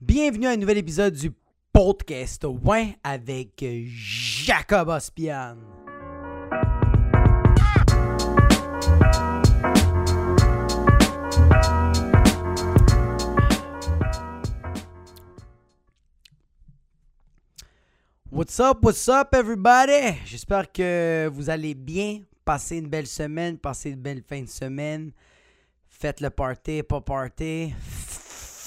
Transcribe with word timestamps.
Bienvenue 0.00 0.48
à 0.48 0.50
un 0.50 0.56
nouvel 0.56 0.78
épisode 0.78 1.14
du 1.14 1.32
podcast 1.72 2.44
Ouais 2.44 2.96
avec 3.04 3.64
Jacob 3.86 4.88
Ospian. 4.88 5.56
What's 18.30 18.58
up, 18.58 18.78
what's 18.82 19.08
up 19.08 19.32
everybody? 19.32 20.18
J'espère 20.26 20.70
que 20.72 21.30
vous 21.32 21.48
allez 21.48 21.74
bien, 21.74 22.22
passer 22.44 22.78
une 22.78 22.88
belle 22.88 23.06
semaine, 23.06 23.58
passer 23.58 23.90
une 23.90 24.02
belle 24.02 24.22
fin 24.28 24.42
de 24.42 24.48
semaine. 24.48 25.12
Faites 25.88 26.20
le 26.20 26.30
party, 26.30 26.82
pas 26.82 27.00
party. 27.00 27.72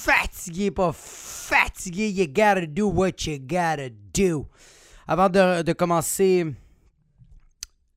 Fatigué, 0.00 0.70
pas 0.70 0.92
fatigué. 0.92 2.08
You 2.08 2.28
gotta 2.28 2.66
do 2.66 2.86
what 2.86 3.26
you 3.26 3.36
gotta 3.36 3.90
do. 4.14 4.46
Avant 5.08 5.28
de, 5.28 5.62
de 5.62 5.72
commencer 5.72 6.46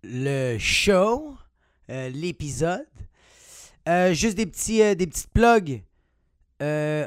le 0.01 0.57
show, 0.57 1.37
euh, 1.91 2.09
l'épisode, 2.09 2.87
euh, 3.87 4.15
juste 4.15 4.35
des 4.35 4.47
petits, 4.47 4.81
euh, 4.81 4.95
des 4.95 5.05
petites 5.05 5.29
plugs. 5.29 5.83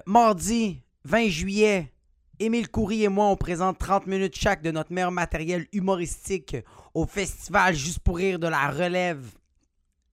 Mardi 0.06 0.80
20 1.04 1.28
juillet, 1.28 1.92
Émile 2.38 2.68
Coury 2.68 3.02
et 3.02 3.08
moi, 3.08 3.26
on 3.26 3.36
présente 3.36 3.78
30 3.78 4.06
minutes 4.06 4.36
chaque 4.36 4.62
de 4.62 4.70
notre 4.70 4.92
meilleur 4.92 5.10
matériel 5.10 5.66
humoristique 5.72 6.56
au 6.94 7.04
festival 7.04 7.74
Juste 7.74 7.98
pour 7.98 8.18
rire 8.18 8.38
de 8.38 8.46
la 8.46 8.70
relève 8.70 9.26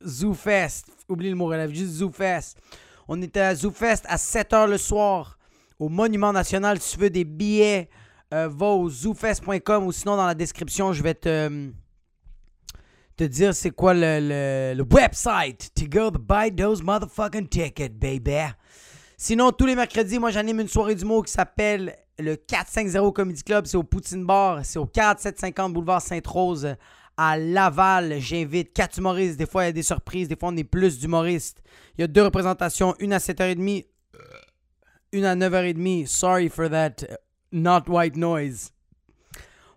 ZooFest. 0.03 0.85
Oublie 1.07 1.29
le 1.29 1.35
mot 1.35 1.45
relève, 1.45 1.71
juste 1.71 1.93
ZooFest. 1.97 2.57
On 3.13 3.21
est 3.21 3.35
à 3.35 3.53
ZooFest 3.53 4.03
à 4.05 4.15
7h 4.15 4.69
le 4.69 4.77
soir 4.77 5.37
au 5.79 5.89
Monument 5.89 6.31
National. 6.31 6.79
Si 6.79 6.93
tu 6.93 7.01
veux 7.01 7.09
des 7.09 7.25
billets, 7.25 7.89
euh, 8.33 8.47
va 8.47 8.67
au 8.67 8.89
zoofest.com 8.89 9.83
ou 9.83 9.91
sinon 9.91 10.15
dans 10.15 10.25
la 10.25 10.33
description, 10.33 10.93
je 10.93 11.03
vais 11.03 11.13
te, 11.13 11.71
te 13.17 13.25
dire 13.25 13.53
c'est 13.53 13.71
quoi 13.71 13.93
le, 13.93 14.73
le, 14.73 14.83
website 14.89 15.71
to 15.75 15.87
go 15.89 16.09
buy 16.09 16.55
those 16.55 16.81
motherfucking 16.81 17.49
tickets, 17.49 17.99
baby. 17.99 18.49
Sinon, 19.17 19.51
tous 19.51 19.65
les 19.65 19.75
mercredis, 19.75 20.17
moi 20.17 20.31
j'anime 20.31 20.61
une 20.61 20.69
soirée 20.69 20.95
d'humour 20.95 21.25
qui 21.25 21.33
s'appelle 21.33 21.93
le 22.17 22.37
450 22.37 23.13
Comedy 23.13 23.43
Club. 23.43 23.65
C'est 23.65 23.75
au 23.75 23.83
Poutine 23.83 24.25
Bar. 24.25 24.61
C'est 24.63 24.79
au 24.79 24.85
4750 24.85 25.73
Boulevard 25.73 26.01
Sainte-Rose 26.01 26.77
à 27.21 27.37
Laval. 27.37 28.19
J'invite 28.19 28.73
quatre 28.73 28.97
humoristes. 28.97 29.37
Des 29.37 29.45
fois, 29.45 29.63
il 29.63 29.67
y 29.67 29.69
a 29.69 29.73
des 29.73 29.83
surprises. 29.83 30.27
Des 30.27 30.35
fois, 30.35 30.49
on 30.49 30.57
est 30.57 30.63
plus 30.63 30.97
d'humoristes. 30.99 31.61
Il 31.97 32.01
y 32.01 32.03
a 32.03 32.07
deux 32.07 32.23
représentations. 32.23 32.95
Une 32.99 33.13
à 33.13 33.19
7h30. 33.19 33.85
Une 35.11 35.25
à 35.25 35.35
9h30. 35.35 36.07
Sorry 36.07 36.49
for 36.49 36.67
that 36.69 37.03
uh, 37.03 37.13
not 37.51 37.83
white 37.87 38.15
noise. 38.15 38.71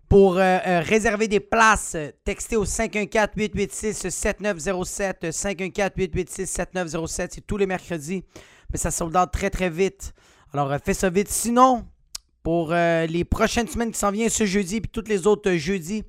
Pour 0.09 0.39
euh, 0.39 0.59
euh, 0.67 0.81
réserver 0.81 1.28
des 1.28 1.41
places, 1.41 1.97
textez 2.25 2.56
au 2.56 2.64
514-886-7907. 2.64 5.31
514-886-7907. 5.31 7.29
C'est 7.31 7.47
tous 7.47 7.56
les 7.56 7.67
mercredis. 7.67 8.25
Mais 8.70 8.79
ça 8.79 8.91
out 9.05 9.33
très 9.33 9.51
très 9.51 9.70
vite. 9.70 10.12
Alors, 10.55 10.73
euh, 10.73 10.79
fais 10.83 10.95
ça 10.95 11.11
vite. 11.11 11.29
Sinon, 11.29 11.84
pour 12.42 12.73
euh, 12.73 13.06
les 13.06 13.25
prochaines 13.25 13.67
semaines 13.67 13.91
qui 13.91 13.98
s'en 13.98 14.11
viennent, 14.11 14.29
ce 14.29 14.47
jeudi 14.47 14.81
puis 14.81 14.91
tous 14.91 15.08
les 15.08 15.27
autres 15.27 15.53
jeudis, 15.55 16.05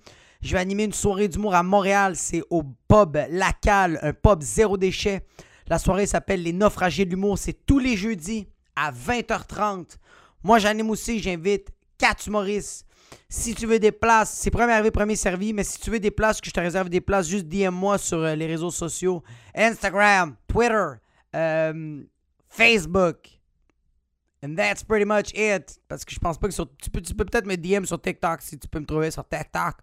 je 0.45 0.53
vais 0.53 0.59
animer 0.59 0.83
une 0.83 0.93
soirée 0.93 1.27
d'humour 1.27 1.55
à 1.55 1.63
Montréal. 1.63 2.15
C'est 2.15 2.43
au 2.51 2.61
pub 2.87 3.17
La 3.31 3.51
Cale, 3.51 3.97
un 4.03 4.13
pub 4.13 4.43
zéro 4.43 4.77
déchet. 4.77 5.25
La 5.67 5.79
soirée 5.79 6.05
s'appelle 6.05 6.43
Les 6.43 6.53
Naufragés 6.53 7.03
de 7.03 7.09
l'humour. 7.09 7.39
C'est 7.39 7.65
tous 7.65 7.79
les 7.79 7.97
jeudis 7.97 8.47
à 8.75 8.91
20h30. 8.91 9.97
Moi, 10.43 10.59
j'anime 10.59 10.91
aussi, 10.91 11.17
j'invite 11.19 11.69
quatre 11.97 12.27
humoristes. 12.27 12.85
Si 13.27 13.55
tu 13.55 13.65
veux 13.65 13.79
des 13.79 13.91
places, 13.91 14.37
c'est 14.39 14.51
premier 14.51 14.73
arrivé, 14.73 14.91
premier 14.91 15.15
servi, 15.15 15.51
mais 15.51 15.63
si 15.63 15.79
tu 15.79 15.89
veux 15.89 15.99
des 15.99 16.11
places, 16.11 16.39
que 16.39 16.47
je 16.47 16.53
te 16.53 16.59
réserve 16.59 16.89
des 16.89 17.01
places, 17.01 17.27
juste 17.27 17.47
DM-moi 17.47 17.97
sur 17.97 18.19
euh, 18.19 18.35
les 18.35 18.45
réseaux 18.45 18.69
sociaux. 18.69 19.23
Instagram, 19.55 20.35
Twitter, 20.47 20.85
euh, 21.35 22.03
Facebook. 22.49 23.17
And 24.43 24.53
that's 24.55 24.83
pretty 24.83 25.05
much 25.05 25.31
it. 25.33 25.79
Parce 25.87 26.05
que 26.05 26.13
je 26.13 26.19
pense 26.19 26.37
pas 26.37 26.47
que 26.47 26.53
sur. 26.53 26.67
Tu 26.77 26.91
peux, 26.91 27.01
tu 27.01 27.15
peux 27.15 27.25
peut-être 27.25 27.47
me 27.47 27.55
DM 27.55 27.85
sur 27.85 27.99
TikTok 27.99 28.43
si 28.43 28.59
tu 28.59 28.67
peux 28.67 28.79
me 28.79 28.85
trouver 28.85 29.09
sur 29.09 29.27
TikTok. 29.27 29.77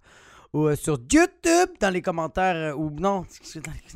Ou 0.53 0.67
euh, 0.67 0.77
sur 0.77 0.99
YouTube 1.11 1.71
dans 1.81 1.91
les 1.91 2.03
commentaires. 2.03 2.57
euh, 2.57 2.75
ou 2.75 2.91
non, 2.91 3.25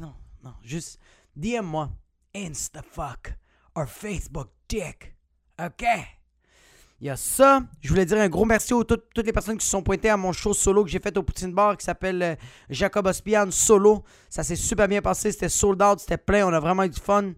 non, 0.00 0.14
non. 0.42 0.54
Juste 0.62 0.98
DM-moi. 1.36 1.90
Instafuck. 2.34 3.34
Or 3.74 3.86
Facebook 3.86 4.48
dick. 4.68 5.14
OK? 5.62 5.84
Il 6.98 7.06
y 7.08 7.10
a 7.10 7.16
ça. 7.16 7.60
Je 7.82 7.90
voulais 7.90 8.06
dire 8.06 8.16
un 8.18 8.28
gros 8.28 8.46
merci 8.46 8.72
à 8.72 8.82
toutes, 8.82 9.18
les 9.18 9.32
personnes 9.32 9.58
qui 9.58 9.66
se 9.66 9.70
sont 9.70 9.82
pointées 9.82 10.08
à 10.08 10.16
mon 10.16 10.32
show 10.32 10.54
solo 10.54 10.82
que 10.82 10.90
j'ai 10.90 10.98
fait 10.98 11.14
au 11.18 11.22
Poutine 11.22 11.52
Bar 11.52 11.76
qui 11.76 11.84
s'appelle 11.84 12.22
euh, 12.22 12.34
Jacob 12.70 13.06
Ospian 13.06 13.50
Solo. 13.50 14.02
Ça 14.30 14.42
s'est 14.42 14.56
super 14.56 14.88
bien 14.88 15.02
passé. 15.02 15.32
C'était 15.32 15.50
sold 15.50 15.82
out. 15.82 16.00
C'était 16.00 16.16
plein. 16.16 16.46
On 16.46 16.52
a 16.54 16.60
vraiment 16.60 16.84
eu 16.84 16.88
du 16.88 17.00
fun. 17.00 17.32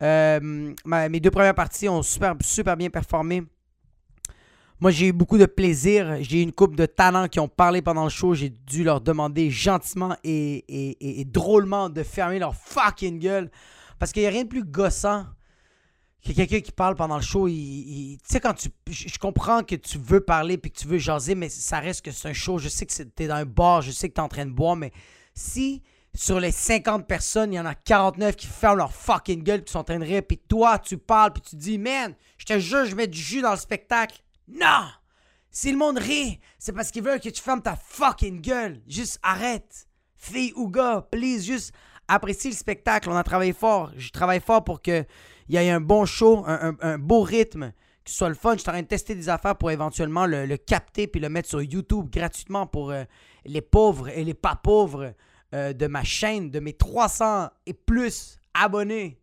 Mes 0.00 1.20
deux 1.20 1.30
premières 1.30 1.54
parties 1.54 1.88
ont 1.88 2.02
super, 2.02 2.34
super 2.42 2.76
bien 2.76 2.90
performé. 2.90 3.44
Moi, 4.80 4.90
j'ai 4.92 5.08
eu 5.08 5.12
beaucoup 5.12 5.38
de 5.38 5.46
plaisir. 5.46 6.18
J'ai 6.20 6.38
eu 6.40 6.42
une 6.42 6.52
couple 6.52 6.76
de 6.76 6.86
talents 6.86 7.26
qui 7.26 7.40
ont 7.40 7.48
parlé 7.48 7.82
pendant 7.82 8.04
le 8.04 8.10
show. 8.10 8.34
J'ai 8.34 8.50
dû 8.50 8.84
leur 8.84 9.00
demander 9.00 9.50
gentiment 9.50 10.16
et, 10.22 10.64
et- 10.68 11.20
et- 11.20 11.24
drôlement 11.24 11.88
de 11.88 12.02
fermer 12.04 12.38
leur 12.38 12.54
fucking 12.54 13.18
gueule. 13.18 13.50
Parce 13.98 14.12
qu'il 14.12 14.22
n'y 14.22 14.28
a 14.28 14.30
rien 14.30 14.44
de 14.44 14.48
plus 14.48 14.62
gossant 14.62 15.26
que 16.24 16.32
quelqu'un 16.32 16.60
qui 16.60 16.70
parle 16.70 16.94
pendant 16.94 17.16
le 17.16 17.22
show. 17.22 17.48
il- 17.48 18.18
Tu 18.22 18.32
sais, 18.34 18.40
quand 18.40 18.54
tu. 18.54 18.68
Je 18.88 19.18
comprends 19.18 19.64
que 19.64 19.74
tu 19.74 19.98
veux 19.98 20.20
parler 20.20 20.58
puis 20.58 20.70
que 20.70 20.78
tu 20.78 20.86
veux 20.86 20.98
jaser, 20.98 21.34
mais 21.34 21.48
ça 21.48 21.80
reste 21.80 22.04
que 22.04 22.12
c'est 22.12 22.28
un 22.28 22.32
show. 22.32 22.58
Je 22.58 22.68
sais 22.68 22.86
que 22.86 22.92
c'est- 22.92 23.12
t'es 23.14 23.26
dans 23.26 23.34
un 23.34 23.44
bar, 23.46 23.82
je 23.82 23.90
sais 23.90 24.08
que 24.08 24.14
t'es 24.14 24.20
en 24.20 24.28
train 24.28 24.46
de 24.46 24.52
boire, 24.52 24.76
mais 24.76 24.92
si 25.34 25.82
sur 26.14 26.38
les 26.38 26.52
50 26.52 27.06
personnes, 27.08 27.52
il 27.52 27.56
y 27.56 27.60
en 27.60 27.66
a 27.66 27.74
49 27.74 28.36
qui 28.36 28.46
ferment 28.46 28.76
leur 28.76 28.92
fucking 28.92 29.42
gueule, 29.42 29.64
qui 29.64 29.72
sont 29.72 29.78
en 29.80 29.84
train 29.84 29.98
de 29.98 30.04
rire, 30.04 30.22
puis 30.26 30.38
toi, 30.38 30.78
tu 30.78 30.98
parles, 30.98 31.32
puis 31.32 31.42
tu 31.42 31.56
dis, 31.56 31.78
man, 31.78 32.14
je 32.38 32.44
te 32.44 32.58
jure, 32.60 32.84
je 32.86 32.94
mets 32.96 33.06
du 33.08 33.18
jus 33.20 33.40
dans 33.42 33.50
le 33.52 33.56
spectacle. 33.58 34.20
Non! 34.48 34.88
Si 35.50 35.72
le 35.72 35.78
monde 35.78 35.98
rit, 35.98 36.38
c'est 36.58 36.72
parce 36.72 36.90
qu'ils 36.90 37.02
veulent 37.02 37.20
que 37.20 37.28
tu 37.28 37.42
fermes 37.42 37.62
ta 37.62 37.76
fucking 37.76 38.40
gueule. 38.40 38.80
Juste 38.86 39.18
arrête. 39.22 39.86
Fille 40.14 40.52
ou 40.56 40.68
gars, 40.68 41.06
please, 41.10 41.42
juste 41.42 41.72
apprécie 42.06 42.48
le 42.48 42.54
spectacle. 42.54 43.08
On 43.10 43.16
a 43.16 43.22
travaillé 43.22 43.52
fort. 43.52 43.92
Je 43.96 44.10
travaille 44.10 44.40
fort 44.40 44.64
pour 44.64 44.80
qu'il 44.82 45.06
y 45.48 45.56
ait 45.56 45.70
un 45.70 45.80
bon 45.80 46.04
show, 46.04 46.44
un, 46.46 46.98
beau 46.98 47.22
rythme, 47.22 47.72
que 48.04 48.10
ce 48.10 48.16
soit 48.16 48.28
le 48.28 48.34
fun. 48.34 48.54
Je 48.54 48.60
suis 48.60 48.68
en 48.68 48.72
train 48.72 48.82
de 48.82 48.86
tester 48.86 49.14
des 49.14 49.28
affaires 49.28 49.56
pour 49.56 49.70
éventuellement 49.70 50.26
le, 50.26 50.46
le 50.46 50.56
capter 50.56 51.06
puis 51.06 51.20
le 51.20 51.28
mettre 51.28 51.48
sur 51.48 51.62
YouTube 51.62 52.08
gratuitement 52.10 52.66
pour 52.66 52.90
euh, 52.90 53.04
les 53.44 53.60
pauvres 53.60 54.08
et 54.08 54.24
les 54.24 54.34
pas 54.34 54.56
pauvres 54.56 55.14
euh, 55.54 55.72
de 55.72 55.86
ma 55.86 56.04
chaîne, 56.04 56.50
de 56.50 56.60
mes 56.60 56.74
300 56.74 57.48
et 57.66 57.74
plus 57.74 58.38
abonnés. 58.54 59.17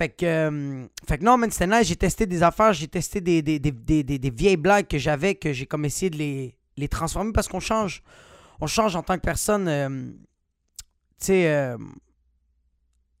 Fait 0.00 0.08
que, 0.08 0.24
euh, 0.24 0.86
fait 1.06 1.18
que 1.18 1.24
non, 1.24 1.36
man, 1.36 1.50
c'était 1.50 1.66
nice. 1.66 1.86
J'ai 1.86 1.94
testé 1.94 2.24
des 2.24 2.42
affaires, 2.42 2.72
j'ai 2.72 2.88
testé 2.88 3.20
des, 3.20 3.42
des, 3.42 3.58
des, 3.58 4.02
des, 4.02 4.30
vieilles 4.30 4.56
blagues 4.56 4.86
que 4.86 4.96
j'avais, 4.96 5.34
que 5.34 5.52
j'ai 5.52 5.66
comme 5.66 5.84
essayé 5.84 6.08
de 6.08 6.16
les, 6.16 6.56
les 6.78 6.88
transformer 6.88 7.32
parce 7.32 7.48
qu'on 7.48 7.60
change. 7.60 8.02
On 8.62 8.66
change 8.66 8.96
en 8.96 9.02
tant 9.02 9.16
que 9.16 9.20
personne. 9.20 9.68
euh, 9.68 10.10
tu 11.20 11.26
sais, 11.26 11.52
euh, 11.52 11.76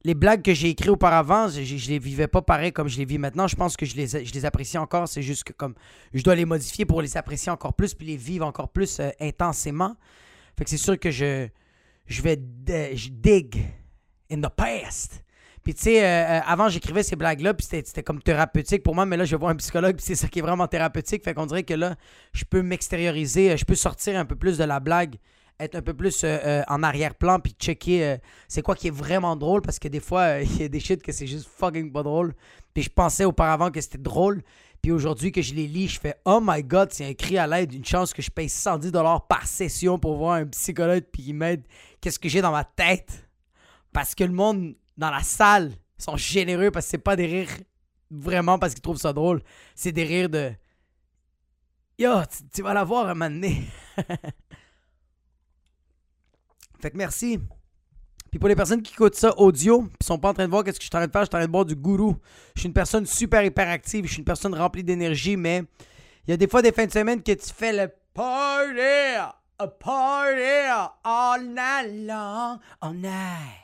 les 0.04 0.14
blagues 0.14 0.40
que 0.40 0.54
j'ai 0.54 0.70
écrites 0.70 0.88
auparavant, 0.88 1.48
je, 1.48 1.62
je, 1.62 1.90
les 1.90 1.98
vivais 1.98 2.28
pas 2.28 2.40
pareil 2.40 2.72
comme 2.72 2.88
je 2.88 2.96
les 2.96 3.04
vis 3.04 3.18
maintenant. 3.18 3.46
Je 3.46 3.56
pense 3.56 3.76
que 3.76 3.84
je 3.84 3.94
les, 3.96 4.06
je 4.06 4.32
les 4.32 4.44
apprécie 4.46 4.78
encore. 4.78 5.06
C'est 5.06 5.20
juste 5.20 5.44
que 5.44 5.52
comme 5.52 5.74
je 6.14 6.22
dois 6.22 6.34
les 6.34 6.46
modifier 6.46 6.86
pour 6.86 7.02
les 7.02 7.14
apprécier 7.18 7.52
encore 7.52 7.74
plus 7.74 7.92
puis 7.92 8.06
les 8.06 8.16
vivre 8.16 8.46
encore 8.46 8.70
plus 8.70 9.02
intensément. 9.20 9.96
Fait 10.56 10.64
que 10.64 10.70
c'est 10.70 10.78
sûr 10.78 10.98
que 10.98 11.10
je, 11.10 11.46
je 12.06 12.22
vais 12.22 12.40
je 12.94 13.10
dig 13.10 13.70
in 14.30 14.40
the 14.40 14.48
past. 14.48 15.22
Puis 15.62 15.74
tu 15.74 15.82
sais, 15.82 16.04
euh, 16.04 16.06
euh, 16.06 16.40
avant 16.46 16.68
j'écrivais 16.68 17.02
ces 17.02 17.16
blagues-là, 17.16 17.52
puis 17.54 17.66
c'était 17.66 18.02
comme 18.02 18.22
thérapeutique 18.22 18.82
pour 18.82 18.94
moi, 18.94 19.04
mais 19.04 19.16
là 19.16 19.24
je 19.24 19.36
voir 19.36 19.50
un 19.50 19.56
psychologue, 19.56 19.96
puis 19.96 20.04
c'est 20.04 20.14
ça 20.14 20.28
qui 20.28 20.38
est 20.38 20.42
vraiment 20.42 20.66
thérapeutique. 20.66 21.22
Fait 21.22 21.34
qu'on 21.34 21.46
dirait 21.46 21.64
que 21.64 21.74
là, 21.74 21.96
je 22.32 22.44
peux 22.44 22.62
m'extérioriser, 22.62 23.52
euh, 23.52 23.56
je 23.56 23.64
peux 23.64 23.74
sortir 23.74 24.18
un 24.18 24.24
peu 24.24 24.36
plus 24.36 24.56
de 24.56 24.64
la 24.64 24.80
blague, 24.80 25.16
être 25.58 25.74
un 25.74 25.82
peu 25.82 25.92
plus 25.92 26.24
en 26.24 26.82
arrière-plan, 26.82 27.38
puis 27.38 27.54
checker 27.58 28.16
c'est 28.48 28.62
quoi 28.62 28.74
qui 28.74 28.88
est 28.88 28.94
vraiment 28.94 29.36
drôle, 29.36 29.60
parce 29.60 29.78
que 29.78 29.88
des 29.88 30.00
fois, 30.00 30.40
il 30.40 30.62
y 30.62 30.64
a 30.64 30.68
des 30.68 30.80
shit 30.80 31.02
que 31.02 31.12
c'est 31.12 31.26
juste 31.26 31.46
fucking 31.54 31.92
pas 31.92 32.02
drôle. 32.02 32.34
Puis 32.72 32.84
je 32.84 32.88
pensais 32.88 33.26
auparavant 33.26 33.70
que 33.70 33.78
c'était 33.82 33.98
drôle, 33.98 34.42
puis 34.80 34.90
aujourd'hui 34.90 35.32
que 35.32 35.42
je 35.42 35.52
les 35.52 35.66
lis, 35.66 35.88
je 35.88 36.00
fais 36.00 36.14
Oh 36.24 36.40
my 36.42 36.62
god, 36.62 36.90
c'est 36.92 37.14
cri 37.14 37.36
à 37.36 37.46
l'aide, 37.46 37.74
une 37.74 37.84
chance 37.84 38.14
que 38.14 38.22
je 38.22 38.30
paye 38.30 38.46
110$ 38.46 39.26
par 39.28 39.46
session 39.46 39.98
pour 39.98 40.16
voir 40.16 40.36
un 40.36 40.46
psychologue, 40.46 41.04
puis 41.12 41.24
il 41.26 41.34
m'aide. 41.34 41.66
Qu'est-ce 42.00 42.18
que 42.18 42.30
j'ai 42.30 42.40
dans 42.40 42.52
ma 42.52 42.64
tête? 42.64 43.28
Parce 43.92 44.14
que 44.14 44.24
le 44.24 44.32
monde 44.32 44.74
dans 45.00 45.10
la 45.10 45.22
salle 45.22 45.72
sont 45.98 46.16
généreux 46.16 46.70
parce 46.70 46.86
que 46.86 46.90
c'est 46.90 46.98
pas 46.98 47.16
des 47.16 47.26
rires 47.26 47.56
vraiment 48.10 48.58
parce 48.58 48.74
qu'ils 48.74 48.82
trouvent 48.82 48.98
ça 48.98 49.12
drôle. 49.12 49.42
C'est 49.74 49.92
des 49.92 50.04
rires 50.04 50.28
de 50.28 50.52
Yo, 51.98 52.10
tu, 52.54 52.62
vas 52.62 52.72
la 52.72 52.84
voir 52.84 53.06
un 53.08 53.14
moment 53.14 53.30
donné. 53.30 53.62
fait 56.80 56.90
que 56.90 56.96
merci. 56.96 57.38
Puis 58.30 58.38
pour 58.38 58.48
les 58.48 58.56
personnes 58.56 58.80
qui 58.80 58.94
écoutent 58.94 59.16
ça 59.16 59.36
audio, 59.38 59.82
puis 59.82 60.06
sont 60.06 60.18
pas 60.18 60.30
en 60.30 60.34
train 60.34 60.46
de 60.46 60.50
voir 60.50 60.64
qu'est-ce 60.64 60.78
que 60.78 60.84
je 60.84 60.88
suis 60.88 60.96
en 60.96 61.00
train 61.00 61.06
de 61.06 61.12
faire, 61.12 61.22
je 61.22 61.26
suis 61.26 61.36
en 61.36 61.40
train 61.40 61.46
de 61.46 61.52
boire 61.52 61.66
du 61.66 61.76
gourou. 61.76 62.16
Je 62.54 62.60
suis 62.60 62.68
une 62.68 62.72
personne 62.72 63.04
super 63.04 63.42
hyperactive, 63.44 64.06
je 64.06 64.12
suis 64.12 64.20
une 64.20 64.24
personne 64.24 64.54
remplie 64.54 64.84
d'énergie, 64.84 65.36
mais 65.36 65.64
il 66.26 66.30
y 66.30 66.32
a 66.32 66.36
des 66.36 66.48
fois 66.48 66.62
des 66.62 66.72
fins 66.72 66.86
de 66.86 66.92
semaine 66.92 67.22
que 67.22 67.32
tu 67.32 67.52
fais 67.52 67.72
le 67.72 67.92
party, 68.14 68.80
a 69.58 69.66
party 69.66 70.94
all 71.04 71.44
night 71.44 72.06
long, 72.06 72.58
all 72.80 72.94
night, 72.94 73.59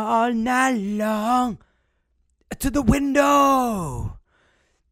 all 0.00 0.32
night 0.32 0.76
long, 0.76 1.58
to 2.58 2.70
the 2.70 2.82
window, 2.82 4.18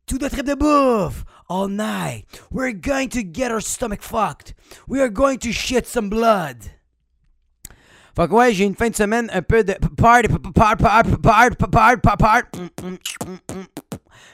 to 0.07 0.19
the 0.19 0.29
trip 0.29 0.47
de 0.47 0.57
bouffe, 0.57 1.25
all 1.49 1.69
night. 1.69 2.25
We're 2.51 2.73
going 2.73 3.09
to 3.11 3.23
get 3.23 3.51
our 3.51 3.61
stomach 3.61 4.03
fucked. 4.03 4.55
We 4.87 5.01
are 5.01 5.09
going 5.09 5.39
to 5.41 5.53
shit 5.53 5.87
some 5.87 6.09
blood. 6.09 6.71
Fait 8.17 8.27
que 8.27 8.35
ouais, 8.35 8.53
j'ai 8.53 8.65
une 8.65 8.75
fin 8.75 8.91
de 8.91 8.97
semaine 8.97 9.31
un 9.33 9.43
peu 9.43 9.63
de 9.63 9.75
party, 9.97 10.29
party, 10.53 10.77
party. 11.23 12.59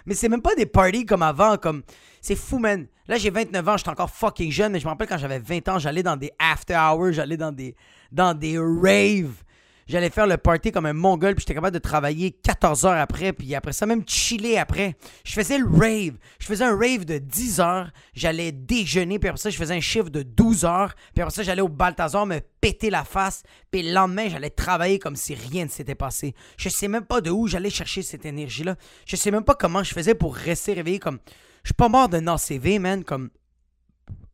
Mais 0.06 0.14
c'est 0.14 0.28
même 0.30 0.40
pas 0.40 0.54
des 0.54 0.64
parties 0.64 1.04
comme 1.04 1.22
avant, 1.22 1.58
comme 1.58 1.82
c'est 2.22 2.36
fou, 2.36 2.58
man. 2.58 2.86
Là, 3.06 3.18
j'ai 3.18 3.28
29 3.28 3.68
ans, 3.68 3.76
j'étais 3.76 3.90
encore 3.90 4.08
fucking 4.08 4.50
jeune, 4.50 4.72
mais 4.72 4.80
je 4.80 4.86
me 4.86 4.90
rappelle 4.90 5.08
quand 5.08 5.18
j'avais 5.18 5.38
20 5.38 5.68
ans, 5.68 5.78
j'allais 5.78 6.02
dans 6.02 6.16
des 6.16 6.32
after 6.38 6.74
hours, 6.74 7.12
j'allais 7.12 7.36
dans 7.36 7.52
des 7.52 7.76
dans 8.10 8.32
des 8.32 8.58
raves. 8.58 9.42
J'allais 9.86 10.08
faire 10.08 10.26
le 10.26 10.38
party 10.38 10.72
comme 10.72 10.86
un 10.86 10.94
mongol, 10.94 11.34
puis 11.34 11.42
j'étais 11.42 11.54
capable 11.54 11.74
de 11.74 11.78
travailler 11.78 12.30
14 12.30 12.86
heures 12.86 12.98
après, 12.98 13.32
puis 13.32 13.54
après 13.54 13.72
ça, 13.72 13.84
même 13.84 14.02
chiller 14.06 14.58
après. 14.58 14.96
Je 15.24 15.32
faisais 15.32 15.58
le 15.58 15.66
rave. 15.66 16.16
Je 16.38 16.46
faisais 16.46 16.64
un 16.64 16.76
rave 16.76 17.04
de 17.04 17.18
10 17.18 17.60
heures, 17.60 17.90
j'allais 18.14 18.50
déjeuner, 18.50 19.18
puis 19.18 19.28
après 19.28 19.40
ça, 19.40 19.50
je 19.50 19.56
faisais 19.56 19.74
un 19.74 19.80
chiffre 19.80 20.08
de 20.08 20.22
12 20.22 20.64
heures, 20.64 20.94
puis 21.12 21.22
après 21.22 21.34
ça, 21.34 21.42
j'allais 21.42 21.60
au 21.60 21.68
Balthazar 21.68 22.24
me 22.24 22.40
péter 22.60 22.88
la 22.88 23.04
face, 23.04 23.42
puis 23.70 23.82
le 23.82 23.92
lendemain, 23.92 24.28
j'allais 24.28 24.50
travailler 24.50 24.98
comme 24.98 25.16
si 25.16 25.34
rien 25.34 25.64
ne 25.64 25.70
s'était 25.70 25.94
passé. 25.94 26.34
Je 26.56 26.70
sais 26.70 26.88
même 26.88 27.04
pas 27.04 27.20
de 27.20 27.30
où 27.30 27.46
j'allais 27.46 27.70
chercher 27.70 28.00
cette 28.00 28.24
énergie-là. 28.24 28.76
Je 29.06 29.16
sais 29.16 29.30
même 29.30 29.44
pas 29.44 29.54
comment 29.54 29.84
je 29.84 29.92
faisais 29.92 30.14
pour 30.14 30.34
rester 30.34 30.72
réveillé 30.72 30.98
comme... 30.98 31.18
Je 31.62 31.68
suis 31.68 31.74
pas 31.74 31.88
mort 31.88 32.08
d'un 32.08 32.26
ACV, 32.26 32.78
man, 32.78 33.04
comme... 33.04 33.30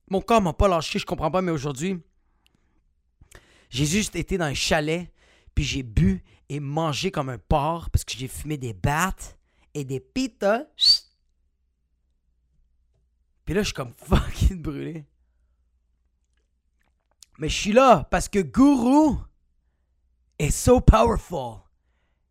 Mon 0.08 0.20
corps 0.20 0.42
m'a 0.42 0.52
pas 0.52 0.68
lâché, 0.68 0.98
je 0.98 1.06
comprends 1.06 1.30
pas, 1.30 1.42
mais 1.42 1.52
aujourd'hui... 1.52 1.98
J'ai 3.70 3.86
juste 3.86 4.16
été 4.16 4.36
dans 4.36 4.46
un 4.46 4.54
chalet 4.54 5.12
puis 5.60 5.66
j'ai 5.66 5.82
bu 5.82 6.24
et 6.48 6.58
mangé 6.58 7.10
comme 7.10 7.28
un 7.28 7.36
porc 7.36 7.90
parce 7.90 8.02
que 8.02 8.14
j'ai 8.16 8.28
fumé 8.28 8.56
des 8.56 8.72
battes 8.72 9.38
et 9.74 9.84
des 9.84 10.00
pitas. 10.00 10.64
Puis 13.44 13.52
là, 13.52 13.60
je 13.60 13.66
suis 13.66 13.74
comme 13.74 13.92
fucking 13.98 14.62
brûlé. 14.62 15.04
Mais 17.38 17.50
je 17.50 17.54
suis 17.54 17.72
là 17.72 18.08
parce 18.10 18.26
que 18.26 18.38
Guru 18.38 19.18
is 20.38 20.52
so 20.52 20.80
powerful. 20.80 21.64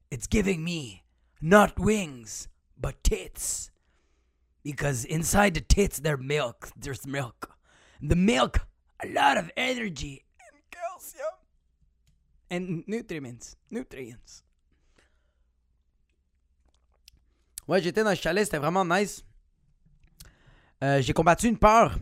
It's 0.10 0.28
giving 0.28 0.64
me 0.64 1.04
not 1.40 1.78
wings, 1.78 2.50
but 2.76 3.04
tits. 3.04 3.70
Because 4.64 5.06
inside 5.06 5.54
the 5.54 5.62
tits, 5.62 6.00
there's 6.00 6.20
milk. 6.20 6.72
There's 6.76 7.06
milk. 7.06 7.56
The 8.02 8.16
milk, 8.16 8.62
a 9.04 9.08
lot 9.08 9.38
of 9.38 9.52
energy 9.56 10.26
and 12.52 12.84
nutrients. 12.88 13.56
Nutrients. 13.72 14.44
Ouais, 17.68 17.82
j'étais 17.82 18.04
dans 18.04 18.10
le 18.10 18.16
chalet, 18.16 18.44
c'était 18.46 18.58
vraiment 18.58 18.84
nice. 18.84 19.24
Euh, 20.84 21.02
j'ai 21.02 21.14
combattu 21.14 21.48
une 21.48 21.58
peur. 21.58 22.00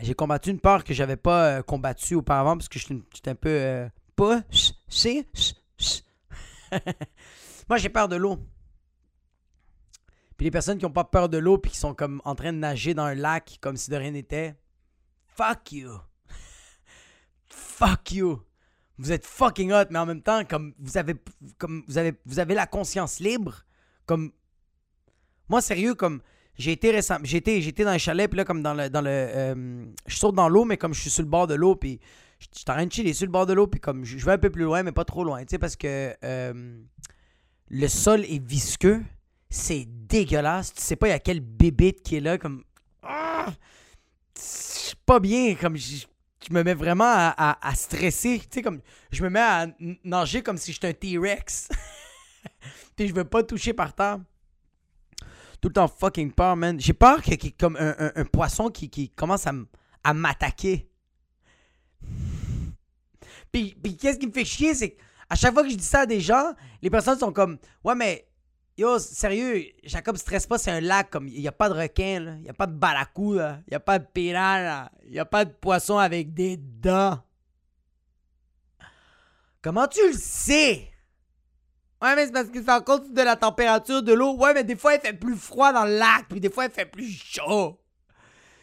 J'ai 0.00 0.14
combattu 0.14 0.50
une 0.50 0.60
peur 0.60 0.84
que 0.84 0.92
j'avais 0.92 1.16
pas 1.16 1.46
euh, 1.46 1.62
combattu 1.62 2.14
auparavant 2.16 2.56
parce 2.56 2.68
que 2.68 2.78
j'étais 2.78 3.30
un 3.30 3.34
peu 3.34 3.48
euh, 3.48 3.88
pas 4.16 4.42
Moi, 7.68 7.78
j'ai 7.78 7.88
peur 7.88 8.08
de 8.08 8.16
l'eau. 8.16 8.38
Puis 10.36 10.44
les 10.44 10.50
personnes 10.50 10.78
qui 10.78 10.86
ont 10.86 10.92
pas 10.92 11.04
peur 11.04 11.28
de 11.28 11.38
l'eau 11.38 11.56
puis 11.58 11.70
qui 11.70 11.78
sont 11.78 11.94
comme 11.94 12.20
en 12.24 12.34
train 12.34 12.52
de 12.52 12.58
nager 12.58 12.94
dans 12.94 13.04
un 13.04 13.14
lac 13.14 13.58
comme 13.60 13.76
si 13.76 13.90
de 13.90 13.96
rien 13.96 14.10
n'était, 14.10 14.54
fuck 15.28 15.72
you. 15.72 15.98
fuck 17.48 18.10
you 18.12 18.42
vous 18.98 19.12
êtes 19.12 19.26
fucking 19.26 19.72
hot, 19.72 19.84
mais 19.90 19.98
en 19.98 20.06
même 20.06 20.22
temps, 20.22 20.44
comme 20.44 20.74
vous 20.78 20.96
avez, 20.96 21.14
comme 21.58 21.82
vous 21.88 21.98
avez, 21.98 22.12
vous 22.26 22.38
avez 22.38 22.54
la 22.54 22.66
conscience 22.66 23.20
libre, 23.20 23.64
comme 24.06 24.32
moi 25.48 25.60
sérieux, 25.60 25.94
comme 25.94 26.20
j'ai 26.58 26.72
été 26.72 26.90
récemment, 26.90 27.24
j'étais, 27.24 27.60
j'étais 27.60 27.84
dans 27.84 27.90
un 27.90 27.98
chalet, 27.98 28.28
puis 28.28 28.36
là 28.36 28.44
comme 28.44 28.62
dans 28.62 28.74
le, 28.74 28.90
dans 28.90 29.00
le, 29.00 29.10
euh, 29.10 29.84
je 30.06 30.16
saute 30.16 30.34
dans 30.34 30.48
l'eau, 30.48 30.64
mais 30.64 30.76
comme 30.76 30.94
je 30.94 31.00
suis 31.00 31.10
sur 31.10 31.22
le 31.22 31.28
bord 31.28 31.46
de 31.46 31.54
l'eau, 31.54 31.76
puis 31.76 32.00
je 32.38 32.46
suis 32.52 32.64
en 32.68 32.74
train 32.74 32.86
de 32.86 32.92
chiller 32.92 33.14
sur 33.14 33.26
le 33.26 33.32
bord 33.32 33.46
de 33.46 33.52
l'eau, 33.52 33.66
puis 33.66 33.80
comme 33.80 34.04
je, 34.04 34.24
vais 34.24 34.32
un 34.32 34.38
peu 34.38 34.50
plus 34.50 34.64
loin, 34.64 34.82
mais 34.82 34.92
pas 34.92 35.04
trop 35.04 35.24
loin, 35.24 35.40
tu 35.40 35.48
sais, 35.50 35.58
parce 35.58 35.76
que 35.76 36.14
euh, 36.22 36.80
le 37.68 37.88
sol 37.88 38.24
est 38.24 38.44
visqueux, 38.44 39.02
c'est 39.48 39.86
dégueulasse, 39.88 40.74
tu 40.74 40.82
sais 40.82 40.96
pas 40.96 41.08
il 41.08 41.10
y 41.10 41.14
a 41.14 41.18
quel 41.18 41.40
bébé 41.40 41.92
qui 41.92 42.16
est 42.16 42.20
là, 42.20 42.36
comme, 42.36 42.64
ah, 43.02 43.46
pas 45.06 45.20
bien, 45.20 45.54
comme 45.54 45.76
je 45.76 46.06
me 46.50 46.62
mets 46.62 46.74
vraiment 46.74 47.04
à, 47.36 47.74
stresser. 47.74 48.38
Tu 48.40 48.46
sais, 48.50 48.62
comme 48.62 48.80
je 49.10 49.22
me 49.22 49.28
mets 49.28 49.40
à 49.40 49.66
nager 50.04 50.42
comme 50.42 50.56
si 50.56 50.72
j'étais 50.72 50.88
un 50.88 50.92
T-Rex. 50.92 51.68
Puis 52.96 53.08
je 53.08 53.14
veux 53.14 53.24
pas 53.24 53.42
toucher 53.42 53.72
par 53.72 53.94
terre. 53.94 54.18
Tout 55.60 55.68
le 55.68 55.74
temps 55.74 55.88
fucking 55.88 56.32
peur, 56.32 56.56
man. 56.56 56.80
J'ai 56.80 56.92
peur 56.92 57.20
y 57.26 57.34
ait 57.34 57.50
comme 57.52 57.76
un, 57.76 58.24
poisson 58.24 58.70
qui, 58.70 59.10
commence 59.10 59.46
à, 59.46 60.14
m'attaquer. 60.14 60.88
Puis, 63.52 63.76
puis 63.80 63.96
qu'est-ce 63.96 64.18
qui 64.18 64.26
me 64.26 64.32
fait 64.32 64.44
chier, 64.44 64.74
c'est 64.74 64.90
qu'à 64.92 65.36
chaque 65.36 65.52
fois 65.52 65.62
que 65.62 65.68
je 65.68 65.76
dis 65.76 65.84
ça 65.84 66.00
à 66.00 66.06
des 66.06 66.20
gens, 66.20 66.54
les 66.80 66.90
personnes 66.90 67.18
sont 67.18 67.32
comme 67.32 67.58
Ouais, 67.84 67.94
mais 67.94 68.26
Yo, 68.78 68.98
sérieux, 68.98 69.66
Jacob 69.84 70.16
stresse 70.16 70.46
pas, 70.46 70.56
c'est 70.56 70.70
un 70.70 70.80
lac 70.80 71.10
comme 71.10 71.28
il 71.28 71.40
y 71.40 71.48
a 71.48 71.52
pas 71.52 71.68
de 71.68 71.74
requin 71.74 72.38
il 72.40 72.46
y 72.46 72.48
a 72.48 72.54
pas 72.54 72.66
de 72.66 72.72
baracou 72.72 73.34
il 73.34 73.72
y 73.72 73.74
a 73.74 73.80
pas 73.80 73.98
de 73.98 74.06
piranha, 74.06 74.90
il 75.04 75.12
y 75.12 75.18
a 75.18 75.26
pas 75.26 75.44
de 75.44 75.52
poisson 75.52 75.98
avec 75.98 76.32
des 76.32 76.56
dents. 76.56 77.22
Comment 79.60 79.86
tu 79.86 80.00
le 80.08 80.16
sais? 80.16 80.88
Ouais, 82.00 82.16
mais 82.16 82.26
c'est 82.26 82.32
parce 82.32 82.48
que 82.48 82.70
en 82.70 82.80
compte 82.80 83.12
de 83.12 83.22
la 83.22 83.36
température 83.36 84.02
de 84.02 84.12
l'eau. 84.12 84.36
Ouais, 84.36 84.54
mais 84.54 84.64
des 84.64 84.74
fois 84.74 84.94
il 84.94 85.00
fait 85.00 85.12
plus 85.12 85.36
froid 85.36 85.72
dans 85.72 85.84
le 85.84 85.98
lac, 85.98 86.26
puis 86.28 86.40
des 86.40 86.50
fois 86.50 86.64
il 86.64 86.70
fait 86.72 86.86
plus 86.86 87.12
chaud. 87.12 87.78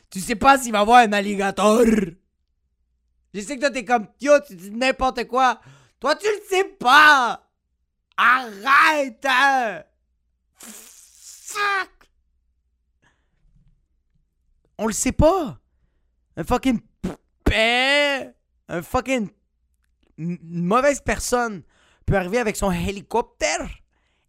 Tu 0.09 0.19
sais 0.19 0.35
pas 0.35 0.57
s'il 0.57 0.71
va 0.71 0.79
y 0.79 0.81
avoir 0.81 0.97
un 0.97 1.13
alligator. 1.13 1.85
Je 3.33 3.41
sais 3.41 3.55
que 3.55 3.61
toi 3.61 3.69
t'es 3.69 3.85
comme 3.85 4.07
yo, 4.19 4.33
tu 4.45 4.55
dis 4.55 4.71
n'importe 4.71 5.25
quoi. 5.27 5.61
Toi 5.99 6.15
tu 6.15 6.25
le 6.25 6.41
sais 6.49 6.65
pas. 6.65 7.47
Arrête! 8.17 9.23
Hein? 9.23 9.83
On 14.77 14.87
le 14.87 14.93
sait 14.93 15.11
pas. 15.11 15.59
Un 16.37 16.43
fucking 16.43 16.79
père, 17.43 18.31
un 18.69 18.81
fucking 18.81 19.29
mauvaise 20.17 21.01
personne 21.01 21.63
peut 22.05 22.15
arriver 22.15 22.39
avec 22.39 22.55
son 22.55 22.71
hélicoptère 22.71 23.69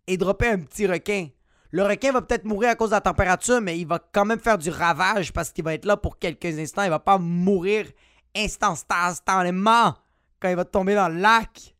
et 0.06 0.16
dropper 0.16 0.48
un 0.48 0.60
petit 0.60 0.86
requin. 0.86 1.28
Le 1.70 1.84
requin 1.84 2.10
va 2.10 2.22
peut-être 2.22 2.44
mourir 2.44 2.70
à 2.70 2.74
cause 2.74 2.90
de 2.90 2.96
la 2.96 3.00
température, 3.00 3.60
mais 3.60 3.78
il 3.78 3.86
va 3.86 4.00
quand 4.00 4.24
même 4.24 4.40
faire 4.40 4.58
du 4.58 4.70
ravage 4.70 5.32
parce 5.32 5.52
qu'il 5.52 5.62
va 5.62 5.74
être 5.74 5.84
là 5.84 5.96
pour 5.96 6.18
quelques 6.18 6.58
instants. 6.58 6.82
Il 6.82 6.90
va 6.90 6.98
pas 6.98 7.18
mourir 7.18 7.86
instantanément 8.34 9.94
quand 10.40 10.48
il 10.48 10.56
va 10.56 10.64
tomber 10.64 10.96
dans 10.96 11.08
le 11.08 11.20
lac. 11.20 11.76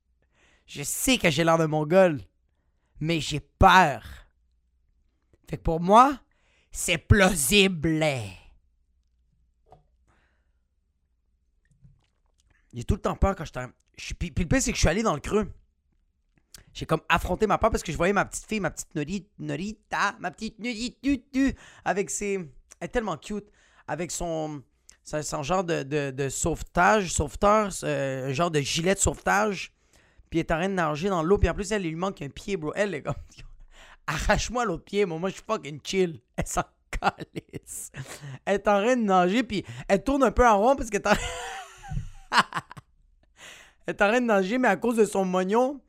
Je 0.67 0.85
sais 0.85 1.19
que 1.19 1.29
j'ai 1.29 1.43
l'air 1.43 1.59
de 1.59 1.67
mongol, 1.67 2.21
mais 3.01 3.19
j'ai 3.19 3.41
peur. 3.41 4.03
Fait 5.51 5.57
que 5.57 5.63
pour 5.63 5.81
moi, 5.81 6.17
c'est 6.71 6.97
plausible. 6.97 8.05
J'ai 12.73 12.85
tout 12.85 12.95
le 12.95 13.01
temps 13.01 13.17
peur 13.17 13.35
quand 13.35 13.45
je 13.45 14.15
Puis, 14.15 14.31
puis 14.31 14.45
le 14.45 14.49
pire, 14.49 14.63
c'est 14.63 14.71
que 14.71 14.77
je 14.77 14.81
suis 14.81 14.89
allé 14.89 15.03
dans 15.03 15.15
le 15.15 15.21
creux. 15.21 15.53
J'ai 16.73 16.87
comme 16.87 17.01
affronté 17.09 17.49
ma 17.49 17.59
peur 17.59 17.73
parce 17.73 17.83
que 17.83 17.91
je 17.91 17.97
voyais 17.97 18.13
ma 18.13 18.25
petite 18.27 18.47
fille, 18.47 18.61
ma 18.61 18.71
petite 18.71 18.95
Norita, 18.95 20.15
ma 20.21 20.31
petite 20.31 20.61
Norita, 20.61 21.59
avec 21.85 22.11
ses. 22.11 22.35
Elle 22.35 22.85
est 22.85 22.89
tellement 22.89 23.17
cute. 23.17 23.51
Avec 23.89 24.13
son. 24.13 24.63
Son 25.03 25.43
genre 25.43 25.65
de, 25.65 25.83
de, 26.13 26.29
sauvetage, 26.29 27.13
sauveteur, 27.13 27.73
euh, 27.83 28.29
un 28.29 28.33
genre 28.33 28.53
de 28.53 28.61
gilet 28.61 28.95
de 28.95 29.01
sauvetage. 29.01 29.73
Puis 30.29 30.39
elle 30.39 30.47
est 30.47 30.53
en 30.53 30.59
train 30.59 30.69
de 30.69 30.75
nager 30.75 31.09
dans 31.09 31.25
l'eau. 31.25 31.39
Puis 31.39 31.49
en 31.49 31.55
plus, 31.55 31.73
elle, 31.73 31.83
lui 31.83 31.97
manque 31.97 32.23
un 32.23 32.29
pied, 32.29 32.57
bro. 32.57 32.73
Elle 32.77 32.95
est 32.95 33.03
comme 33.03 33.15
arrache-moi 34.07 34.65
l'autre 34.65 34.85
pied, 34.85 35.05
moi, 35.05 35.29
je 35.29 35.35
suis 35.35 35.45
fucking 35.47 35.81
chill. 35.83 36.21
Elle 36.37 36.47
s'en 36.47 36.65
calisse. 36.91 37.93
Elle 38.45 38.55
est 38.55 38.69
en 38.69 38.83
train 38.83 38.97
de 38.97 39.03
nager, 39.03 39.43
puis 39.43 39.65
elle 39.89 40.03
tourne 40.03 40.23
un 40.23 40.31
peu 40.31 40.47
en 40.47 40.59
rond 40.59 40.77
parce 40.77 40.91
qu'elle 40.91 41.03
est 41.03 41.09
en... 41.09 41.15
elle 43.87 43.95
est 43.95 44.03
en 44.03 44.09
train 44.09 44.21
de 44.21 44.27
nager, 44.27 44.59
mais 44.59 44.69
à 44.69 44.77
cause 44.77 44.97
de 44.97 45.05
son 45.05 45.25
mognon, 45.25 45.81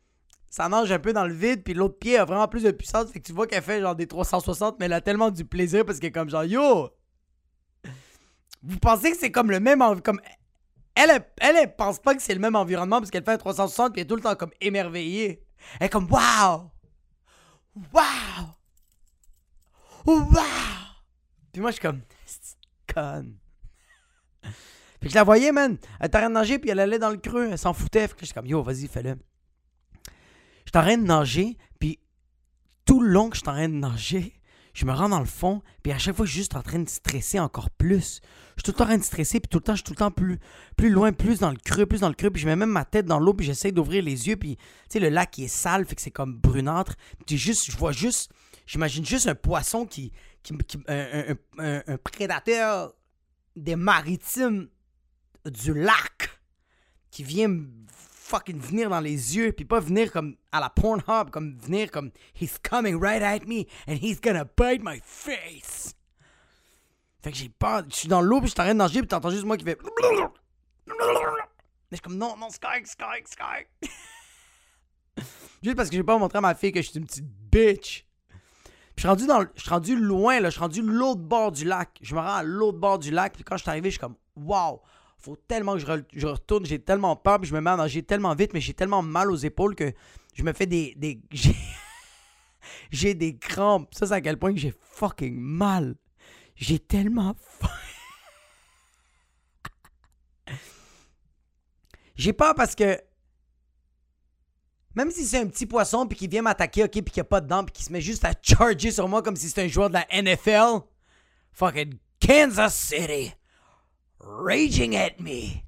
ça 0.50 0.68
nage 0.68 0.92
un 0.92 1.00
peu 1.00 1.14
dans 1.14 1.26
le 1.26 1.34
vide, 1.34 1.64
puis 1.64 1.74
l'autre 1.74 1.98
pied 1.98 2.18
a 2.18 2.26
vraiment 2.26 2.48
plus 2.48 2.64
de 2.64 2.72
puissance. 2.72 3.12
Fait 3.12 3.20
que 3.20 3.26
tu 3.26 3.34
vois 3.34 3.48
qu'elle 3.48 3.64
fait 3.64 3.82
genre 3.82 3.96
des 3.96 4.08
360, 4.08 4.80
mais 4.80 4.86
elle 4.86 4.94
a 4.94 5.02
tellement 5.02 5.32
du 5.32 5.46
plaisir 5.46 5.86
parce 5.86 6.00
qu'elle 6.00 6.10
est 6.10 6.14
comme 6.14 6.30
genre, 6.30 6.44
yo! 6.44 6.90
Vous 8.64 8.78
pensez 8.78 9.12
que 9.12 9.18
c'est 9.18 9.32
comme 9.32 9.50
le 9.50 9.60
même. 9.60 9.82
Comme... 10.02 10.22
elle, 10.94 11.10
elle, 11.40 11.56
elle, 11.56 11.76
pense 11.76 12.00
pas 12.00 12.14
que 12.14 12.22
c'est 12.22 12.36
le 12.36 12.40
même 12.40 12.56
environnement 12.56 13.00
parce 13.00 13.10
qu'elle 13.10 13.24
fait 13.24 13.32
un 13.32 13.38
360 13.38 13.94
puis 13.94 14.02
elle 14.02 14.06
est 14.06 14.08
tout 14.08 14.16
le 14.16 14.22
temps 14.22 14.36
comme 14.36 14.52
émerveillée. 14.62 15.44
Elle 15.80 15.88
est 15.88 15.90
comme 15.90 16.08
Wow! 16.12 16.70
Wow! 17.76 18.56
Wow! 20.06 20.42
Puis 21.52 21.62
moi, 21.62 21.72
je 21.72 21.76
suis 21.76 21.82
comme 21.82 22.02
conne. 22.94 23.38
Puis 25.00 25.10
je 25.10 25.16
la 25.16 25.24
voyais, 25.24 25.52
man. 25.52 25.78
Elle 26.00 26.08
était 26.08 26.18
en 26.18 26.22
train 26.22 26.30
de 26.30 26.34
nager, 26.34 26.60
puis 26.60 26.70
elle 26.70 26.80
allait 26.80 27.00
dans 27.00 27.10
le 27.10 27.18
creux. 27.18 27.50
Elle 27.52 27.58
s'en 27.58 27.74
foutait. 27.74 28.08
Fait 28.08 28.16
que 28.16 28.26
j'étais 28.26 28.40
comme, 28.40 28.48
yo, 28.48 28.62
vas-y, 28.62 28.88
fais-le. 28.88 29.18
J'étais 30.66 30.78
en 30.78 30.84
train 30.84 30.98
de 30.98 31.04
nager, 31.04 31.58
puis 31.80 32.00
tout 32.86 33.02
le 33.02 33.10
long 33.10 33.30
que 33.30 33.36
je 33.36 33.42
suis 33.42 33.50
en 33.50 33.54
train 33.54 33.70
de 33.70 33.74
nager, 33.74 34.40
je 34.74 34.86
me 34.86 34.94
rends 34.94 35.10
dans 35.10 35.20
le 35.20 35.26
fond, 35.26 35.62
puis 35.84 35.92
à 35.92 35.98
chaque 35.98 36.16
fois, 36.16 36.26
je 36.26 36.32
suis 36.32 36.40
juste 36.40 36.56
en 36.56 36.62
train 36.62 36.80
de 36.80 36.90
stresser 36.90 37.40
encore 37.40 37.70
plus. 37.70 38.22
Je 38.56 38.62
suis 38.62 38.64
tout 38.64 38.72
le 38.72 38.78
temps 38.78 38.84
en 38.84 38.88
train 38.88 38.98
de 38.98 39.04
stresser, 39.04 39.40
puis 39.40 39.50
tout 39.50 39.58
le 39.58 39.64
temps, 39.64 39.74
je 39.74 39.78
suis 39.78 39.84
tout 39.84 39.94
le 39.94 39.98
temps 39.98 40.12
plus, 40.12 40.40
plus 40.78 40.90
loin, 40.90 41.12
plus 41.12 41.40
dans 41.40 41.52
le 41.52 41.58
creux, 41.58 41.86
plus 41.86 42.02
dans 42.02 42.10
le 42.10 42.16
creux, 42.16 42.30
puis 42.30 42.42
je 42.42 42.48
mets 42.48 42.56
même 42.56 42.70
ma 42.70 42.86
tête 42.86 43.06
dans 43.06 43.20
l'eau, 43.20 43.34
puis 43.34 43.46
j'essaie 43.46 43.72
d'ouvrir 43.72 44.04
les 44.04 44.28
yeux, 44.28 44.36
puis 44.36 44.56
tu 44.58 44.64
sais, 44.90 45.00
le 45.00 45.10
lac 45.10 45.32
qui 45.32 45.46
est 45.46 45.48
sale, 45.48 45.86
fait 45.86 45.96
que 45.96 46.02
c'est 46.02 46.12
comme 46.12 46.36
brunâtre. 46.38 46.96
Puis 47.26 47.38
juste, 47.38 47.72
je 47.72 47.78
vois 47.78 47.92
juste, 47.92 48.32
j'imagine 48.66 49.06
juste 49.06 49.28
un 49.28 49.36
poisson 49.36 49.86
qui, 49.86 50.12
qui, 50.44 50.54
un, 50.88 51.36
un 51.58 51.98
prédateur 51.98 52.94
des 53.56 53.76
maritimes 53.76 54.70
du 55.46 55.74
lac 55.74 56.40
qui 57.10 57.24
vient 57.24 57.50
fucking 58.32 58.60
venir 58.60 58.90
dans 58.90 59.02
les 59.02 59.36
yeux, 59.36 59.52
puis 59.52 59.66
pas 59.66 59.80
venir 59.80 60.12
comme 60.12 60.36
à 60.52 60.60
la 60.62 60.70
Pornhub, 60.70 61.30
comme 61.32 61.58
venir 61.58 61.92
comme 61.92 62.12
He's 62.40 62.58
coming 62.58 62.98
right 62.98 63.22
at 63.22 63.46
me 63.46 63.68
and 63.88 63.98
he's 64.02 64.22
gonna 64.22 64.46
bite 64.46 64.82
my 64.82 65.02
face. 65.04 65.94
Fait 67.22 67.32
que 67.32 67.38
j'ai 67.38 67.50
peur. 67.50 67.84
Je 67.90 67.96
suis 67.96 68.08
dans 68.08 68.22
l'eau, 68.22 68.40
puis 68.40 68.50
je 68.50 68.56
train 68.56 68.70
de 68.70 68.74
nager, 68.74 69.00
puis 69.00 69.08
t'entends 69.08 69.30
juste 69.30 69.44
moi 69.44 69.58
qui 69.58 69.66
fait. 69.66 69.78
Mais 69.84 69.92
je 71.92 71.96
suis 71.96 72.02
comme 72.02 72.18
non, 72.18 72.38
non, 72.38 72.50
Sky, 72.50 72.86
Sky, 72.86 73.22
Sky. 73.26 73.66
juste 75.62 75.76
parce 75.76 75.90
que 75.90 75.96
j'ai 75.98 76.04
pas 76.04 76.18
montré 76.18 76.38
à 76.38 76.42
ma 76.42 76.56
fille 76.56 76.72
que 76.72 76.82
je 76.82 76.90
suis 76.90 77.00
une 77.00 77.06
petite 77.06 77.28
bitch. 77.28 78.06
je 78.96 79.02
suis 79.02 79.10
rendu, 79.10 79.28
dans, 79.28 79.46
je 79.56 79.62
suis 79.62 79.70
rendu 79.70 79.96
loin, 79.98 80.40
là. 80.40 80.50
Je 80.50 80.54
suis 80.54 80.62
rendu 80.62 80.82
l'autre 80.82 81.22
bord 81.22 81.52
du 81.52 81.66
lac. 81.66 82.00
Je 82.02 82.16
me 82.16 82.22
rends 82.22 82.36
à 82.38 82.44
l'autre 82.44 82.80
bord 82.80 82.98
du 82.98 83.12
lac, 83.12 83.34
puis 83.34 83.44
quand 83.44 83.58
je 83.58 83.64
suis 83.64 83.70
arrivé, 83.70 83.90
je 83.90 83.96
suis 83.96 84.00
comme 84.00 84.16
wow 84.38 84.82
faut 85.22 85.36
tellement 85.36 85.76
que 85.76 85.80
je, 85.80 86.26
retourne, 86.28 86.66
j'ai 86.66 86.80
tellement 86.80 87.16
peur, 87.16 87.40
puis 87.40 87.48
je 87.48 87.54
me 87.54 87.62
mets 87.62 87.70
à 87.70 87.76
nager 87.76 88.02
tellement 88.04 88.34
vite, 88.34 88.54
mais 88.54 88.62
j'ai 88.62 88.74
tellement 88.74 89.04
mal 89.04 89.32
aux 89.32 89.36
épaules 89.36 89.76
que 89.76 89.94
je 90.34 90.44
me 90.44 90.52
fais 90.54 90.66
des. 90.66 90.96
des 90.98 91.22
j'ai 92.92 93.14
des 93.14 93.38
crampes. 93.38 93.94
Ça, 93.94 94.08
c'est 94.08 94.14
à 94.14 94.22
quel 94.22 94.38
point 94.38 94.54
que 94.54 94.60
j'ai 94.60 94.74
fucking 94.94 95.38
mal. 95.40 95.96
J'ai 96.56 96.80
tellement 96.80 97.36
J'ai 102.16 102.34
peur 102.34 102.56
parce 102.56 102.74
que. 102.76 103.00
Même 104.94 105.10
si 105.10 105.24
c'est 105.26 105.38
un 105.38 105.48
petit 105.48 105.66
poisson 105.66 106.06
puis 106.06 106.18
qu'il 106.18 106.30
vient 106.30 106.42
m'attaquer, 106.42 106.84
ok, 106.84 106.92
puis 106.92 107.04
qu'il 107.04 107.22
n'y 107.22 107.22
a 107.22 107.30
pas 107.30 107.40
de 107.40 107.48
dents, 107.48 107.64
puis 107.64 107.72
qu'il 107.72 107.86
se 107.86 107.94
met 107.94 108.02
juste 108.02 108.26
à 108.26 108.34
charger 108.42 108.92
sur 108.92 109.08
moi 109.08 109.22
comme 109.22 109.38
si 109.38 109.48
c'était 109.48 109.62
un 109.62 109.70
joueur 109.70 109.90
de 109.90 109.94
la 109.94 110.06
NFL. 110.12 110.82
Fucking 111.54 111.98
Kansas 112.20 112.76
City 112.76 113.32
raging 114.24 114.96
at 114.96 115.20
me. 115.20 115.62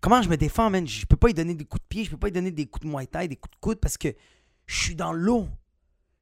Comment 0.00 0.20
je 0.20 0.28
me 0.28 0.36
défends, 0.36 0.68
man? 0.68 0.86
Je 0.86 1.06
peux 1.06 1.16
pas 1.16 1.28
lui 1.28 1.34
donner 1.34 1.54
des 1.54 1.64
coups 1.64 1.82
de 1.82 1.88
pied, 1.88 2.04
je 2.04 2.10
peux 2.10 2.18
pas 2.18 2.26
lui 2.26 2.32
donner 2.32 2.50
des 2.50 2.66
coups 2.66 2.86
de 2.86 3.04
thai, 3.06 3.26
des 3.26 3.36
coups 3.36 3.54
de 3.56 3.60
coude 3.60 3.80
parce 3.80 3.96
que 3.96 4.14
je 4.66 4.82
suis 4.82 4.94
dans 4.94 5.12
l'eau. 5.12 5.48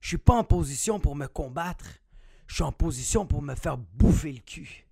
Je 0.01 0.09
suis 0.09 0.19
pas 0.19 0.35
en 0.35 0.45
position 0.45 1.01
pour 1.01 1.17
me 1.17 1.27
combattre. 1.27 1.87
Je 2.47 2.55
suis 2.55 2.63
en 2.65 2.73
position 2.73 3.27
pour 3.27 3.43
me 3.43 3.55
faire 3.55 3.79
bouffer 3.79 4.33
le 4.33 4.41
cul. 4.41 4.87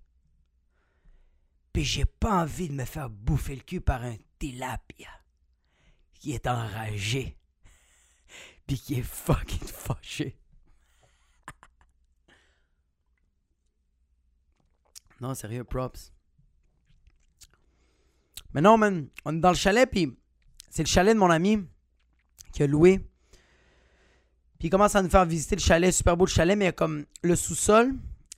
Puis 1.73 1.83
j'ai 1.83 2.05
pas 2.05 2.41
envie 2.41 2.67
de 2.67 2.73
me 2.73 2.85
faire 2.85 3.09
bouffer 3.09 3.55
le 3.55 3.61
cul 3.61 3.81
par 3.81 4.03
un 4.03 4.17
tilapia 4.39 5.09
qui 6.13 6.33
est 6.33 6.47
enragé. 6.47 7.37
Puis 8.67 8.77
qui 8.79 8.95
est 8.95 9.03
fucking 9.03 9.67
fâché. 9.67 10.40
Non, 15.21 15.35
sérieux, 15.35 15.63
props. 15.63 16.11
Mais 18.53 18.61
non, 18.61 18.77
man, 18.77 19.07
on 19.23 19.37
est 19.37 19.39
dans 19.39 19.51
le 19.51 19.55
chalet, 19.55 19.89
puis 19.89 20.17
c'est 20.71 20.81
le 20.81 20.87
chalet 20.87 21.13
de 21.13 21.19
mon 21.19 21.29
ami 21.29 21.63
qui 22.51 22.63
a 22.63 22.67
loué. 22.67 22.97
Puis 24.57 24.67
il 24.67 24.69
commence 24.71 24.95
à 24.95 25.03
nous 25.03 25.09
faire 25.09 25.25
visiter 25.25 25.55
le 25.55 25.61
chalet, 25.61 25.93
super 25.93 26.17
beau 26.17 26.25
le 26.25 26.31
chalet, 26.31 26.57
mais 26.57 26.65
il 26.65 26.67
y 26.67 26.69
a 26.69 26.73
comme 26.73 27.05
le 27.21 27.35
sous-sol, 27.35 27.93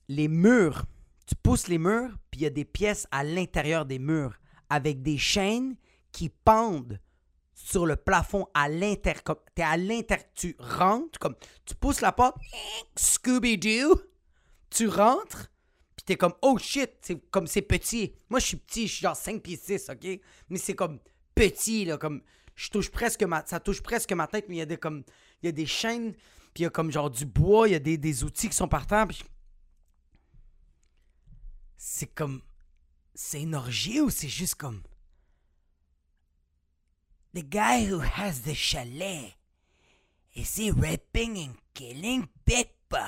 les 0.10 0.28
murs. 0.28 0.86
Tu 1.26 1.36
pousses 1.36 1.70
les 1.70 1.78
murs, 1.78 2.18
puis 2.30 2.42
il 2.42 2.44
y 2.44 2.48
a 2.48 2.50
des 2.50 2.66
pièces 2.66 3.08
à 3.12 3.24
l'intérieur 3.24 3.86
des 3.86 3.98
murs 3.98 4.38
avec 4.70 5.02
des 5.02 5.18
chaînes 5.18 5.78
qui 6.12 6.30
pendent 6.30 7.00
sur 7.54 7.86
le 7.86 7.96
plafond 7.96 8.48
à 8.54 8.68
l'intérieur. 8.68 9.24
T'es 9.56 9.64
à. 9.64 9.78
Tu 10.36 10.56
rentres, 10.60 11.18
comme 11.18 11.36
tu 11.66 11.76
pousses 11.76 12.02
la 12.02 12.12
porte, 12.12 12.36
Scooby-Doo, 12.98 14.02
tu 14.70 14.88
rentres, 14.90 15.50
t'es 16.06 16.16
comme, 16.16 16.34
oh 16.42 16.58
shit, 16.58 16.92
c'est 17.02 17.20
comme 17.30 17.48
c'est 17.48 17.62
petit. 17.62 18.14
Moi, 18.30 18.40
je 18.40 18.48
suis 18.48 18.58
petit, 18.58 18.88
je 18.88 18.94
suis 18.94 19.02
genre 19.02 19.16
5 19.16 19.42
pieds 19.42 19.58
6, 19.58 19.90
ok? 19.90 20.20
Mais 20.50 20.58
c'est 20.58 20.76
comme 20.76 21.00
petit, 21.36 21.86
là, 21.86 21.98
comme, 21.98 22.22
je 22.56 22.70
touche 22.70 22.92
presque 22.92 23.24
ma, 23.24 23.46
ça 23.46 23.60
touche 23.60 23.82
presque 23.82 24.12
ma 24.14 24.28
tête, 24.28 24.46
mais 24.50 24.56
il 24.56 24.60
y 24.60 24.62
a 24.62 24.66
des, 24.66 24.78
comme, 24.78 25.04
il 25.42 25.48
y 25.48 25.50
a 25.50 25.52
des 25.52 25.66
chaînes, 25.66 26.14
puis 26.54 26.62
il 26.62 26.64
y 26.64 26.66
a 26.66 26.70
comme 26.70 26.92
genre 26.92 27.10
du 27.10 27.26
bois, 27.26 27.68
il 27.68 27.72
y 27.72 27.76
a 27.76 27.80
des, 27.80 27.98
des 27.98 28.24
outils 28.24 28.50
qui 28.50 28.56
sont 28.56 28.68
par 28.68 28.86
terre, 28.86 29.08
puis 29.08 29.24
c'est 31.78 32.08
comme, 32.08 32.42
c'est 33.16 33.42
une 33.42 33.56
orgie 33.56 34.02
ou 34.02 34.10
c'est 34.10 34.30
juste 34.30 34.56
comme, 34.56 34.82
the 37.34 37.44
guy 37.44 37.90
who 37.90 38.00
has 38.00 38.42
the 38.46 38.54
chalet, 38.54 39.36
is 40.36 40.58
he 40.58 40.72
raping 40.72 41.38
and 41.38 41.56
killing 41.74 42.28
people? 42.46 43.00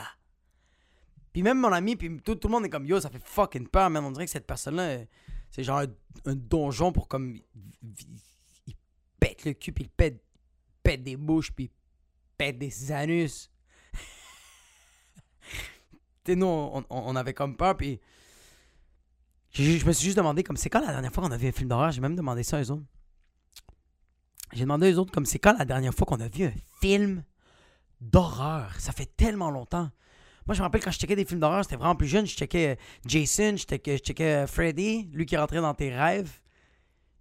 Puis 1.36 1.44
même 1.44 1.60
mon 1.60 1.74
ami, 1.74 1.98
puis 1.98 2.22
tout, 2.22 2.40
le 2.42 2.50
monde 2.50 2.64
est 2.64 2.70
comme 2.70 2.86
yo, 2.86 3.02
ça 3.02 3.10
fait 3.10 3.22
fucking 3.22 3.68
peur, 3.68 3.90
mais 3.90 4.00
on 4.00 4.10
dirait 4.10 4.24
que 4.24 4.32
cette 4.32 4.48
personne-là, 4.48 5.00
c'est 5.52 5.66
genre 5.66 5.84
un, 6.24 6.34
donjon 6.34 6.94
pour 6.94 7.10
comme. 7.10 7.38
Il, 7.84 8.74
pète 9.20 9.44
le 9.44 9.52
cul, 9.52 9.74
puis 9.74 9.84
il 9.84 9.90
pète, 9.90 10.24
pète 10.82 11.04
des 11.04 11.18
bouches, 11.18 11.52
puis 11.52 11.66
il 11.66 11.72
pète 12.38 12.58
des 12.58 12.90
anus. 12.90 13.52
tu 16.24 16.38
nous, 16.38 16.48
on, 16.48 17.16
avait 17.18 17.34
comme 17.34 17.58
peur, 17.58 17.76
puis. 17.76 18.00
Je, 19.52 19.86
me 19.86 19.92
suis 19.92 20.06
juste 20.06 20.16
demandé, 20.16 20.42
comme 20.42 20.56
c'est 20.56 20.70
quand 20.70 20.80
la 20.80 20.94
dernière 20.94 21.12
fois 21.12 21.22
qu'on 21.22 21.32
a 21.32 21.38
vu 21.38 21.50
un 21.50 21.52
film 21.52 21.68
d'horreur? 21.68 21.92
J'ai 21.92 22.00
même 22.00 22.16
demandé 22.16 22.44
ça 22.44 22.60
à 22.60 22.64
eux 22.64 22.72
autres. 22.72 22.86
J'ai 24.54 24.62
demandé 24.62 24.94
aux 24.94 25.00
autres, 25.00 25.12
comme 25.12 25.26
c'est 25.26 25.40
quand 25.40 25.58
la 25.58 25.66
dernière 25.66 25.94
fois 25.94 26.08
qu'on 26.08 26.22
a 26.22 26.30
vu 26.30 26.46
un 26.46 26.54
film 26.80 27.26
d'horreur? 28.00 28.74
Ça 28.80 28.94
fait 28.94 29.18
tellement 29.18 29.52
longtemps. 29.52 29.92
Moi, 30.48 30.54
je 30.54 30.60
me 30.60 30.66
rappelle 30.66 30.84
quand 30.84 30.92
je 30.92 31.00
checkais 31.00 31.16
des 31.16 31.26
films 31.26 31.40
d'horreur, 31.40 31.64
c'était 31.64 31.76
vraiment 31.76 31.96
plus 31.96 32.08
jeune. 32.08 32.28
Je 32.28 32.36
checkais 32.36 32.74
euh, 32.74 32.76
Jason, 33.08 33.58
je 33.58 33.66
checkais, 33.66 33.98
je 33.98 34.04
checkais 34.04 34.44
euh, 34.44 34.48
Freddy, 34.48 35.10
lui 35.12 35.26
qui 35.26 35.36
rentrait 35.36 35.60
dans 35.60 35.74
tes 35.74 35.90
rêves. 35.90 36.30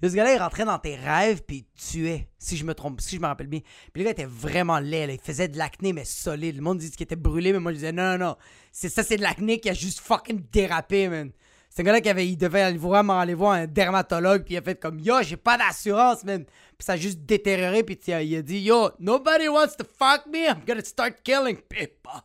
ce 0.02 0.14
gars-là, 0.14 0.35
il 0.35 0.38
rentrait 0.38 0.66
dans 0.66 0.78
tes 0.78 0.95
rêves 0.95 1.43
puis 1.43 1.64
il 1.64 1.81
tuait, 1.81 2.28
si 2.38 2.59
je 2.59 2.66
me 2.66 2.75
trompe, 2.75 3.00
si 3.00 3.16
je 3.16 3.23
me 3.23 3.26
rappelle 3.26 3.47
bien. 3.47 3.61
Puis 3.95 4.02
le 4.02 4.04
gars 4.04 4.11
était 4.11 4.26
vraiment 4.26 4.78
laid, 4.78 5.14
il 5.14 5.19
faisait 5.19 5.49
de 5.49 5.57
l'acné, 5.57 5.95
mais 5.95 6.04
solide. 6.04 6.57
Le 6.57 6.61
monde 6.61 6.76
dit 6.76 6.90
qu'il 6.90 7.04
était 7.04 7.16
brûlé, 7.16 7.54
mais 7.54 7.61
moi 7.61 7.73
je 7.73 7.76
disais 7.76 7.93
non, 7.93 8.19
non, 8.19 8.26
non. 8.26 8.37
C'est 8.73 8.90
ça, 8.90 9.02
c'est 9.02 9.16
de 9.16 9.23
l'acné 9.23 9.59
qui 9.59 9.71
a 9.71 9.75
juste 9.75 10.00
fucking 10.00 10.45
dérapé, 10.52 11.09
man. 11.09 11.31
C'est 11.71 11.81
un 11.81 11.87
gars-là 11.87 12.02
qui 12.02 12.11
avait, 12.11 12.28
il 12.28 12.37
devait 12.37 12.75
vraiment 12.75 13.19
aller 13.19 13.33
voir 13.33 13.52
un 13.52 13.66
dermatologue, 13.66 14.45
puis 14.45 14.52
il 14.52 14.59
a 14.59 14.62
fait 14.62 14.78
comme 14.78 15.00
Yo, 15.00 15.23
j'ai 15.23 15.38
pas 15.38 15.57
d'assurance, 15.57 16.25
man. 16.25 16.45
Puis 16.45 16.85
ça 16.85 16.93
a 16.93 16.97
juste 16.99 17.21
détérioré, 17.21 17.85
puis 17.85 17.99
il 18.07 18.37
a 18.37 18.43
dit 18.43 18.59
Yo, 18.59 18.90
nobody 18.99 19.49
wants 19.49 19.76
to 19.78 19.85
fuck 19.99 20.26
me, 20.26 20.47
I'm 20.47 20.61
gonna 20.66 20.85
start 20.85 21.23
killing 21.25 21.57
people. 21.71 22.21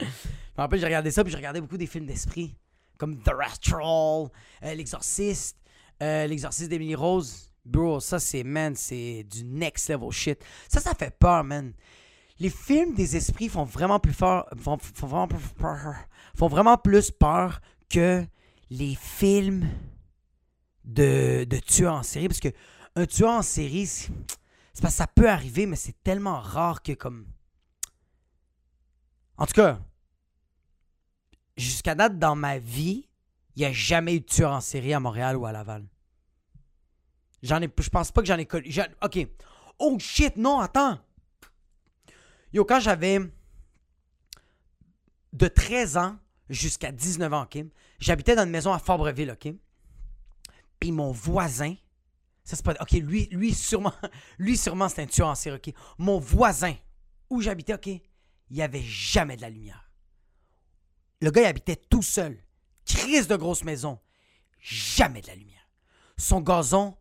Me 0.00 0.62
rappelle, 0.62 0.80
j'ai 0.80 0.86
regardé 0.86 1.10
ça, 1.10 1.22
puis 1.22 1.30
j'ai 1.30 1.36
regardé 1.36 1.60
beaucoup 1.60 1.76
des 1.76 1.86
films 1.86 2.06
d'esprit, 2.06 2.56
comme 2.98 3.22
The 3.22 3.30
Rastral, 3.30 4.28
euh, 4.62 4.74
L'Exorciste, 4.74 5.56
euh, 6.02 6.26
L'Exorciste 6.26 6.70
d'Emily 6.70 6.94
Rose. 6.94 7.50
Bro, 7.64 8.00
ça, 8.00 8.18
c'est, 8.18 8.42
man, 8.42 8.74
c'est 8.74 9.24
du 9.24 9.44
next 9.44 9.88
level 9.90 10.10
shit. 10.10 10.42
Ça, 10.68 10.80
ça 10.80 10.94
fait 10.94 11.16
peur, 11.18 11.44
man. 11.44 11.72
Les 12.38 12.50
films 12.50 12.94
des 12.94 13.16
esprits 13.16 13.50
font 13.50 13.64
vraiment 13.64 14.00
plus 14.00 14.14
fort, 14.14 14.48
font, 14.58 14.78
vraiment, 15.06 15.28
plus 15.28 15.38
peur, 15.58 15.94
font 16.34 16.48
vraiment 16.48 16.78
plus 16.78 17.10
peur 17.10 17.60
que 17.90 18.24
les 18.70 18.94
films 18.94 19.68
de, 20.84 21.44
de 21.44 21.58
tueurs 21.58 21.94
en 21.94 22.02
série. 22.02 22.28
Parce 22.28 22.40
que 22.40 22.48
un 22.96 23.04
tueur 23.04 23.32
en 23.32 23.42
série, 23.42 23.86
c'est 23.86 24.10
parce 24.80 24.94
que 24.94 24.98
ça 24.98 25.06
peut 25.06 25.28
arriver, 25.28 25.66
mais 25.66 25.76
c'est 25.76 26.02
tellement 26.02 26.40
rare 26.40 26.82
que 26.82 26.92
comme. 26.92 27.26
En 29.36 29.46
tout 29.46 29.54
cas, 29.54 29.78
jusqu'à 31.60 31.94
date, 31.94 32.18
dans 32.18 32.36
ma 32.36 32.58
vie, 32.58 33.08
il 33.56 33.60
n'y 33.60 33.66
a 33.66 33.72
jamais 33.72 34.16
eu 34.16 34.20
de 34.20 34.26
tueur 34.26 34.52
en 34.52 34.60
série 34.60 34.94
à 34.94 35.00
Montréal 35.00 35.36
ou 35.36 35.46
à 35.46 35.52
Laval. 35.52 35.86
J'en 37.42 37.60
ai, 37.60 37.70
je 37.78 37.88
pense 37.88 38.12
pas 38.12 38.20
que 38.20 38.26
j'en 38.26 38.38
ai 38.38 38.46
connu. 38.46 38.70
Ok. 39.02 39.26
Oh 39.78 39.96
shit, 39.98 40.36
non, 40.36 40.60
attends. 40.60 40.98
Yo, 42.52 42.64
quand 42.64 42.80
j'avais 42.80 43.20
de 45.32 45.48
13 45.48 45.96
ans 45.96 46.18
jusqu'à 46.48 46.92
19 46.92 47.32
ans, 47.32 47.42
OK? 47.42 47.64
J'habitais 47.98 48.34
dans 48.34 48.44
une 48.44 48.50
maison 48.50 48.72
à 48.72 48.78
Fabreville, 48.78 49.30
OK? 49.30 49.54
Puis 50.78 50.92
mon 50.92 51.12
voisin, 51.12 51.74
ça 52.44 52.56
c'est 52.56 52.64
pas... 52.64 52.74
OK, 52.80 52.92
lui, 52.92 53.28
lui 53.30 53.54
sûrement, 53.54 53.92
lui 54.38 54.56
sûrement 54.56 54.88
c'est 54.88 55.02
un 55.02 55.06
tueur 55.06 55.28
en 55.28 55.34
série, 55.34 55.56
OK? 55.56 55.74
Mon 55.98 56.18
voisin, 56.18 56.74
où 57.28 57.40
j'habitais, 57.40 57.74
OK? 57.74 57.86
Il 57.86 58.02
n'y 58.50 58.62
avait 58.62 58.82
jamais 58.82 59.36
de 59.36 59.42
la 59.42 59.50
lumière. 59.50 59.89
Le 61.20 61.30
gars, 61.30 61.42
il 61.42 61.46
habitait 61.46 61.76
tout 61.76 62.02
seul. 62.02 62.42
Crise 62.86 63.28
de 63.28 63.36
grosse 63.36 63.64
maison. 63.64 63.98
Jamais 64.58 65.20
de 65.20 65.28
la 65.28 65.34
lumière. 65.34 65.68
Son 66.16 66.40
gazon, 66.40 66.96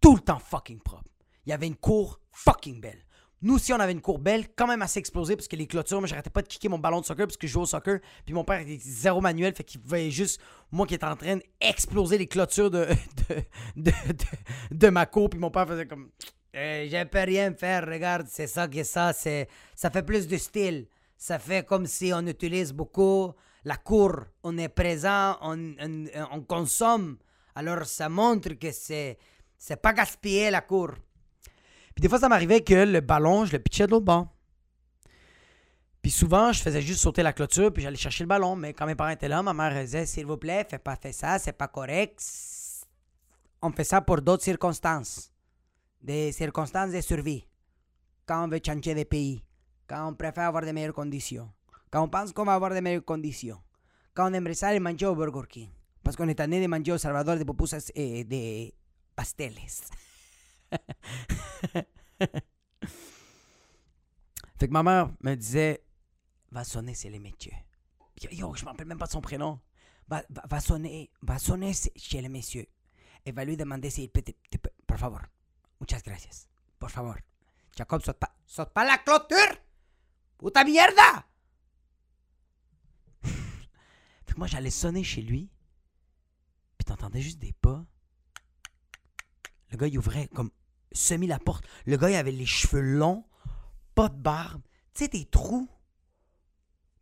tout 0.00 0.14
le 0.14 0.20
temps 0.20 0.38
fucking 0.38 0.80
propre. 0.80 1.10
Il 1.46 1.50
y 1.50 1.52
avait 1.52 1.66
une 1.66 1.76
cour 1.76 2.20
fucking 2.32 2.80
belle. 2.80 3.04
Nous 3.42 3.54
aussi, 3.54 3.72
on 3.72 3.80
avait 3.80 3.92
une 3.92 4.02
cour 4.02 4.18
belle, 4.18 4.48
quand 4.54 4.66
même 4.66 4.82
assez 4.82 4.98
explosée, 4.98 5.34
parce 5.34 5.48
que 5.48 5.56
les 5.56 5.66
clôtures, 5.66 5.98
moi, 5.98 6.06
j'arrêtais 6.06 6.30
pas 6.30 6.42
de 6.42 6.48
kicker 6.48 6.68
mon 6.68 6.78
ballon 6.78 7.00
de 7.00 7.06
soccer, 7.06 7.26
parce 7.26 7.38
que 7.38 7.46
je 7.46 7.52
jouais 7.52 7.62
au 7.62 7.66
soccer. 7.66 8.00
Puis 8.26 8.34
mon 8.34 8.44
père 8.44 8.60
était 8.60 8.78
zéro 8.78 9.20
manuel, 9.20 9.54
fait 9.54 9.64
qu'il 9.64 9.80
voyait 9.82 10.10
juste 10.10 10.40
moi 10.70 10.86
qui 10.86 10.94
étais 10.94 11.06
en 11.06 11.16
train 11.16 11.38
d'exploser 11.60 12.18
les 12.18 12.26
clôtures 12.26 12.70
de, 12.70 12.88
de, 13.76 13.92
de, 14.70 14.88
ma 14.88 15.06
cour. 15.06 15.30
Puis 15.30 15.40
mon 15.40 15.50
père 15.50 15.66
faisait 15.66 15.86
comme 15.86 16.10
eh, 16.52 16.86
Je 16.90 17.04
peux 17.04 17.20
rien 17.20 17.54
faire, 17.54 17.86
regarde, 17.86 18.26
c'est 18.28 18.46
ça 18.46 18.68
que 18.68 18.82
ça, 18.82 19.14
c'est 19.14 19.48
ça 19.74 19.90
fait 19.90 20.02
plus 20.02 20.26
de 20.28 20.36
style. 20.36 20.86
Ça 21.16 21.38
fait 21.38 21.66
comme 21.66 21.86
si 21.86 22.12
on 22.14 22.26
utilise 22.26 22.72
beaucoup 22.72 23.32
la 23.64 23.76
cour, 23.76 24.24
on 24.42 24.56
est 24.58 24.68
présent, 24.68 25.36
on, 25.42 25.74
on 26.32 26.40
consomme. 26.42 27.18
Alors 27.54 27.84
ça 27.84 28.08
montre 28.08 28.50
que 28.54 28.70
c'est 28.72 29.18
c'est 29.58 29.76
pas 29.76 29.92
gaspiller 29.92 30.50
la 30.50 30.62
cour. 30.62 30.92
Puis 31.94 32.00
des 32.00 32.08
fois, 32.08 32.18
ça 32.18 32.30
m'arrivait 32.30 32.62
que 32.62 32.72
le 32.72 33.00
ballon, 33.00 33.44
je 33.44 33.52
le 33.52 33.58
pitchais 33.58 33.86
de 33.86 33.90
l'autre 33.90 34.06
bord. 34.06 34.28
Puis 36.00 36.10
souvent, 36.10 36.50
je 36.50 36.62
faisais 36.62 36.80
juste 36.80 37.00
sauter 37.00 37.22
la 37.22 37.34
clôture, 37.34 37.70
puis 37.70 37.82
j'allais 37.82 37.96
chercher 37.96 38.24
le 38.24 38.28
ballon. 38.28 38.56
Mais 38.56 38.72
quand 38.72 38.86
mes 38.86 38.94
parents 38.94 39.10
étaient 39.10 39.28
là, 39.28 39.42
ma 39.42 39.52
mère 39.52 39.74
disait 39.84 40.06
S'il 40.06 40.24
vous 40.24 40.38
plaît, 40.38 40.66
fais 40.68 40.78
pas 40.78 40.96
faire 40.96 41.12
ça, 41.12 41.38
c'est 41.38 41.52
pas 41.52 41.68
correct. 41.68 42.22
On 43.60 43.70
fait 43.70 43.84
ça 43.84 44.00
pour 44.00 44.22
d'autres 44.22 44.44
circonstances. 44.44 45.30
Des 46.00 46.32
circonstances 46.32 46.92
de 46.92 47.00
survie. 47.02 47.46
Quand 48.24 48.44
on 48.44 48.48
veut 48.48 48.60
changer 48.64 48.94
de 48.94 49.02
pays. 49.02 49.44
Quand 49.86 50.08
on 50.08 50.14
préfère 50.14 50.44
avoir 50.44 50.64
de 50.64 50.72
meilleures 50.72 50.94
conditions. 50.94 51.50
On 51.92 52.08
pense 52.08 52.32
qu'on 52.32 52.44
va 52.44 52.54
avoir 52.54 52.70
de 52.70 52.76
aller 54.64 54.80
manger 54.80 55.06
au 55.06 55.14
Burger 55.14 55.46
King. 55.48 55.68
Est 56.06 56.34
tanné 56.34 56.66
de 56.66 56.96
Salvador 56.96 57.36
de 57.36 57.44
pupusas 57.44 57.90
et 57.94 58.24
de 58.24 58.72
pasteles. 59.14 59.58
fait 64.58 64.68
que 64.68 64.72
ma 64.72 64.82
me 65.20 65.34
disait 65.34 65.82
Va 66.52 66.64
sonner, 66.64 66.94
c'est 66.94 67.10
les 67.10 67.18
messieurs. 67.18 67.52
Yo, 68.30 68.54
je 68.54 68.64
me 68.64 68.70
rappelle 68.70 68.86
même 68.86 68.98
pas 68.98 69.06
son 69.06 69.20
prénom. 69.20 69.60
Va, 70.08 70.22
va, 70.28 70.60
sonner, 70.60 71.10
va 71.22 71.38
sonner 71.38 71.72
chez 71.72 72.20
les 72.20 72.28
messieurs. 72.28 72.66
Et 73.24 73.32
va 73.32 73.44
lui 73.44 73.56
demander 73.56 73.90
s'il 73.90 74.10
peut, 74.10 74.22
Por 74.86 74.98
favor. 74.98 75.20
Muchas 75.80 76.02
gracias. 76.02 76.48
Por 76.78 76.90
favor. 76.90 77.16
Jacob, 77.76 78.02
saute 78.02 78.18
pas, 78.18 78.34
saute 78.46 78.72
pas 78.72 78.84
la 78.84 78.98
clôture! 78.98 79.56
Puta 80.38 80.64
mierda! 80.64 81.29
Moi, 84.40 84.46
j'allais 84.46 84.70
sonner 84.70 85.04
chez 85.04 85.20
lui. 85.20 85.50
Puis 86.78 86.86
t'entendais 86.86 87.20
juste 87.20 87.38
des 87.40 87.52
pas. 87.52 87.84
Le 89.70 89.76
gars, 89.76 89.86
il 89.86 89.98
ouvrait 89.98 90.28
comme 90.28 90.50
semi 90.92 91.26
la 91.26 91.38
porte. 91.38 91.66
Le 91.84 91.98
gars, 91.98 92.08
il 92.08 92.14
avait 92.14 92.32
les 92.32 92.46
cheveux 92.46 92.80
longs, 92.80 93.26
pas 93.94 94.08
de 94.08 94.16
barbe. 94.16 94.62
Tu 94.94 95.04
sais, 95.04 95.08
des 95.08 95.26
trous. 95.26 95.68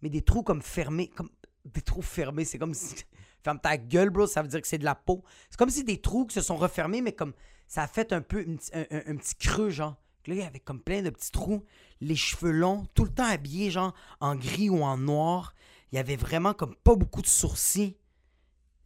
Mais 0.03 0.11
des 0.11 0.23
trous 0.23 0.43
comme 0.43 0.63
fermés. 0.63 1.11
Comme 1.11 1.31
des 1.65 1.81
trous 1.81 2.03
fermés. 2.03 2.45
C'est 2.45 2.59
comme 2.59 2.75
si. 2.75 2.97
Ferme 3.45 3.61
ta 3.61 3.77
gueule, 3.77 4.11
bro. 4.11 4.27
Ça 4.27 4.43
veut 4.43 4.49
dire 4.49 4.61
que 4.61 4.67
c'est 4.67 4.79
de 4.79 4.85
la 4.85 4.97
peau. 4.97 5.23
C'est 5.49 5.59
comme 5.59 5.71
si 5.71 5.85
des 5.85 6.01
trous 6.01 6.27
qui 6.27 6.35
se 6.35 6.41
sont 6.41 6.57
refermés, 6.57 7.03
mais 7.03 7.13
comme. 7.13 7.35
Ça 7.69 7.85
a 7.85 7.87
fait 7.87 8.13
un 8.13 8.21
peu. 8.21 8.45
Un, 8.73 9.17
petit 9.17 9.37
creux, 9.37 9.71
genre. 9.71 9.95
Là, 10.27 10.35
il 10.35 10.43
avait 10.43 10.59
comme 10.59 10.83
plein 10.83 11.03
de 11.03 11.11
petits 11.11 11.31
trous. 11.31 11.65
Les 12.01 12.17
cheveux 12.17 12.51
longs. 12.51 12.85
Tout 12.95 13.05
le 13.05 13.15
temps 13.15 13.27
habillé, 13.27 13.71
genre, 13.71 13.95
en 14.19 14.35
gris 14.35 14.71
ou 14.71 14.83
en 14.83 14.99
noir. 14.99 15.55
Il 15.91 15.97
y 15.97 15.99
avait 15.99 16.17
vraiment 16.17 16.55
comme 16.55 16.75
pas 16.77 16.97
beaucoup 16.97 17.23
de 17.23 17.27
sourcils. 17.27 17.97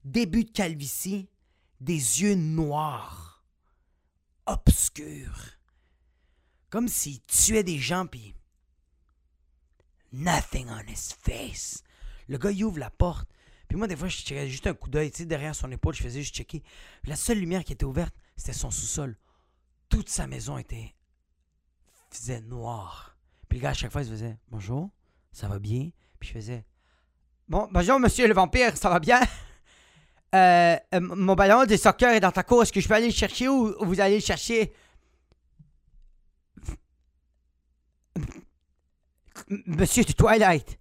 Début 0.05 0.45
de 0.45 0.51
calvitie. 0.51 1.29
Des 1.81 2.23
yeux 2.23 2.35
noirs 2.35 3.33
obscur. 4.47 5.59
Comme 6.71 6.89
s'il 6.89 7.21
tuait 7.23 7.65
des 7.65 7.79
gens, 7.79 8.07
puis. 8.07 8.35
Nothing 10.13 10.69
on 10.69 10.91
his 10.91 11.15
face. 11.21 11.83
Le 12.29 12.39
gars, 12.39 12.51
il 12.51 12.65
ouvre 12.65 12.79
la 12.79 12.91
porte. 12.91 13.31
Puis 13.69 13.77
moi, 13.79 13.87
des 13.87 13.97
fois, 13.97 14.09
je 14.09 14.19
checkais 14.19 14.49
juste 14.49 14.67
un 14.67 14.75
coup 14.75 14.91
d'œil, 14.91 15.11
tu 15.11 15.19
sais, 15.19 15.27
derrière 15.27 15.55
son 15.55 15.71
épaule, 15.71 15.95
je 15.95 16.03
faisais 16.03 16.21
juste 16.21 16.35
checker. 16.35 16.63
la 17.05 17.17
seule 17.17 17.39
lumière 17.39 17.65
qui 17.65 17.73
était 17.73 17.85
ouverte, 17.85 18.15
c'était 18.37 18.53
son 18.53 18.71
sous-sol. 18.71 19.17
Toute 19.89 20.09
sa 20.09 20.27
maison 20.27 20.59
était. 20.59 20.95
faisait 22.11 22.43
noir. 22.43 23.17
Puis 23.49 23.59
le 23.59 23.63
gars, 23.63 23.71
à 23.71 23.75
chaque 23.75 23.93
fois, 23.93 24.03
il 24.03 24.07
se 24.07 24.11
faisait 24.11 24.39
Bonjour, 24.49 24.91
ça 25.33 25.49
va 25.49 25.59
bien. 25.59 25.91
Puis 26.19 26.29
je 26.29 26.35
faisais 26.35 26.67
Bon, 27.53 27.69
bonjour, 27.71 28.01
monsieur 28.01 28.27
le 28.27 28.33
vampire, 28.33 28.79
ça 28.79 28.89
va 28.89 28.99
bien? 28.99 29.21
Euh, 30.35 30.79
euh, 30.95 31.01
mon 31.01 31.35
ballon 31.35 31.67
de 31.67 31.77
soccer 31.77 32.15
est 32.15 32.21
dans 32.21 32.33
ta 32.33 32.43
cour. 32.43 32.63
Est-ce 32.63 32.73
que 32.73 32.81
je 32.81 32.89
peux 32.89 32.95
aller 32.95 33.09
le 33.09 33.13
chercher 33.13 33.49
ou 33.49 33.75
vous 33.85 34.01
allez 34.01 34.15
le 34.15 34.23
chercher? 34.23 34.73
Monsieur 39.67 40.05
du 40.05 40.15
Twilight. 40.15 40.79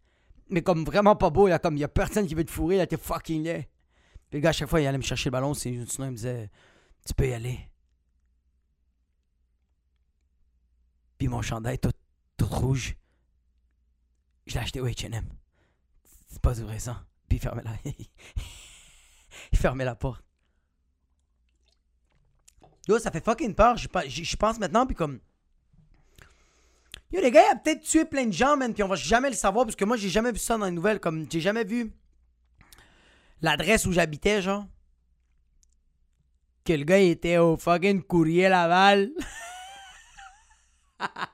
Mais 0.47 0.61
comme 0.61 0.85
vraiment 0.85 1.17
pas 1.17 1.29
beau, 1.29 1.49
là, 1.49 1.59
comme 1.59 1.75
y 1.75 1.83
a 1.83 1.89
personne 1.89 2.25
qui 2.25 2.33
veut 2.33 2.45
te 2.45 2.51
fourrer, 2.51 2.77
là, 2.77 2.87
t'es 2.87 2.95
fucking 2.95 3.43
laid. 3.43 3.67
Puis 4.29 4.39
le 4.39 4.39
gars, 4.39 4.51
à 4.51 4.53
chaque 4.53 4.69
fois, 4.69 4.79
il 4.79 4.87
allait 4.87 4.97
me 4.97 5.03
chercher 5.03 5.27
le 5.27 5.31
ballon, 5.31 5.53
sinon 5.53 5.83
il 5.83 6.05
me 6.05 6.15
disait, 6.15 6.49
tu 7.05 7.13
peux 7.13 7.27
y 7.27 7.33
aller. 7.33 7.59
Puis 11.17 11.27
mon 11.27 11.41
chandail 11.41 11.77
tout, 11.77 11.91
tout 12.37 12.47
rouge, 12.47 12.95
je 14.47 14.53
l'ai 14.53 14.61
acheté 14.61 14.79
au 14.79 14.87
H&M. 14.87 15.40
C'est 16.31 16.41
pas 16.41 16.53
vrai 16.53 16.79
ça. 16.79 17.03
Puis 17.27 17.37
il 17.37 17.41
fermait 17.41 17.63
la... 17.63 17.71
il 19.51 19.57
fermait 19.57 19.85
la 19.85 19.95
porte. 19.95 20.23
Yo, 22.87 22.97
ça 22.99 23.11
fait 23.11 23.23
fucking 23.23 23.53
peur. 23.53 23.77
Je, 23.77 24.35
pense 24.35 24.59
maintenant, 24.59 24.85
puis 24.85 24.95
comme. 24.95 25.19
Yo, 27.11 27.21
les 27.21 27.31
gars, 27.31 27.43
il 27.47 27.51
a 27.51 27.55
peut-être 27.55 27.81
tué 27.81 28.05
plein 28.05 28.25
de 28.25 28.33
gens, 28.33 28.57
man, 28.57 28.73
puis 28.73 28.83
on 28.83 28.87
va 28.87 28.95
jamais 28.95 29.29
le 29.29 29.35
savoir, 29.35 29.65
parce 29.65 29.75
que 29.75 29.85
moi, 29.85 29.97
j'ai 29.97 30.09
jamais 30.09 30.31
vu 30.31 30.39
ça 30.39 30.57
dans 30.57 30.65
les 30.65 30.71
nouvelles. 30.71 30.99
Comme, 30.99 31.27
j'ai 31.29 31.41
jamais 31.41 31.63
vu 31.63 31.93
l'adresse 33.41 33.85
où 33.85 33.91
j'habitais, 33.91 34.41
genre. 34.41 34.65
Que 36.63 36.73
le 36.73 36.83
gars, 36.83 36.99
il 36.99 37.09
était 37.11 37.37
au 37.37 37.57
fucking 37.57 38.01
courrier 38.01 38.49
Laval. 38.49 39.11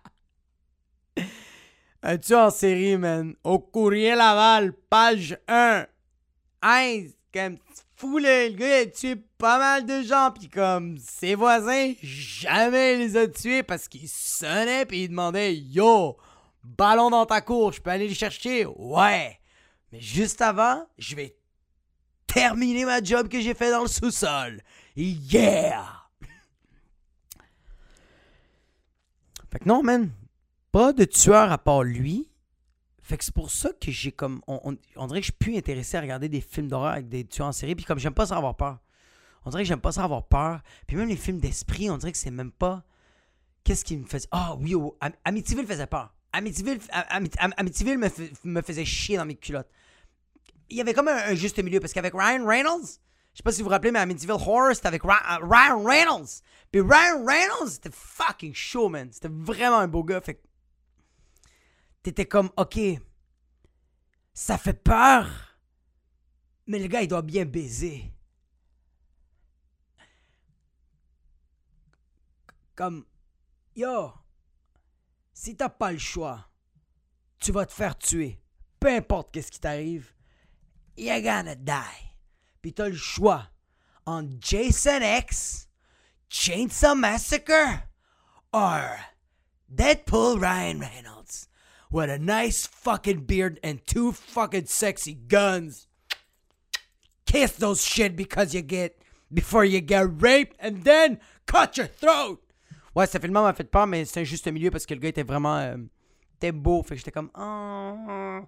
Un 2.10 2.18
tueur 2.18 2.48
en 2.48 2.52
série, 2.52 2.96
man? 2.96 3.36
Au 3.44 3.60
courrier 3.60 4.16
Laval, 4.16 4.72
page 4.72 5.38
1. 5.50 5.86
1 6.62 7.02
comme 7.34 7.58
fou, 7.98 8.18
Le 8.20 8.48
gars, 8.56 8.84
il 8.84 8.88
a 8.88 8.92
tué 8.92 9.18
pas 9.38 9.60
mal 9.60 9.86
de 9.86 10.04
gens. 10.04 10.32
Puis 10.32 10.48
comme 10.48 10.98
ses 11.00 11.36
voisins, 11.36 11.92
jamais 12.02 12.96
les 12.96 13.18
a 13.18 13.28
tués 13.28 13.62
parce 13.62 13.90
qu'il 13.90 14.08
sonnait 14.08 14.86
puis 14.86 15.04
il 15.04 15.10
demandait 15.10 15.54
Yo, 15.54 16.16
ballon 16.64 17.10
dans 17.10 17.26
ta 17.26 17.42
cour, 17.42 17.74
je 17.74 17.82
peux 17.82 17.90
aller 17.90 18.08
le 18.08 18.14
chercher 18.14 18.66
Ouais. 18.66 19.38
Mais 19.92 20.00
juste 20.00 20.42
avant, 20.42 20.88
je 20.98 21.14
vais 21.14 21.36
terminer 22.26 22.86
ma 22.86 23.04
job 23.04 23.28
que 23.28 23.42
j'ai 23.42 23.54
fait 23.54 23.70
dans 23.70 23.82
le 23.82 23.90
sous-sol. 23.90 24.62
Yeah! 24.96 25.84
fait 29.52 29.60
que 29.60 29.68
non, 29.68 29.84
man. 29.84 30.10
Pas 30.78 30.94
de 30.94 31.06
tueur 31.06 31.52
à 31.52 31.58
part 31.58 31.82
lui. 31.82 32.30
Fait 33.02 33.18
que 33.18 33.24
c'est 33.26 33.34
pour 33.34 33.50
ça 33.50 33.72
que 33.82 33.90
j'ai 33.90 34.12
comme. 34.12 34.42
On, 34.46 34.74
dirait 35.08 35.22
que 35.22 35.26
je 35.26 35.32
suis 35.32 35.32
plus 35.32 35.58
intéressé 35.58 35.98
à 35.98 36.02
regarder 36.02 36.30
des 36.30 36.40
films 36.40 36.68
d'horreur 36.68 36.92
avec 36.92 37.10
des 37.10 37.26
tueurs 37.26 37.48
en 37.48 37.52
série. 37.52 37.74
Puis 37.74 37.84
comme 37.84 37.98
j'aime 37.98 38.14
pas 38.14 38.28
ça 38.28 38.38
avoir 38.38 38.56
peur. 38.56 38.78
On 39.44 39.50
dirait 39.50 39.64
que 39.64 39.68
j'aime 39.68 39.82
pas 39.82 39.92
ça 39.92 40.04
avoir 40.04 40.28
peur. 40.28 40.62
Puis 40.86 40.96
même 40.96 41.10
les 41.10 41.16
films 41.16 41.40
d'esprit, 41.40 41.90
on 41.90 41.98
dirait 41.98 42.12
que 42.12 42.18
c'est 42.20 42.30
même 42.30 42.52
pas. 42.52 42.84
Qu'est-ce 43.64 43.84
qui 43.84 43.98
me 43.98 44.06
faisait. 44.06 44.28
Ah 44.30 44.56
oui, 44.60 44.76
oh, 44.76 44.96
Amityville 45.26 45.66
faisait 45.66 45.88
peur. 45.88 46.14
Amityville, 46.32 46.78
Amityville 46.92 47.98
me, 47.98 48.10
me, 48.44 48.62
faisait 48.62 48.86
chier 48.86 49.18
dans 49.18 49.26
mes 49.26 49.34
culottes. 49.34 49.72
Il 50.70 50.78
y 50.78 50.82
avait 50.82 50.94
comme 50.94 51.08
un, 51.08 51.34
juste 51.34 51.58
milieu 51.58 51.80
parce 51.80 51.92
qu'avec 51.92 52.14
Ryan 52.14 52.46
Reynolds, 52.46 53.00
je 53.34 53.38
sais 53.38 53.44
pas 53.44 53.52
si 53.52 53.62
vous 53.62 53.66
vous 53.66 53.72
rappelez, 53.72 53.90
mais 53.90 53.98
Amityville 53.98 54.34
Horror, 54.34 54.76
c'était 54.76 54.90
avec 54.90 55.02
Ryan 55.02 55.84
Reynolds. 55.84 56.44
Puis 56.72 56.82
Ryan 56.82 57.26
Reynolds, 57.26 57.72
c'était 57.72 57.90
fucking 57.92 58.54
show, 58.54 58.90
man. 58.90 59.10
C'était 59.12 59.32
vraiment 59.32 59.80
un 59.80 59.88
beau 59.88 60.04
gars. 60.04 60.22
Fait 60.22 60.40
t'étais 62.08 62.26
comme, 62.26 62.50
ok, 62.56 62.80
ça 64.34 64.58
fait 64.58 64.82
peur, 64.82 65.28
mais 66.66 66.80
le 66.80 66.88
gars, 66.88 67.02
il 67.02 67.10
doit 67.10 67.22
bien 67.22 67.44
baiser. 67.44 68.14
Comme, 72.76 73.06
yo, 73.76 74.14
si 75.34 75.58
t'as 75.58 75.68
pas 75.68 75.92
le 75.92 75.98
choix, 75.98 76.50
tu 77.40 77.52
vas 77.52 77.66
te 77.66 77.74
faire 77.74 77.98
tuer. 77.98 78.40
Peu 78.80 78.88
importe 78.88 79.34
qu'est-ce 79.34 79.52
qui 79.52 79.60
t'arrive, 79.60 80.14
you're 80.96 81.22
gonna 81.22 81.56
die. 81.56 82.14
Puis 82.62 82.74
t'as 82.74 82.88
le 82.88 82.96
choix 82.96 83.50
entre 84.06 84.34
Jason 84.40 85.02
X, 85.02 85.68
Chainsaw 86.30 86.96
Massacre, 86.96 87.84
or 88.54 88.96
Deadpool 89.68 90.40
Ryan 90.40 90.80
Reynolds 90.80 91.50
with 91.92 92.10
a 92.10 92.20
nice 92.20 92.68
fucking 92.68 93.22
beard 93.22 93.60
and 93.64 93.86
two 93.86 94.12
fucking 94.12 94.66
sexy 94.66 95.14
guns. 95.14 95.88
Kiss 97.26 97.54
those 97.54 97.86
shit 97.86 98.16
because 98.16 98.54
you 98.54 98.62
get 98.62 99.02
before 99.34 99.66
you 99.66 99.82
get 99.82 100.22
raped 100.22 100.56
and 100.60 100.84
then 100.84 101.20
cut 101.46 101.78
your 101.78 101.88
throat. 101.88 102.42
Ouais, 102.96 103.06
ce 103.06 103.20
film 103.20 103.34
m'a 103.34 103.54
fait 103.54 103.70
peur, 103.70 103.86
mais 103.86 104.06
c'est 104.06 104.48
un 104.48 104.52
milieu 104.52 104.72
parce 104.72 104.86
que 104.88 104.96
le 104.96 105.00
gars 105.00 105.10
était 105.10 105.24
vraiment. 105.24 105.58
Euh, 105.58 105.78
était 106.38 106.52
beau. 106.52 106.82
Fait 106.82 106.96
que 106.96 107.00
j'étais 107.00 107.12
comme. 107.12 107.30
Oh, 107.36 108.42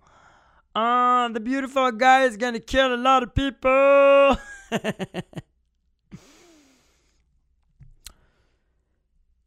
oh, 0.75 1.27
the 1.31 1.39
beautiful 1.39 1.91
guy 1.91 2.25
is 2.25 2.35
gonna 2.35 2.59
kill 2.59 2.91
a 2.93 2.97
lot 2.97 3.21
of 3.21 3.33
people. 3.35 4.37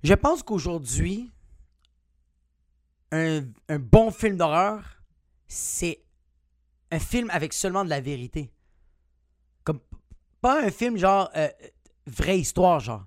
Je 0.04 0.14
pense 0.14 0.42
qu'aujourd'hui, 0.44 1.31
un, 3.12 3.44
un, 3.68 3.78
bon 3.78 4.10
film 4.10 4.36
d'horreur, 4.36 5.02
c'est 5.46 6.02
un 6.90 6.98
film 6.98 7.30
avec 7.30 7.52
seulement 7.52 7.84
de 7.84 7.90
la 7.90 8.00
vérité. 8.00 8.52
Comme 9.64 9.80
pas 10.40 10.64
un 10.64 10.70
film 10.70 10.96
genre 10.96 11.30
euh, 11.36 11.48
vraie 12.06 12.40
histoire, 12.40 12.80
genre. 12.80 13.06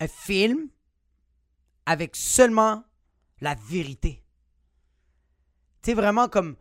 Un 0.00 0.08
film 0.08 0.68
avec 1.86 2.16
seulement 2.16 2.84
la 3.40 3.54
vérité. 3.54 4.24
Tu 5.82 5.90
sais, 5.90 5.94
vraiment 5.94 6.28
comme 6.28 6.56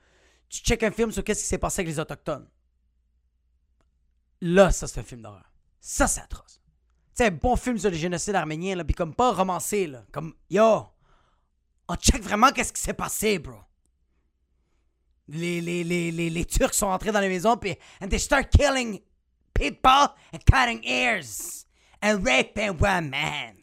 tu 0.49 0.61
check 0.61 0.83
un 0.83 0.91
film 0.91 1.11
sur 1.11 1.23
qu'est-ce 1.23 1.41
qui 1.41 1.47
s'est 1.47 1.57
passé 1.57 1.81
avec 1.81 1.93
les 1.93 1.99
Autochtones. 1.99 2.47
Là, 4.41 4.71
ça, 4.71 4.87
c'est 4.87 4.99
un 4.99 5.03
film 5.03 5.21
d'horreur. 5.21 5.51
Ça, 5.79 6.07
c'est 6.07 6.21
atroce. 6.21 6.61
Tu 7.15 7.23
sais, 7.23 7.27
un 7.27 7.31
bon 7.31 7.55
film 7.55 7.77
sur 7.77 7.89
le 7.89 7.95
génocide 7.95 8.35
arménien, 8.35 8.75
là, 8.75 8.83
puis 8.83 8.93
comme 8.93 9.15
pas 9.15 9.31
romancé, 9.31 9.87
là. 9.87 10.05
Comme, 10.11 10.35
yo, 10.49 10.92
on 11.87 11.95
check 11.95 12.21
vraiment 12.21 12.51
qu'est-ce 12.51 12.73
qui 12.73 12.81
s'est 12.81 12.93
passé, 12.93 13.39
bro. 13.39 13.57
Les, 15.27 15.61
les, 15.61 15.83
les, 15.83 16.11
les, 16.11 16.29
les 16.29 16.45
Turcs 16.45 16.73
sont 16.73 16.87
entrés 16.87 17.11
dans 17.11 17.21
la 17.21 17.29
maison, 17.29 17.55
puis 17.57 17.75
and 18.01 18.09
they 18.09 18.19
start 18.19 18.49
killing 18.49 19.01
people 19.53 20.09
and 20.33 20.39
cutting 20.45 20.83
ears 20.83 21.65
and 22.01 22.21
raping 22.23 22.77
women. 22.79 23.57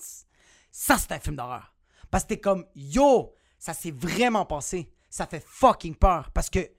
Ça, 0.71 0.97
c'est 0.97 1.13
un 1.13 1.21
film 1.21 1.37
d'horreur. 1.37 1.75
Parce 2.11 2.25
que 2.25 2.29
t'es 2.31 2.41
comme, 2.41 2.65
yo, 2.75 3.35
ça 3.59 3.75
s'est 3.75 3.91
vraiment 3.91 4.47
passé. 4.47 4.91
Ça 5.11 5.27
fait 5.27 5.45
fucking 5.47 5.95
peur. 5.95 6.31
Parce 6.33 6.49
que, 6.49 6.71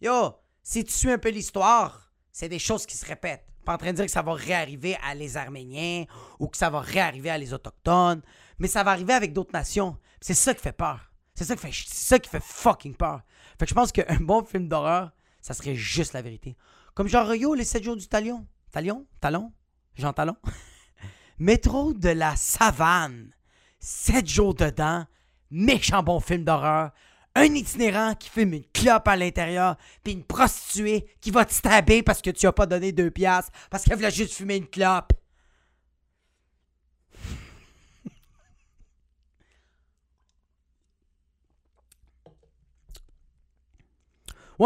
yo, 0.00 0.36
si 0.62 0.84
tu 0.84 0.92
suis 0.92 1.10
un 1.10 1.18
peu 1.18 1.30
l'histoire, 1.30 2.12
c'est 2.30 2.48
des 2.48 2.60
choses 2.60 2.86
qui 2.86 2.96
se 2.96 3.04
répètent. 3.04 3.44
Pas 3.64 3.74
en 3.74 3.78
train 3.78 3.90
de 3.90 3.96
dire 3.96 4.04
que 4.04 4.10
ça 4.10 4.22
va 4.22 4.34
réarriver 4.34 4.96
à 5.02 5.14
les 5.14 5.36
Arméniens 5.36 6.04
ou 6.38 6.46
que 6.46 6.56
ça 6.56 6.70
va 6.70 6.80
réarriver 6.80 7.30
à 7.30 7.38
les 7.38 7.52
Autochtones, 7.52 8.22
mais 8.60 8.68
ça 8.68 8.84
va 8.84 8.92
arriver 8.92 9.12
avec 9.12 9.32
d'autres 9.32 9.52
nations. 9.52 9.96
C'est 10.20 10.34
ça 10.34 10.54
qui 10.54 10.60
fait 10.60 10.72
peur. 10.72 11.10
C'est 11.34 11.44
ça 11.44 12.18
qui 12.18 12.28
fait, 12.28 12.42
fucking 12.42 12.94
peur. 12.94 13.22
Fait 13.58 13.64
que 13.64 13.70
je 13.70 13.74
pense 13.74 13.90
qu'un 13.90 14.20
bon 14.20 14.44
film 14.44 14.68
d'horreur, 14.68 15.10
ça 15.40 15.54
serait 15.54 15.74
juste 15.74 16.12
la 16.12 16.22
vérité. 16.22 16.56
Comme 16.94 17.08
genre, 17.08 17.34
yo, 17.34 17.54
les 17.54 17.64
7 17.64 17.82
jours 17.82 17.96
du 17.96 18.06
talion. 18.06 18.46
Talion? 18.70 19.06
Talon? 19.20 19.50
Jean 19.96 20.12
Talon? 20.12 20.36
Métro 21.38 21.94
de 21.94 22.10
la 22.10 22.36
savane. 22.36 23.32
7 23.80 24.28
jours 24.28 24.54
dedans. 24.54 25.06
Méchant 25.50 26.02
bon 26.02 26.20
film 26.20 26.44
d'horreur 26.44 26.92
un 27.34 27.54
itinérant 27.54 28.14
qui 28.14 28.28
fume 28.28 28.54
une 28.54 28.64
clope 28.72 29.06
à 29.06 29.16
l'intérieur, 29.16 29.76
puis 30.02 30.12
une 30.14 30.24
prostituée 30.24 31.06
qui 31.20 31.30
va 31.30 31.44
te 31.44 31.54
stabber 31.54 32.02
parce 32.02 32.20
que 32.20 32.30
tu 32.30 32.46
as 32.46 32.52
pas 32.52 32.66
donné 32.66 32.92
deux 32.92 33.10
piastres, 33.10 33.52
parce 33.70 33.84
qu'elle 33.84 33.96
voulait 33.96 34.10
juste 34.10 34.34
fumer 34.34 34.56
une 34.56 34.66
clope. 34.66 35.12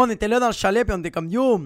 On 0.01 0.09
était 0.09 0.27
là 0.27 0.39
dans 0.39 0.47
le 0.47 0.53
chalet, 0.53 0.85
puis 0.85 0.93
on 0.93 0.99
était 0.99 1.11
comme 1.11 1.29
yo. 1.29 1.61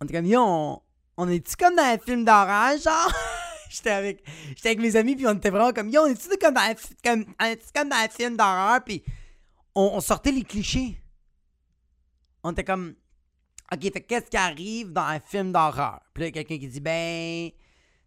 On 0.00 0.04
était 0.04 0.14
comme 0.14 0.26
yo, 0.26 0.40
on, 0.40 0.80
on 1.16 1.28
est-tu 1.28 1.56
comme 1.56 1.74
dans 1.74 1.82
un 1.82 1.98
film 1.98 2.24
d'horreur, 2.24 2.78
genre? 2.78 3.12
j'étais 3.68 3.90
avec, 3.90 4.24
j'étais 4.56 4.70
avec 4.70 4.80
mes 4.80 4.96
amis, 4.96 5.14
puis 5.14 5.26
on 5.26 5.34
était 5.34 5.50
vraiment 5.50 5.72
comme, 5.72 5.90
yo, 5.90 6.02
on 6.02 6.06
est 6.06 6.40
comme 6.40 6.54
dans, 6.54 6.74
comme, 7.04 7.24
comme 7.74 7.88
dans 7.88 7.96
un 7.96 8.08
film 8.08 8.36
d'horreur, 8.36 8.82
puis 8.84 9.04
on, 9.74 10.00
sortait 10.00 10.32
les 10.32 10.42
clichés. 10.42 11.00
On 12.42 12.52
était 12.52 12.64
comme, 12.64 12.94
ok, 13.72 13.82
fait 13.82 14.00
qu'est-ce 14.00 14.30
qui 14.30 14.36
arrive 14.36 14.92
dans 14.92 15.02
un 15.02 15.20
film 15.20 15.52
d'horreur? 15.52 16.00
Puis 16.14 16.24
là, 16.24 16.30
quelqu'un 16.30 16.58
qui 16.58 16.68
dit, 16.68 16.80
ben, 16.80 17.50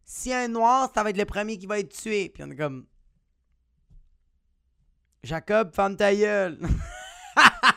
si 0.04 0.34
un 0.34 0.47
noir, 0.47 0.91
ça 0.93 1.04
va 1.04 1.12
être 1.12 1.17
le 1.17 1.25
premier 1.25 1.58
qui 1.58 1.67
va 1.67 1.80
être 1.80 1.93
tué. 1.93 2.30
Puis 2.30 2.43
on 2.43 2.49
est 2.51 2.56
comme, 2.56 2.88
Jacob, 5.23 5.73
femme 5.73 5.95
ta 5.95 6.13
gueule. 6.13 6.60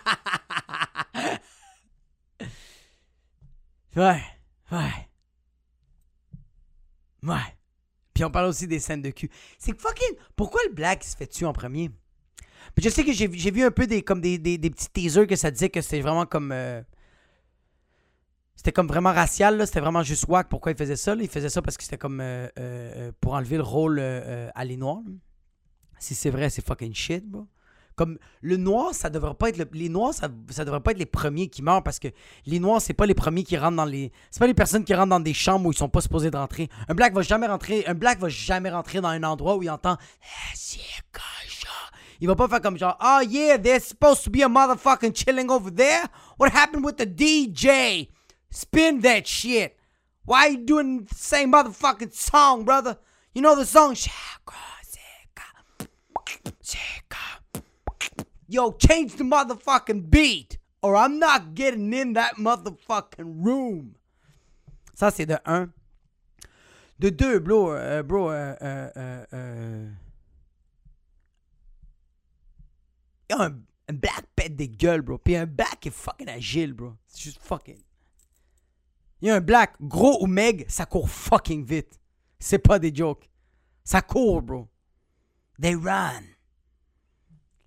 ouais, 3.97 4.23
ouais. 4.73 5.09
Ouais. 7.23 7.57
Puis 8.13 8.25
on 8.25 8.31
parle 8.31 8.47
aussi 8.47 8.67
des 8.69 8.79
scènes 8.79 9.03
de 9.03 9.11
cul. 9.11 9.31
C'est 9.59 9.79
fucking. 9.79 10.17
Pourquoi 10.37 10.61
le 10.69 10.73
black 10.73 11.03
se 11.03 11.17
fait 11.17 11.27
tuer 11.27 11.47
en 11.47 11.53
premier? 11.53 11.91
je 12.77 12.89
sais 12.89 13.05
que 13.05 13.13
j'ai 13.13 13.27
vu 13.29 13.63
un 13.63 13.71
peu 13.71 13.87
des, 13.87 14.03
comme 14.03 14.21
des, 14.21 14.39
petits 14.39 14.91
teasers 14.91 15.27
que 15.27 15.37
ça 15.37 15.51
disait 15.51 15.69
que 15.69 15.81
c'était 15.81 16.01
vraiment 16.01 16.27
comme. 16.27 16.53
Euh, 16.53 16.83
c'était 18.57 18.73
comme 18.73 18.87
vraiment 18.87 19.13
racial, 19.13 19.67
c'était 19.67 19.81
vraiment 19.81 20.03
juste 20.03 20.27
wack. 20.29 20.49
Pourquoi 20.49 20.73
il 20.73 20.79
faisait 20.79 20.97
ça? 20.97 21.15
Il 21.15 21.29
faisait 21.29 21.51
ça 21.51 21.61
parce 21.61 21.77
que 21.77 21.83
c'était 21.83 21.99
comme 21.99 22.21
euh, 22.21 22.49
euh, 22.59 23.13
pour 23.21 23.35
enlever 23.35 23.57
le 23.57 23.63
rôle 23.63 24.01
à 24.01 24.65
les 24.65 24.77
noirs. 24.77 25.03
Si 25.99 26.15
c'est 26.15 26.31
vrai, 26.31 26.51
c'est 26.51 26.65
fucking 26.65 26.95
shit, 26.95 27.27
bro. 27.27 27.47
Comme 27.97 28.19
le 28.41 28.57
noir, 28.57 28.93
ça 28.93 29.09
devrait 29.09 29.35
pas 29.35 29.51
être 29.51 29.69
les 29.73 29.89
noirs, 29.89 30.13
ça, 30.13 30.27
devrait 30.29 30.81
pas 30.81 30.91
être 30.91 30.99
les 30.99 31.07
premiers 31.07 31.49
qui 31.49 31.63
meurent 31.63 31.83
parce 31.83 32.01
que 32.01 32.09
les 32.45 32.59
noirs, 32.59 32.81
c'est 32.81 32.93
pas 32.93 33.07
les 33.07 33.15
premiers 33.15 33.45
qui 33.45 33.57
rentrent 33.57 33.77
dans 33.77 33.85
les 33.85 34.11
c'est 34.31 34.41
pas 34.41 34.49
les 34.49 34.55
personnes 34.55 34.85
qui 34.85 34.95
rentrent 34.95 35.11
dans 35.11 35.21
des 35.21 35.35
chambres 35.35 35.67
où 35.67 35.73
ils 35.73 35.79
sont 35.79 35.89
pas 35.89 36.01
supposés 36.01 36.31
de 36.31 36.37
rentrer. 36.37 36.69
Un 36.89 36.95
black 36.95 37.15
va 37.15 37.23
jamais 37.23 37.47
rentrer, 37.47 37.85
un 37.87 37.95
black 37.95 38.19
va 38.19 38.29
jamais 38.29 38.71
rentrer 38.71 39.01
dans 39.01 39.09
un 39.09 39.23
endroit 39.23 39.57
où 39.57 39.63
il 39.63 39.71
entend 39.71 39.97
il 42.21 42.29
va 42.29 42.37
pas 42.37 42.49
faire 42.49 42.61
comme 42.61 42.79
genre 42.79 42.97
Oh 43.01 43.21
yeah, 43.21 43.59
there's 43.59 43.85
supposed 43.85 44.25
to 44.25 44.31
be 44.31 44.43
a 44.43 44.49
motherfucking 44.49 45.15
chilling 45.15 45.51
over 45.51 45.71
there? 45.71 46.05
What 46.39 46.51
happened 46.51 46.85
with 46.85 46.97
the 46.97 47.07
DJ? 47.07 48.09
Spin 48.51 49.01
that 49.01 49.27
shit. 49.27 49.77
Why 50.25 50.47
you 50.47 50.59
doing 50.65 51.05
the 51.05 51.15
same 51.15 51.53
motherfucking 51.53 52.15
song, 52.15 52.65
brother? 52.65 52.99
You 53.35 53.43
know 53.43 53.57
the 53.57 53.67
song 53.67 53.95
Yo, 58.55 58.71
change 58.71 59.17
the 59.17 59.25
motherfucking 59.25 60.09
beat, 60.11 60.59
or 60.81 60.95
I'm 60.95 61.19
not 61.19 61.57
getting 61.57 61.93
in 61.93 62.13
that 62.13 62.37
motherfucking 62.37 63.45
room. 63.45 63.97
Ça, 64.95 65.11
c'est 65.11 65.27
de 65.27 65.37
un. 65.45 65.73
De 67.01 67.11
deux, 67.11 67.41
bro, 67.41 67.73
euh, 67.73 68.05
bro, 68.05 68.31
euh, 68.31 68.55
euh, 68.63 68.91
euh, 68.97 69.27
euh 69.33 69.91
y 73.29 73.33
un, 73.35 73.59
un, 73.89 73.93
black 73.93 74.25
pète 74.37 74.55
des 74.55 74.69
gueules, 74.69 75.03
bro. 75.03 75.19
Puis 75.19 75.35
un 75.35 75.47
black 75.47 75.85
est 75.89 75.91
fucking 75.91 76.29
agile, 76.29 76.75
bro. 76.75 76.93
C'est 77.09 77.23
juste 77.23 77.43
fucking. 77.43 77.83
Il 79.21 79.27
y 79.27 79.31
a 79.33 79.35
un 79.35 79.41
black, 79.41 79.75
gros 79.81 80.23
ou 80.23 80.29
meg, 80.29 80.65
ça 80.69 80.87
court 80.87 81.11
fucking 81.11 81.65
vite. 81.65 81.99
C'est 82.39 82.61
pas 82.61 82.79
des 82.79 82.95
jokes. 82.95 83.29
Ça 83.83 84.01
court, 84.01 84.43
bro. 84.43 84.69
They 85.61 85.75
run. 85.75 86.34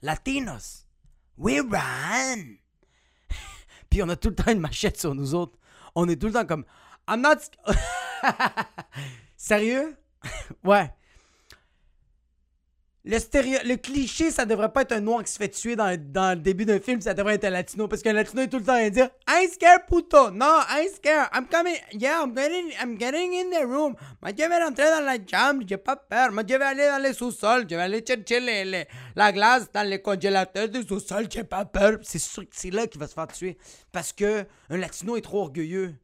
Latinos, 0.01 0.85
we 1.37 1.59
run. 1.59 2.57
Puis 3.89 4.03
on 4.03 4.09
a 4.09 4.15
tout 4.15 4.29
le 4.29 4.35
temps 4.35 4.51
une 4.51 4.59
machette 4.59 4.99
sur 4.99 5.15
nous 5.15 5.33
autres. 5.33 5.57
On 5.95 6.07
est 6.07 6.19
tout 6.19 6.27
le 6.27 6.33
temps 6.33 6.45
comme 6.45 6.65
I'm 7.07 7.21
not. 7.21 7.37
Sérieux? 9.37 9.97
ouais. 10.63 10.93
Le, 13.09 13.75
cliché, 13.77 14.31
ça 14.31 14.45
devrait 14.45 14.71
pas 14.73 14.81
être 14.81 14.91
un 14.91 14.99
noir 14.99 15.23
qui 15.23 15.31
se 15.31 15.37
fait 15.37 15.47
tuer 15.47 15.77
dans, 15.77 15.97
dans 15.97 16.37
le 16.37 16.41
début 16.41 16.65
d'un 16.65 16.79
film, 16.81 16.99
ça 16.99 17.13
devrait 17.13 17.35
être 17.35 17.45
un 17.45 17.51
latino. 17.51 17.87
Parce 17.87 18.01
qu'un 18.01 18.11
latino 18.11 18.41
est 18.41 18.49
tout 18.49 18.57
le 18.57 18.65
temps 18.65 18.73
à 18.73 18.89
dire 18.89 19.07
I'm 19.29 19.49
scared, 19.49 19.85
puto. 19.87 20.29
Non, 20.31 20.59
I'm 20.69 20.89
scared. 20.93 21.29
I'm 21.33 21.45
coming. 21.47 21.75
Yeah, 21.93 22.21
I'm 22.21 22.35
getting, 22.35 22.73
I'm 22.81 22.97
getting 22.99 23.33
in 23.33 23.49
the 23.49 23.65
room. 23.65 23.95
Moi, 24.21 24.31
je 24.37 24.43
vais 24.43 24.63
rentrer 24.63 24.89
dans 24.89 25.05
la 25.05 25.15
chambre, 25.25 25.63
j'ai 25.65 25.77
pas 25.77 25.95
peur. 25.95 26.33
Moi, 26.33 26.43
je 26.47 26.55
vais 26.55 26.65
aller 26.65 26.85
dans 26.85 27.01
les 27.01 27.13
sous-sols, 27.13 27.65
je 27.69 27.75
vais 27.75 27.81
aller 27.81 28.03
chercher 28.05 28.41
les, 28.41 28.85
la 29.15 29.31
glace 29.31 29.71
dans 29.71 29.87
les 29.87 30.01
congélateurs 30.01 30.67
du 30.67 30.83
sous-sol, 30.83 31.27
j'ai 31.31 31.45
pas 31.45 31.63
peur. 31.63 31.99
C'est 32.01 32.19
sûr 32.19 32.43
que 32.43 32.55
c'est 32.55 32.71
là 32.71 32.87
qu'il 32.87 32.99
va 32.99 33.07
se 33.07 33.13
faire 33.13 33.27
tuer. 33.27 33.57
Parce 33.93 34.11
que 34.11 34.45
un 34.69 34.77
latino 34.77 35.15
est 35.15 35.21
trop 35.21 35.43
orgueilleux. 35.43 35.95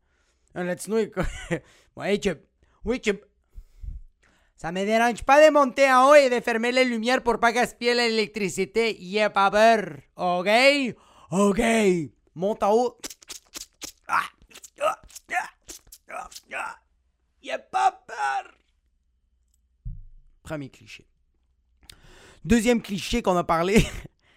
Un 0.55 0.63
latino 0.63 0.97
est. 0.97 1.11
ouais, 1.97 2.17
que. 2.19 2.37
Oui, 2.85 3.01
que 3.01 3.11
Ça 4.63 4.71
me 4.71 4.85
dérange 4.85 5.23
pas 5.23 5.45
de 5.45 5.51
monter 5.51 5.91
en 5.91 6.11
haut 6.11 6.15
et 6.15 6.29
de 6.29 6.39
fermer 6.39 6.71
les 6.71 6.85
lumières 6.85 7.21
pour 7.21 7.37
pas 7.37 7.51
gaspiller 7.51 7.93
l'électricité. 7.93 8.95
Y'a 8.97 9.29
pas 9.29 9.51
peur. 9.51 9.97
OK? 10.15 10.47
OK. 11.31 11.61
Monte 12.33 12.63
en 12.63 12.71
haut. 12.71 12.97
Ah! 14.07 14.23
Il 17.41 17.51
a 17.51 17.59
pas 17.59 17.91
peur. 18.07 18.55
Premier 20.43 20.69
cliché. 20.69 21.05
Deuxième 22.45 22.81
cliché 22.81 23.21
qu'on 23.21 23.35
a 23.35 23.43
parlé, 23.43 23.85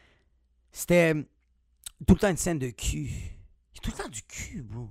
c'était 0.73 1.15
tout 2.05 2.15
le 2.15 2.19
temps 2.19 2.31
une 2.31 2.37
scène 2.37 2.59
de 2.59 2.71
cul. 2.71 3.13
Tout 3.81 3.93
le 3.93 3.97
temps 3.97 4.09
du 4.09 4.23
cul, 4.23 4.63
bro. 4.63 4.91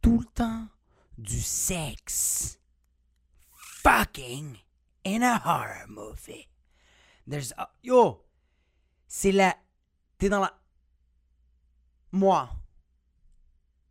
Tout 0.00 0.20
le 0.20 0.26
temps 0.32 0.66
du 1.18 1.42
sexe. 1.42 2.58
Fucking 3.84 4.56
in 5.04 5.22
a 5.22 5.38
horror 5.44 5.86
movie. 5.88 6.48
There's 7.26 7.52
yo, 7.82 8.24
c'est 9.06 9.30
la 9.30 9.54
t'es 10.16 10.30
dans 10.30 10.40
la 10.40 10.58
moi. 12.10 12.50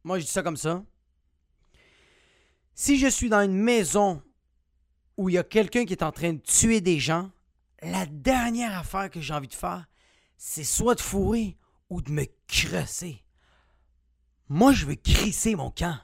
Moi 0.03 0.17
je 0.17 0.25
dis 0.25 0.31
ça 0.31 0.41
comme 0.41 0.57
ça. 0.57 0.83
Si 2.73 2.97
je 2.97 3.07
suis 3.07 3.29
dans 3.29 3.41
une 3.41 3.55
maison 3.55 4.23
où 5.15 5.29
il 5.29 5.33
y 5.33 5.37
a 5.37 5.43
quelqu'un 5.43 5.85
qui 5.85 5.93
est 5.93 6.03
en 6.03 6.11
train 6.11 6.33
de 6.33 6.39
tuer 6.39 6.81
des 6.81 6.99
gens, 6.99 7.29
la 7.83 8.07
dernière 8.07 8.75
affaire 8.77 9.11
que 9.11 9.21
j'ai 9.21 9.33
envie 9.33 9.47
de 9.47 9.53
faire, 9.53 9.85
c'est 10.37 10.63
soit 10.63 10.95
de 10.95 11.01
fourrer 11.01 11.55
ou 11.91 12.01
de 12.01 12.11
me 12.11 12.25
crosser. 12.47 13.23
Moi, 14.49 14.73
je 14.73 14.87
veux 14.87 14.95
crisser 14.95 15.55
mon 15.55 15.69
camp. 15.69 15.99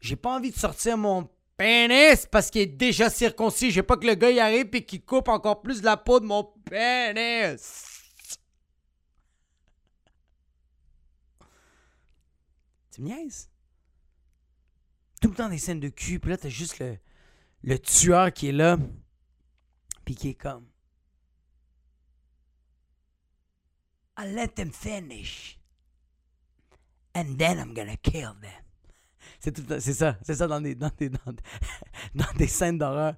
J'ai 0.00 0.16
pas 0.16 0.34
envie 0.34 0.50
de 0.50 0.56
sortir 0.56 0.96
mon 0.96 1.28
pénis 1.56 2.26
parce 2.30 2.50
qu'il 2.50 2.62
est 2.62 2.66
déjà 2.66 3.10
circoncis. 3.10 3.70
J'ai 3.70 3.82
pas 3.82 3.96
que 3.96 4.06
le 4.06 4.14
gars 4.14 4.30
y 4.30 4.40
arrive 4.40 4.68
et 4.72 4.84
qu'il 4.84 5.04
coupe 5.04 5.28
encore 5.28 5.62
plus 5.62 5.82
la 5.82 5.96
peau 5.96 6.20
de 6.20 6.26
mon 6.26 6.44
pénis. 6.64 7.84
Tu 12.92 13.02
me? 13.02 13.28
Tout 15.20 15.28
le 15.28 15.34
temps 15.34 15.48
des 15.48 15.58
scènes 15.58 15.80
de 15.80 15.88
cul, 15.88 16.18
puis 16.18 16.30
là, 16.30 16.36
t'as 16.36 16.48
juste 16.48 16.78
le, 16.78 16.98
le 17.62 17.78
tueur 17.78 18.32
qui 18.32 18.48
est 18.48 18.52
là, 18.52 18.78
puis 20.04 20.14
qui 20.14 20.30
est 20.30 20.34
comme. 20.34 20.66
I'll 24.18 24.34
let 24.34 24.54
them 24.54 24.72
finish. 24.72 25.58
And 27.14 27.36
then 27.38 27.58
I'm 27.58 27.74
gonna 27.74 27.96
kill 27.96 28.34
them. 28.40 28.65
C'est 29.40 29.52
tout 29.52 29.64
c'est 29.80 29.92
ça, 29.92 30.16
c'est 30.22 30.34
ça 30.34 30.46
dans 30.46 30.60
des, 30.60 30.74
dans 30.74 30.90
des, 30.98 31.08
dans, 32.14 32.32
des- 32.36 32.46
scènes 32.46 32.78
d'horreur. 32.78 33.14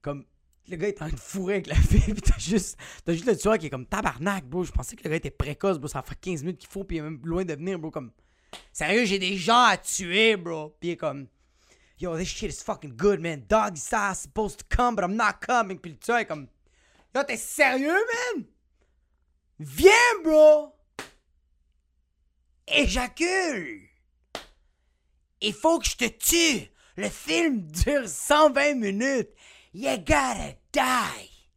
Comme 0.00 0.24
le 0.68 0.76
gars 0.76 0.88
est 0.88 1.02
en 1.02 1.06
train 1.06 1.14
de 1.14 1.20
fourrer 1.20 1.54
avec 1.54 1.66
la 1.68 1.74
fille, 1.74 2.00
puis 2.14 2.22
t'as 2.22 2.38
juste, 2.38 2.78
t'as 3.04 3.12
juste 3.12 3.26
le 3.26 3.36
tueur 3.36 3.58
qui 3.58 3.66
est 3.66 3.70
comme 3.70 3.86
tabarnak, 3.86 4.44
bro. 4.44 4.64
Je 4.64 4.72
pensais 4.72 4.96
que 4.96 5.04
le 5.04 5.10
gars 5.10 5.16
était 5.16 5.30
précoce, 5.30 5.78
bro. 5.78 5.88
Ça 5.88 6.02
fait 6.02 6.14
15 6.20 6.42
minutes 6.42 6.58
qu'il 6.58 6.68
faut, 6.68 6.84
puis 6.84 6.96
il 6.96 7.00
est 7.00 7.02
même 7.02 7.20
loin 7.24 7.44
de 7.44 7.54
venir, 7.54 7.78
bro. 7.78 7.90
Comme, 7.90 8.10
sérieux, 8.72 9.04
j'ai 9.04 9.18
des 9.18 9.36
gens 9.36 9.64
à 9.64 9.76
tuer, 9.76 10.36
bro. 10.36 10.76
Puis 10.80 10.90
il 10.90 10.92
est 10.92 10.96
comme, 10.96 11.26
yo, 11.98 12.16
this 12.18 12.28
shit 12.28 12.50
is 12.52 12.62
fucking 12.64 12.96
good, 12.96 13.20
man. 13.20 13.42
Dog 13.48 13.76
style 13.76 14.14
supposed 14.14 14.58
to 14.58 14.64
come, 14.68 14.96
but 14.96 15.04
I'm 15.04 15.16
not 15.16 15.34
coming. 15.46 15.78
Puis 15.78 15.92
le 15.92 15.98
tueur 15.98 16.18
est 16.18 16.26
comme, 16.26 16.48
yo, 17.14 17.22
t'es 17.24 17.36
sérieux, 17.36 17.88
man? 18.36 18.44
Viens, 19.58 19.90
bro! 20.24 20.74
Éjacule! 22.66 23.88
Il 25.42 25.52
faut 25.52 25.80
que 25.80 25.88
je 25.88 25.96
te 25.96 26.04
tue! 26.04 26.70
Le 26.96 27.08
film 27.08 27.62
dure 27.72 28.08
120 28.08 28.74
minutes! 28.76 29.30
You 29.74 29.96
gotta 29.98 30.52
die! 30.72 31.48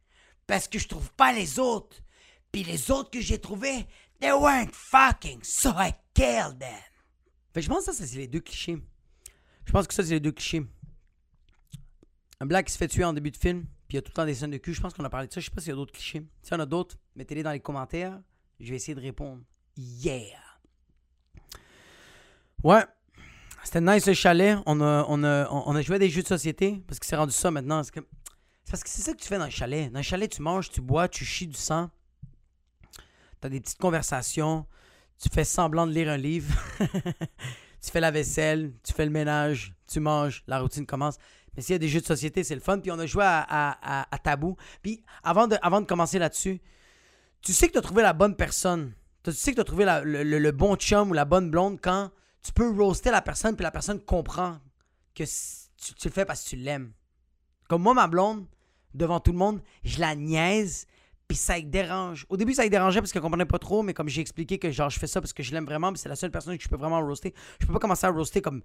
Parce 0.46 0.66
que 0.66 0.78
je 0.78 0.88
trouve 0.88 1.12
pas 1.12 1.32
les 1.32 1.58
autres. 1.60 1.96
Puis 2.50 2.64
les 2.64 2.90
autres 2.90 3.10
que 3.10 3.20
j'ai 3.20 3.40
trouvés, 3.40 3.86
they 4.20 4.32
weren't 4.32 4.74
fucking, 4.74 5.42
so 5.44 5.70
I 5.70 5.92
killed 6.14 6.58
them. 6.58 6.82
Fait 7.54 7.60
que 7.60 7.62
je 7.62 7.68
pense 7.68 7.86
que 7.86 7.92
ça, 7.92 8.06
c'est 8.06 8.16
les 8.16 8.26
deux 8.26 8.40
clichés. 8.40 8.78
Je 9.64 9.72
pense 9.72 9.86
que 9.86 9.94
ça, 9.94 10.02
c'est 10.02 10.14
les 10.14 10.20
deux 10.20 10.32
clichés. 10.32 10.66
Un 12.40 12.46
black 12.46 12.66
qui 12.66 12.72
se 12.72 12.78
fait 12.78 12.88
tuer 12.88 13.04
en 13.04 13.12
début 13.12 13.30
de 13.30 13.36
film, 13.36 13.66
puis 13.86 13.94
il 13.94 13.94
y 13.96 13.98
a 13.98 14.02
tout 14.02 14.10
le 14.10 14.14
temps 14.14 14.26
des 14.26 14.34
scènes 14.34 14.50
de 14.50 14.58
cul. 14.58 14.74
Je 14.74 14.80
pense 14.80 14.94
qu'on 14.94 15.04
a 15.04 15.10
parlé 15.10 15.28
de 15.28 15.32
ça. 15.32 15.40
Je 15.40 15.46
sais 15.46 15.50
pas 15.52 15.60
s'il 15.60 15.70
y 15.70 15.72
a 15.72 15.76
d'autres 15.76 15.92
clichés. 15.92 16.24
S'il 16.42 16.52
y 16.52 16.56
en 16.56 16.60
a 16.60 16.66
d'autres, 16.66 16.96
mettez-les 17.14 17.42
dans 17.42 17.52
les 17.52 17.60
commentaires. 17.60 18.20
Je 18.58 18.70
vais 18.70 18.76
essayer 18.76 18.94
de 18.94 19.00
répondre. 19.00 19.42
Yeah! 19.76 20.40
Ouais. 22.64 22.84
C'était 23.66 23.80
nice 23.80 24.06
le 24.06 24.14
chalet. 24.14 24.58
On 24.64 24.80
a, 24.80 25.82
joué 25.82 25.96
à 25.96 25.98
des 25.98 26.08
jeux 26.08 26.22
de 26.22 26.28
société 26.28 26.84
parce 26.86 27.00
que 27.00 27.04
c'est 27.04 27.16
rendu 27.16 27.32
ça 27.32 27.50
maintenant. 27.50 27.82
C'est 27.82 28.00
parce 28.70 28.84
que 28.84 28.88
c'est 28.88 29.02
ça 29.02 29.12
que 29.12 29.18
tu 29.18 29.26
fais 29.26 29.38
dans 29.38 29.46
le 29.46 29.50
chalet. 29.50 29.90
Dans 29.90 29.98
le 29.98 30.04
chalet, 30.04 30.30
tu 30.30 30.40
manges, 30.40 30.70
tu 30.70 30.80
bois, 30.80 31.08
tu 31.08 31.24
chies 31.24 31.48
du 31.48 31.56
sang. 31.56 31.90
T'as 33.40 33.48
des 33.48 33.60
petites 33.60 33.80
conversations. 33.80 34.66
Tu 35.20 35.28
fais 35.30 35.42
semblant 35.42 35.84
de 35.84 35.90
lire 35.90 36.08
un 36.08 36.16
livre. 36.16 36.54
tu 36.78 37.90
fais 37.90 37.98
la 37.98 38.12
vaisselle, 38.12 38.72
tu 38.84 38.92
fais 38.92 39.04
le 39.04 39.10
ménage, 39.10 39.74
tu 39.88 39.98
manges, 39.98 40.44
la 40.46 40.60
routine 40.60 40.86
commence. 40.86 41.16
Mais 41.56 41.62
s'il 41.62 41.72
y 41.72 41.74
a 41.74 41.80
des 41.80 41.88
jeux 41.88 42.00
de 42.00 42.06
société, 42.06 42.44
c'est 42.44 42.54
le 42.54 42.60
fun. 42.60 42.78
Puis 42.78 42.92
on 42.92 42.98
a 43.00 43.06
joué 43.06 43.24
à, 43.26 44.04
à- 44.12 44.18
Tabou. 44.18 44.56
Puis 44.80 45.02
avant 45.24 45.48
de, 45.48 45.86
commencer 45.86 46.20
là-dessus, 46.20 46.60
tu 47.42 47.52
sais 47.52 47.66
que 47.66 47.72
tu 47.72 47.78
as 47.78 47.82
trouvé 47.82 48.04
la 48.04 48.12
bonne 48.12 48.36
personne. 48.36 48.92
Tu 49.24 49.32
sais 49.32 49.50
que 49.50 49.56
tu 49.56 49.60
as 49.62 49.64
trouvé 49.64 49.86
le 50.04 50.50
bon 50.52 50.76
chum 50.76 51.10
ou 51.10 51.14
la 51.14 51.24
bonne 51.24 51.50
blonde 51.50 51.80
quand 51.82 52.12
tu 52.46 52.52
peux 52.52 52.70
roaster 52.70 53.10
la 53.10 53.22
personne 53.22 53.56
puis 53.56 53.64
la 53.64 53.70
personne 53.70 54.00
comprend 54.00 54.58
que 55.14 55.24
tu, 55.24 56.08
le 56.08 56.10
fais 56.10 56.24
parce 56.24 56.44
que 56.44 56.50
tu 56.50 56.56
l'aimes. 56.56 56.92
Comme 57.68 57.82
moi, 57.82 57.94
ma 57.94 58.06
blonde, 58.06 58.46
devant 58.94 59.18
tout 59.18 59.32
le 59.32 59.38
monde, 59.38 59.60
je 59.84 59.98
la 59.98 60.14
niaise 60.14 60.86
puis 61.26 61.36
ça 61.36 61.60
dérange. 61.60 62.24
Au 62.28 62.36
début, 62.36 62.54
ça 62.54 62.62
le 62.62 62.70
dérangeait 62.70 63.00
parce 63.00 63.12
qu'elle 63.12 63.22
comprenait 63.22 63.46
pas 63.46 63.58
trop, 63.58 63.82
mais 63.82 63.94
comme 63.94 64.08
j'ai 64.08 64.20
expliqué 64.20 64.58
que 64.58 64.70
genre 64.70 64.90
je 64.90 64.98
fais 64.98 65.08
ça 65.08 65.20
parce 65.20 65.32
que 65.32 65.42
je 65.42 65.52
l'aime 65.52 65.64
vraiment, 65.64 65.92
c'est 65.96 66.08
la 66.08 66.14
seule 66.14 66.30
personne 66.30 66.56
que 66.56 66.62
je 66.62 66.68
peux 66.68 66.76
vraiment 66.76 67.00
roaster. 67.00 67.34
Je 67.60 67.66
peux 67.66 67.72
pas 67.72 67.80
commencer 67.80 68.06
à 68.06 68.10
roaster 68.10 68.40
comme 68.40 68.62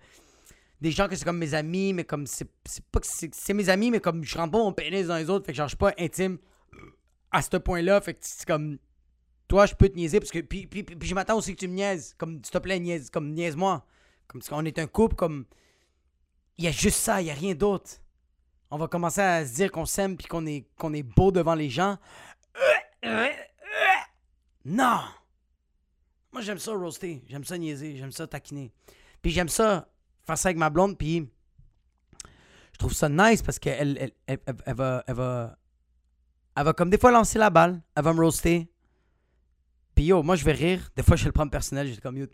des 0.79 0.91
gens 0.91 1.07
que 1.07 1.15
c'est 1.15 1.25
comme 1.25 1.39
mes 1.39 1.55
amis, 1.55 1.93
mais 1.93 2.03
comme 2.03 2.27
c'est 2.27 2.49
pas 2.91 2.99
que 2.99 3.07
c'est 3.07 3.33
c'est 3.33 3.53
mes 3.55 3.69
amis, 3.69 3.89
mais 3.89 3.99
comme 3.99 4.23
je 4.23 4.37
rentre 4.37 4.51
pas 4.51 4.59
mon 4.59 4.73
pénis 4.73 5.07
dans 5.07 5.17
les 5.17 5.29
autres, 5.29 5.45
fait 5.45 5.53
que 5.53 5.57
genre 5.57 5.67
je 5.67 5.71
suis 5.71 5.77
pas 5.77 5.93
intime 5.97 6.37
à 7.31 7.41
ce 7.41 7.57
point-là, 7.57 7.99
fait 8.01 8.13
que 8.13 8.19
c'est 8.21 8.45
comme 8.45 8.77
toi 9.51 9.65
je 9.65 9.75
peux 9.75 9.89
te 9.89 9.97
niaiser 9.97 10.21
parce 10.21 10.31
que 10.31 10.39
puis, 10.39 10.65
puis, 10.65 10.81
puis, 10.81 11.09
je 11.09 11.13
m'attends 11.13 11.35
aussi 11.37 11.53
que 11.53 11.59
tu 11.59 11.67
me 11.67 11.73
niaises, 11.73 12.15
comme 12.17 12.35
s'il 12.41 12.53
te 12.53 12.57
plaît 12.57 12.79
niaise, 12.79 13.09
comme 13.09 13.33
niaise-moi, 13.33 13.85
comme 14.27 14.41
on 14.51 14.63
est 14.63 14.79
un 14.79 14.87
couple, 14.87 15.17
comme 15.17 15.45
il 16.57 16.63
y 16.63 16.67
a 16.69 16.71
juste 16.71 16.99
ça, 16.99 17.21
il 17.21 17.27
y 17.27 17.31
a 17.31 17.33
rien 17.33 17.53
d'autre. 17.53 17.91
On 18.69 18.77
va 18.77 18.87
commencer 18.87 19.19
à 19.19 19.45
se 19.45 19.53
dire 19.53 19.69
qu'on 19.69 19.85
s'aime 19.85 20.15
puis 20.15 20.25
qu'on 20.27 20.45
est 20.45 20.69
qu'on 20.77 20.93
est 20.93 21.03
beau 21.03 21.33
devant 21.33 21.53
les 21.53 21.69
gens. 21.69 21.97
Non. 24.63 25.01
Moi 26.31 26.41
j'aime 26.43 26.57
ça 26.57 26.71
roaster, 26.71 27.21
j'aime 27.27 27.43
ça 27.43 27.57
niaiser, 27.57 27.97
j'aime 27.97 28.13
ça 28.13 28.27
taquiner. 28.27 28.71
Puis 29.21 29.31
j'aime 29.31 29.49
ça 29.49 29.89
faire 30.25 30.37
ça 30.37 30.47
avec 30.47 30.57
ma 30.57 30.69
blonde 30.69 30.97
puis 30.97 31.29
je 32.71 32.77
trouve 32.77 32.93
ça 32.93 33.09
nice 33.09 33.41
parce 33.41 33.59
qu'elle 33.59 33.97
elle, 33.99 34.11
elle, 34.27 34.39
elle- 34.45 34.55
elle 34.65 34.75
va 34.75 35.03
elle 35.07 35.15
va 35.15 35.57
elle 36.55 36.63
va 36.63 36.71
comme 36.71 36.89
des 36.89 36.97
fois 36.97 37.11
lancer 37.11 37.37
la 37.37 37.49
balle, 37.49 37.81
elle 37.97 38.03
va 38.05 38.13
me 38.13 38.21
roaster. 38.21 38.70
Yo, 40.03 40.23
moi 40.23 40.35
je 40.35 40.45
vais 40.45 40.51
rire, 40.51 40.89
des 40.95 41.03
fois 41.03 41.15
je 41.15 41.23
vais 41.23 41.29
le 41.29 41.33
prendre 41.33 41.51
personnel, 41.51 41.93
je 41.93 41.99
comme 41.99 42.17
yo 42.17 42.27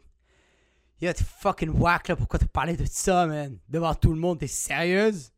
Yo, 0.99 1.13
t'es 1.13 1.23
fucking 1.23 1.69
whack 1.69 2.07
là, 2.07 2.15
pourquoi 2.15 2.39
t'as 2.39 2.47
parlé 2.47 2.75
de 2.75 2.85
ça, 2.85 3.27
man? 3.27 3.59
Devant 3.69 3.93
tout 3.93 4.11
le 4.11 4.19
monde, 4.19 4.39
t'es 4.39 4.47
sérieuse? 4.47 5.31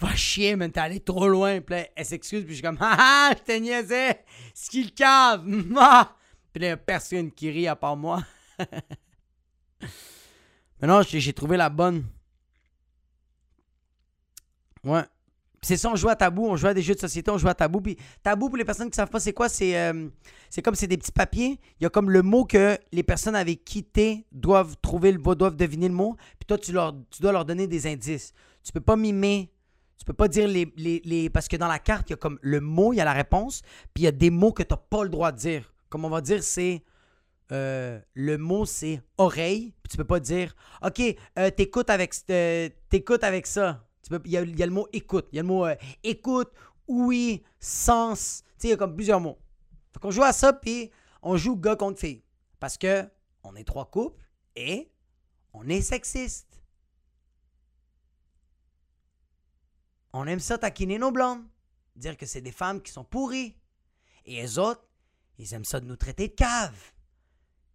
Va 0.00 0.14
chier, 0.16 0.56
man, 0.56 0.72
t'es 0.72 0.80
allé 0.80 1.00
trop 1.00 1.28
loin. 1.28 1.60
Puis 1.60 1.74
là, 1.74 1.86
elle 1.94 2.04
s'excuse, 2.04 2.44
puis 2.44 2.54
je 2.54 2.54
suis 2.54 2.62
comme, 2.62 2.78
ah, 2.80 2.96
ah, 2.98 3.32
je 3.36 3.42
t'ai 3.42 3.60
niaisé, 3.60 4.12
ce 4.54 4.70
qu'il 4.70 4.92
cave! 4.94 5.44
Puis 6.52 6.62
là, 6.62 6.68
y 6.68 6.70
a 6.70 6.76
personne 6.76 7.32
qui 7.32 7.50
rit 7.50 7.66
à 7.66 7.74
part 7.74 7.96
moi. 7.96 8.22
Mais 10.80 10.86
non, 10.86 11.02
j'ai 11.02 11.32
trouvé 11.32 11.56
la 11.56 11.68
bonne. 11.68 12.04
Ouais. 14.84 15.02
C'est 15.64 15.78
ça, 15.78 15.90
on 15.90 15.96
jouait 15.96 16.12
à 16.12 16.16
tabou, 16.16 16.46
on 16.46 16.56
jouait 16.56 16.70
à 16.70 16.74
des 16.74 16.82
jeux 16.82 16.94
de 16.94 17.00
société, 17.00 17.30
on 17.30 17.38
jouait 17.38 17.50
à 17.50 17.54
tabou. 17.54 17.80
Puis 17.80 17.96
tabou, 18.22 18.48
pour 18.48 18.58
les 18.58 18.66
personnes 18.66 18.90
qui 18.90 18.96
savent 18.96 19.08
pas 19.08 19.18
c'est 19.18 19.32
quoi, 19.32 19.48
c'est 19.48 19.78
euh, 19.78 20.08
c'est 20.50 20.60
comme 20.60 20.74
c'est 20.74 20.86
des 20.86 20.98
petits 20.98 21.12
papiers. 21.12 21.58
Il 21.80 21.84
y 21.84 21.86
a 21.86 21.90
comme 21.90 22.10
le 22.10 22.22
mot 22.22 22.44
que 22.44 22.78
les 22.92 23.02
personnes 23.02 23.34
avec 23.34 23.64
qui 23.64 23.82
t'es 23.82 24.26
doivent 24.30 24.76
trouver 24.82 25.10
le 25.10 25.18
mot, 25.18 25.34
doivent 25.34 25.56
deviner 25.56 25.88
le 25.88 25.94
mot. 25.94 26.16
Puis 26.38 26.46
toi, 26.46 26.58
tu, 26.58 26.72
dois 26.72 27.32
leur 27.32 27.44
donner 27.46 27.66
des 27.66 27.86
indices. 27.86 28.34
Tu 28.62 28.72
peux 28.72 28.80
pas 28.80 28.96
mimer. 28.96 29.50
Tu 29.96 30.04
peux 30.04 30.12
pas 30.12 30.28
dire 30.28 30.46
les, 30.46 31.30
Parce 31.30 31.48
que 31.48 31.56
dans 31.56 31.68
la 31.68 31.78
carte, 31.78 32.10
il 32.10 32.12
y 32.12 32.14
a 32.14 32.18
comme 32.18 32.38
le 32.42 32.60
mot, 32.60 32.92
il 32.92 32.96
y 32.96 33.00
a 33.00 33.04
la 33.04 33.14
réponse. 33.14 33.62
Puis 33.94 34.02
il 34.02 34.04
y 34.04 34.08
a 34.08 34.12
des 34.12 34.30
mots 34.30 34.52
que 34.52 34.62
tu 34.62 34.74
pas 34.90 35.02
le 35.02 35.08
droit 35.08 35.32
de 35.32 35.38
dire. 35.38 35.72
Comme 35.88 36.04
on 36.04 36.10
va 36.10 36.20
dire, 36.20 36.42
c'est. 36.42 36.82
euh, 37.52 37.98
le 38.12 38.36
mot, 38.36 38.66
c'est 38.66 39.00
oreille. 39.16 39.72
Puis 39.82 39.92
tu 39.92 39.96
peux 39.96 40.04
pas 40.04 40.20
dire 40.20 40.54
OK, 40.82 41.00
euh, 41.38 41.50
t'écoutes 41.50 41.88
avec, 41.88 42.14
t'écoutes 42.90 43.24
avec 43.24 43.46
ça. 43.46 43.82
Il 44.10 44.30
y, 44.30 44.36
a, 44.36 44.44
le 44.44 44.72
mot 44.72 44.86
écoute. 44.92 45.28
Il 45.32 45.36
y 45.36 45.38
a 45.38 45.42
le 45.42 45.48
mot 45.48 45.66
euh, 45.66 45.74
écoute, 46.02 46.52
oui, 46.86 47.42
sens. 47.58 48.42
Il 48.62 48.70
y 48.70 48.72
a 48.72 48.76
comme 48.76 48.94
plusieurs 48.94 49.20
mots. 49.20 49.38
Fait 49.92 50.00
qu'on 50.00 50.10
joue 50.10 50.22
à 50.22 50.32
ça, 50.32 50.52
puis 50.52 50.90
on 51.22 51.36
joue 51.36 51.56
gars 51.56 51.76
contre 51.76 52.00
fille. 52.00 52.22
Parce 52.60 52.78
que 52.78 53.08
on 53.42 53.56
est 53.56 53.64
trois 53.64 53.90
couples 53.90 54.24
et 54.56 54.90
on 55.52 55.68
est 55.68 55.82
sexiste. 55.82 56.62
On 60.12 60.26
aime 60.26 60.40
ça 60.40 60.58
taquiner 60.58 60.98
nos 60.98 61.10
blondes. 61.10 61.44
Dire 61.96 62.16
que 62.16 62.26
c'est 62.26 62.40
des 62.40 62.52
femmes 62.52 62.80
qui 62.80 62.92
sont 62.92 63.04
pourries. 63.04 63.56
Et 64.24 64.36
les 64.36 64.58
autres, 64.58 64.86
ils 65.38 65.52
aiment 65.54 65.64
ça 65.64 65.80
de 65.80 65.86
nous 65.86 65.96
traiter 65.96 66.28
de 66.28 66.34
caves. 66.34 66.92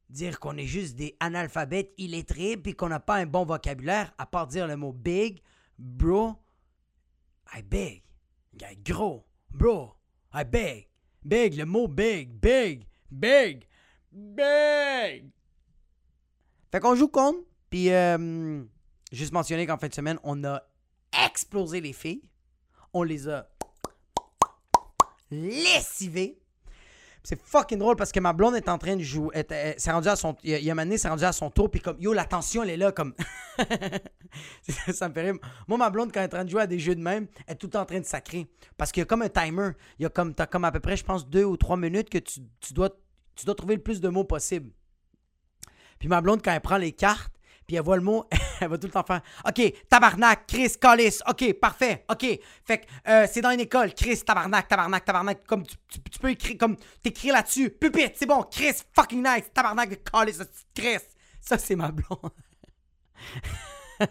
dire 0.10 0.40
qu'on 0.40 0.58
est 0.58 0.66
juste 0.66 0.96
des 0.96 1.16
analphabètes 1.20 1.94
illettrés 1.98 2.58
puis 2.58 2.76
qu'on 2.76 2.90
n'a 2.90 3.00
pas 3.00 3.18
un 3.18 3.28
bon 3.28 3.46
vocabulaire, 3.46 4.14
à 4.18 4.26
part 4.26 4.48
dire 4.48 4.68
le 4.68 4.76
mot 4.76 4.92
big, 4.92 5.42
bro, 5.80 6.36
I 7.56 7.62
beg. 7.62 8.04
Gros, 8.84 9.26
bro, 9.50 9.96
I 10.34 10.44
beg. 10.44 10.88
Big, 11.24 11.56
le 11.56 11.66
mot 11.66 11.88
big, 11.88 12.30
big, 12.40 12.86
big, 13.10 13.66
big. 14.12 15.32
Fait 16.72 16.80
qu'on 16.80 16.96
joue 16.96 17.08
contre, 17.08 17.40
puis 17.70 17.92
euh, 17.92 18.64
juste 19.12 19.32
mentionner 19.32 19.66
qu'en 19.66 19.78
fin 19.78 19.88
de 19.88 19.94
semaine, 19.94 20.20
on 20.24 20.44
a 20.44 20.62
explosé 21.26 21.82
les 21.82 21.94
filles. 21.94 22.24
On 22.94 23.04
les 23.04 23.28
a 23.28 23.50
lessivées. 25.32 26.40
C'est 27.30 27.40
fucking 27.40 27.78
drôle 27.78 27.96
parce 27.96 28.12
que 28.12 28.20
ma 28.20 28.34
blonde 28.34 28.56
est 28.56 28.68
en 28.70 28.80
train 28.80 28.96
de 28.96 29.04
jouer. 29.04 29.46
Rendu 29.86 30.08
à 30.08 30.16
son. 30.16 30.36
Il 30.44 30.64
y 30.64 30.72
a 30.72 30.74
un 30.76 30.98
c'est 30.98 31.10
rendu 31.10 31.24
à 31.24 31.32
son 31.32 31.52
tour. 31.52 31.70
Puis 31.70 31.80
comme, 31.80 31.96
yo, 32.00 32.12
la 32.12 32.26
tension, 32.26 32.64
elle 32.64 32.72
est 32.72 32.78
là. 32.78 32.92
Comme. 32.92 33.14
ça 34.68 35.08
me 35.08 35.14
fait 35.14 35.22
rire. 35.22 35.36
Moi, 35.68 35.78
ma 35.78 35.92
blonde, 35.92 36.12
quand 36.12 36.22
elle 36.22 36.24
est 36.24 36.34
en 36.34 36.38
train 36.38 36.46
de 36.46 36.50
jouer 36.50 36.64
à 36.64 36.66
des 36.66 36.80
jeux 36.80 36.96
de 36.96 37.02
même, 37.02 37.28
elle 37.46 37.54
est 37.54 37.58
tout 37.58 37.76
en 37.78 37.86
train 37.86 38.00
de 38.00 38.06
sacrer. 38.06 38.48
Parce 38.78 38.92
qu'il 38.92 39.02
y 39.02 39.04
a 39.04 39.06
comme 39.06 39.22
un 39.22 39.30
timer. 39.30 39.74
Il 40.00 40.04
y 40.04 40.06
a 40.08 40.10
comme. 40.10 40.34
T'as 40.34 40.48
comme 40.48 40.66
à 40.66 40.72
peu 40.72 40.80
près, 40.80 40.98
je 40.98 41.04
pense, 41.04 41.30
deux 41.30 41.44
ou 41.44 41.56
trois 41.56 41.78
minutes 41.78 42.10
que 42.10 42.18
tu, 42.18 42.40
tu, 42.62 42.74
dois, 42.74 42.90
tu 43.36 43.46
dois 43.46 43.54
trouver 43.54 43.76
le 43.76 43.84
plus 43.84 44.02
de 44.02 44.10
mots 44.10 44.24
possible. 44.24 44.72
Puis 46.00 46.10
ma 46.10 46.22
blonde, 46.22 46.42
quand 46.44 46.52
elle 46.52 46.62
prend 46.62 46.78
les 46.78 46.94
cartes, 46.94 47.36
puis 47.70 47.76
elle 47.76 47.84
voit 47.84 47.98
le 47.98 48.02
mot, 48.02 48.26
elle 48.62 48.68
va 48.68 48.80
tout 48.80 48.88
le 48.88 48.92
temps 48.92 49.04
faire 49.04 49.22
OK, 49.46 49.62
tabarnak, 49.88 50.48
Chris, 50.48 50.74
Collis, 50.82 51.20
OK, 51.28 51.54
parfait, 51.54 52.04
OK. 52.10 52.26
Fait 52.66 52.80
que 52.80 52.86
euh, 53.08 53.28
c'est 53.32 53.42
dans 53.42 53.52
une 53.52 53.60
école, 53.60 53.94
Chris, 53.94 54.24
tabarnak, 54.26 54.68
tabarnak, 54.68 55.06
tabarnak. 55.06 55.46
Comme 55.46 55.62
tu, 55.68 56.20
peux 56.20 56.32
écrire, 56.32 56.58
comme 56.58 56.78
t'écris 57.04 57.28
là-dessus, 57.28 57.70
pupitre, 57.70 58.16
c'est 58.16 58.26
bon, 58.26 58.42
Chris, 58.50 58.74
fucking 58.92 59.24
nice, 59.24 59.52
tabarnak, 59.54 60.04
Collis, 60.12 60.40
Chris. 60.74 60.98
Ça, 61.40 61.60
c'est 61.60 61.76
ma 61.76 61.92
blonde. 61.92 62.32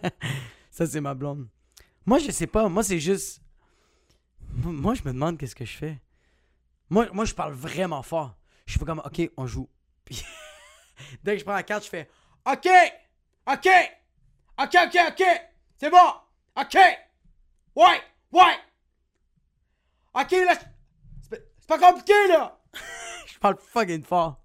ça, 0.71 0.87
c'est 0.87 1.01
ma 1.01 1.13
blonde. 1.13 1.49
Moi, 2.05 2.19
je 2.19 2.31
sais 2.31 2.47
pas, 2.47 2.69
moi, 2.69 2.81
c'est 2.81 3.01
juste. 3.01 3.41
Moi, 4.53 4.93
je 4.93 5.01
me 5.03 5.11
demande 5.11 5.37
qu'est-ce 5.37 5.53
que 5.53 5.65
je 5.65 5.75
fais. 5.75 6.01
Moi, 6.89 7.09
moi, 7.11 7.25
je 7.25 7.35
parle 7.35 7.51
vraiment 7.51 8.03
fort. 8.03 8.37
Je 8.65 8.79
fais 8.79 8.85
comme 8.85 9.01
OK, 9.03 9.29
on 9.35 9.47
joue. 9.47 9.67
Dès 11.23 11.33
que 11.33 11.39
je 11.39 11.43
prends 11.43 11.55
la 11.55 11.63
carte, 11.63 11.83
je 11.83 11.89
fais 11.89 12.09
OK! 12.49 12.69
OK! 13.51 13.67
OK, 14.61 14.75
OK, 14.75 14.95
OK! 15.07 15.23
C'est 15.75 15.89
bon! 15.89 15.97
OK! 16.55 16.75
Ouais! 17.75 18.01
Ouais! 18.31 18.57
OK, 20.13 20.31
là, 20.31 20.53
c'est 21.29 21.67
pas 21.67 21.79
compliqué, 21.79 22.13
là! 22.27 22.59
je 23.25 23.39
parle 23.39 23.57
fucking 23.57 24.03
fort. 24.03 24.39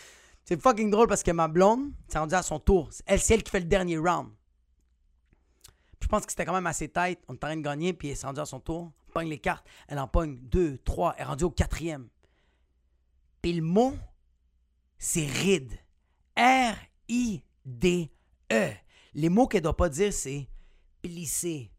c'est 0.45 0.59
fucking 0.59 0.89
drôle 0.89 1.07
parce 1.07 1.21
que 1.21 1.29
ma 1.29 1.47
blonde, 1.47 1.91
c'est 2.07 2.17
rendu 2.17 2.33
à 2.33 2.41
son 2.41 2.59
tour. 2.59 2.89
Elle, 3.05 3.19
c'est 3.19 3.35
elle 3.35 3.43
qui 3.43 3.51
fait 3.51 3.59
le 3.59 3.65
dernier 3.65 3.97
round. 3.99 4.31
je 6.01 6.07
pense 6.07 6.25
que 6.25 6.31
c'était 6.31 6.45
quand 6.45 6.53
même 6.53 6.65
assez 6.65 6.89
tight. 6.89 7.19
On 7.27 7.33
est 7.33 7.43
en 7.43 7.47
train 7.47 7.57
de 7.57 7.61
gagner, 7.61 7.93
puis 7.93 8.09
elle 8.09 8.17
s'est 8.17 8.25
rendue 8.25 8.39
à 8.39 8.45
son 8.45 8.59
tour. 8.59 8.91
Elle 9.05 9.13
pogne 9.13 9.29
les 9.29 9.39
cartes. 9.39 9.67
Elle 9.87 9.99
en 9.99 10.07
pogne 10.07 10.39
deux, 10.41 10.79
trois. 10.79 11.13
Elle 11.17 11.23
est 11.23 11.25
rendue 11.25 11.43
au 11.43 11.51
quatrième. 11.51 12.09
Puis 13.43 13.53
le 13.53 13.61
mot, 13.61 13.93
c'est 14.97 15.27
ride. 15.27 15.77
R 16.35 16.73
I-D-E. 17.09 18.73
Les 19.13 19.29
mots 19.29 19.47
qu'elle 19.47 19.61
ne 19.61 19.63
doit 19.63 19.77
pas 19.77 19.89
dire, 19.89 20.13
c'est 20.13 20.47
plisser, 21.01 21.71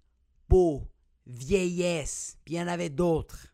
beau, 0.49 0.87
vieillesse, 1.27 2.39
puis 2.45 2.55
il 2.55 2.59
y 2.59 2.63
en 2.63 2.69
avait 2.69 2.91
d'autres. 2.91 3.49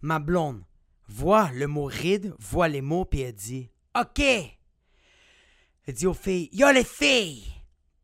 Ma 0.00 0.18
blonde 0.18 0.64
voit 1.08 1.50
le 1.52 1.66
mot 1.66 1.86
ride, 1.86 2.34
voit 2.38 2.68
les 2.68 2.80
mots, 2.80 3.04
puis 3.04 3.20
elle 3.20 3.34
dit 3.34 3.70
OK. 3.98 4.20
Elle 4.20 5.94
dit 5.94 6.06
aux 6.06 6.14
filles 6.14 6.48
Yo 6.52 6.70
les 6.70 6.84
filles, 6.84 7.52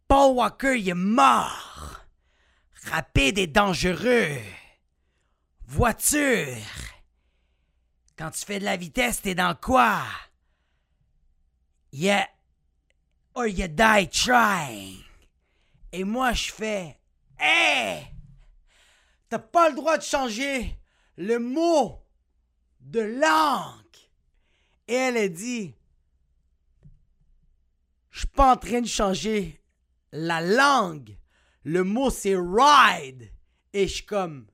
Paul 0.08 0.36
Walker, 0.36 0.78
il 0.78 0.88
est 0.88 0.94
mort. 0.94 2.00
Rapide 2.90 3.38
et 3.38 3.46
dangereux. 3.46 4.38
Voiture. 5.66 6.56
Quand 8.16 8.30
tu 8.30 8.44
fais 8.44 8.58
de 8.58 8.64
la 8.64 8.76
vitesse, 8.76 9.22
t'es 9.22 9.34
dans 9.34 9.54
quoi? 9.54 10.02
Yeah, 11.92 12.28
or 13.34 13.46
you 13.46 13.68
die 13.68 14.06
trying. 14.06 15.04
Et 15.92 16.04
moi, 16.04 16.32
je 16.32 16.52
fais 16.52 16.98
Hé! 17.38 18.02
T'as 19.28 19.38
pas 19.38 19.68
le 19.68 19.76
droit 19.76 19.98
de 19.98 20.02
changer 20.02 20.78
le 21.16 21.38
mot 21.38 22.00
de 22.80 23.00
langue. 23.00 23.80
Et 24.86 24.94
elle 24.94 25.16
a 25.16 25.28
dit 25.28 25.74
Je 28.10 28.20
suis 28.20 28.28
pas 28.28 28.52
en 28.52 28.56
train 28.56 28.80
de 28.80 28.86
changer 28.86 29.60
la 30.12 30.40
langue. 30.40 31.16
Le 31.64 31.82
mot 31.82 32.10
c'est 32.10 32.36
ride. 32.36 33.30
Et 33.72 33.88
je 33.88 33.94
suis 33.94 34.06
comme 34.06 34.46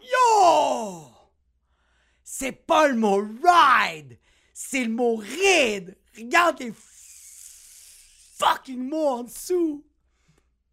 Yo! 0.00 1.08
C'est 2.22 2.52
pas 2.52 2.88
le 2.88 2.96
mot 2.96 3.16
ride, 3.16 4.18
c'est 4.54 4.84
le 4.84 4.90
mot 4.90 5.16
ride. 5.16 5.96
Regarde 6.16 6.60
les 6.60 6.72
fucking 8.42 8.88
mot 8.88 9.08
en 9.08 9.24
dessous. 9.24 9.84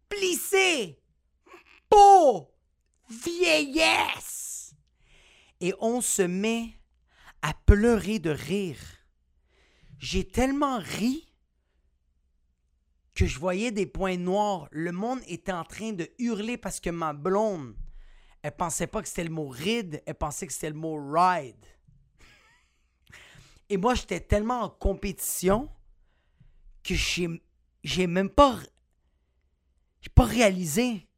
Plissé. 0.08 0.98
Beau. 1.90 2.50
Vieillesse. 3.08 4.74
Et 5.60 5.74
on 5.80 6.00
se 6.00 6.22
met 6.22 6.74
à 7.42 7.54
pleurer 7.66 8.18
de 8.18 8.30
rire. 8.30 8.80
J'ai 9.98 10.26
tellement 10.26 10.78
ri 10.78 11.26
que 13.14 13.26
je 13.26 13.38
voyais 13.38 13.70
des 13.70 13.86
points 13.86 14.16
noirs. 14.16 14.68
Le 14.70 14.92
monde 14.92 15.20
était 15.26 15.52
en 15.52 15.64
train 15.64 15.92
de 15.92 16.08
hurler 16.18 16.56
parce 16.56 16.80
que 16.80 16.90
ma 16.90 17.12
blonde, 17.12 17.74
elle 18.42 18.56
pensait 18.56 18.86
pas 18.86 19.02
que 19.02 19.08
c'était 19.08 19.24
le 19.24 19.30
mot 19.30 19.48
ride, 19.48 20.02
elle 20.06 20.14
pensait 20.14 20.46
que 20.46 20.52
c'était 20.52 20.70
le 20.70 20.76
mot 20.76 20.96
ride. 21.12 21.66
Et 23.68 23.76
moi, 23.76 23.94
j'étais 23.94 24.20
tellement 24.20 24.62
en 24.62 24.70
compétition 24.70 25.68
que 26.82 26.94
j'ai 26.94 27.28
j'ai 27.82 28.06
même 28.06 28.30
pas. 28.30 28.58
J'ai 30.00 30.10
pas 30.10 30.24
réalisé 30.24 31.08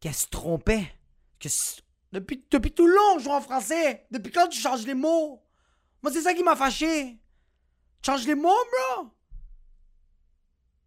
qu'elle 0.00 0.14
se 0.14 0.26
trompait. 0.26 0.92
Que 1.38 1.48
depuis, 2.12 2.44
depuis 2.50 2.72
tout 2.72 2.86
le 2.86 2.94
long, 2.94 3.18
je 3.18 3.24
joue 3.24 3.30
en 3.30 3.40
français. 3.40 4.06
Depuis 4.10 4.32
quand 4.32 4.48
tu 4.48 4.60
changes 4.60 4.86
les 4.86 4.94
mots? 4.94 5.42
Moi, 6.02 6.12
c'est 6.12 6.22
ça 6.22 6.34
qui 6.34 6.42
m'a 6.42 6.56
fâché. 6.56 7.18
Tu 8.02 8.10
changes 8.10 8.26
les 8.26 8.34
mots, 8.34 8.50
bro? 8.50 9.10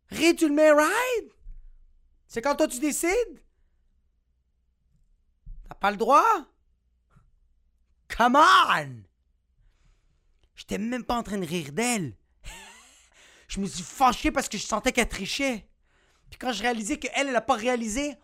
Ré, 0.09 0.35
tu 0.35 0.47
le 0.47 0.53
mets 0.53 0.71
ride? 0.71 1.31
C'est 2.27 2.41
quand 2.41 2.55
toi 2.55 2.67
tu 2.67 2.79
décides? 2.79 3.43
T'as 5.67 5.75
pas 5.75 5.91
le 5.91 5.97
droit? 5.97 6.45
Come 8.07 8.35
on! 8.35 9.03
J'étais 10.55 10.77
même 10.77 11.03
pas 11.03 11.17
en 11.17 11.23
train 11.23 11.37
de 11.37 11.45
rire 11.45 11.71
d'elle. 11.71 12.15
Je 13.55 13.61
me 13.61 13.67
suis 13.67 13.83
fâché 13.83 14.31
parce 14.31 14.49
que 14.49 14.57
je 14.57 14.65
sentais 14.65 14.91
qu'elle 14.91 15.07
trichait. 15.07 15.65
Puis 16.29 16.37
quand 16.37 16.51
je 16.51 16.61
réalisais 16.61 16.97
qu'elle, 16.97 17.27
elle 17.27 17.31
n'a 17.31 17.39
pas 17.39 17.55
réalisé, 17.55 18.15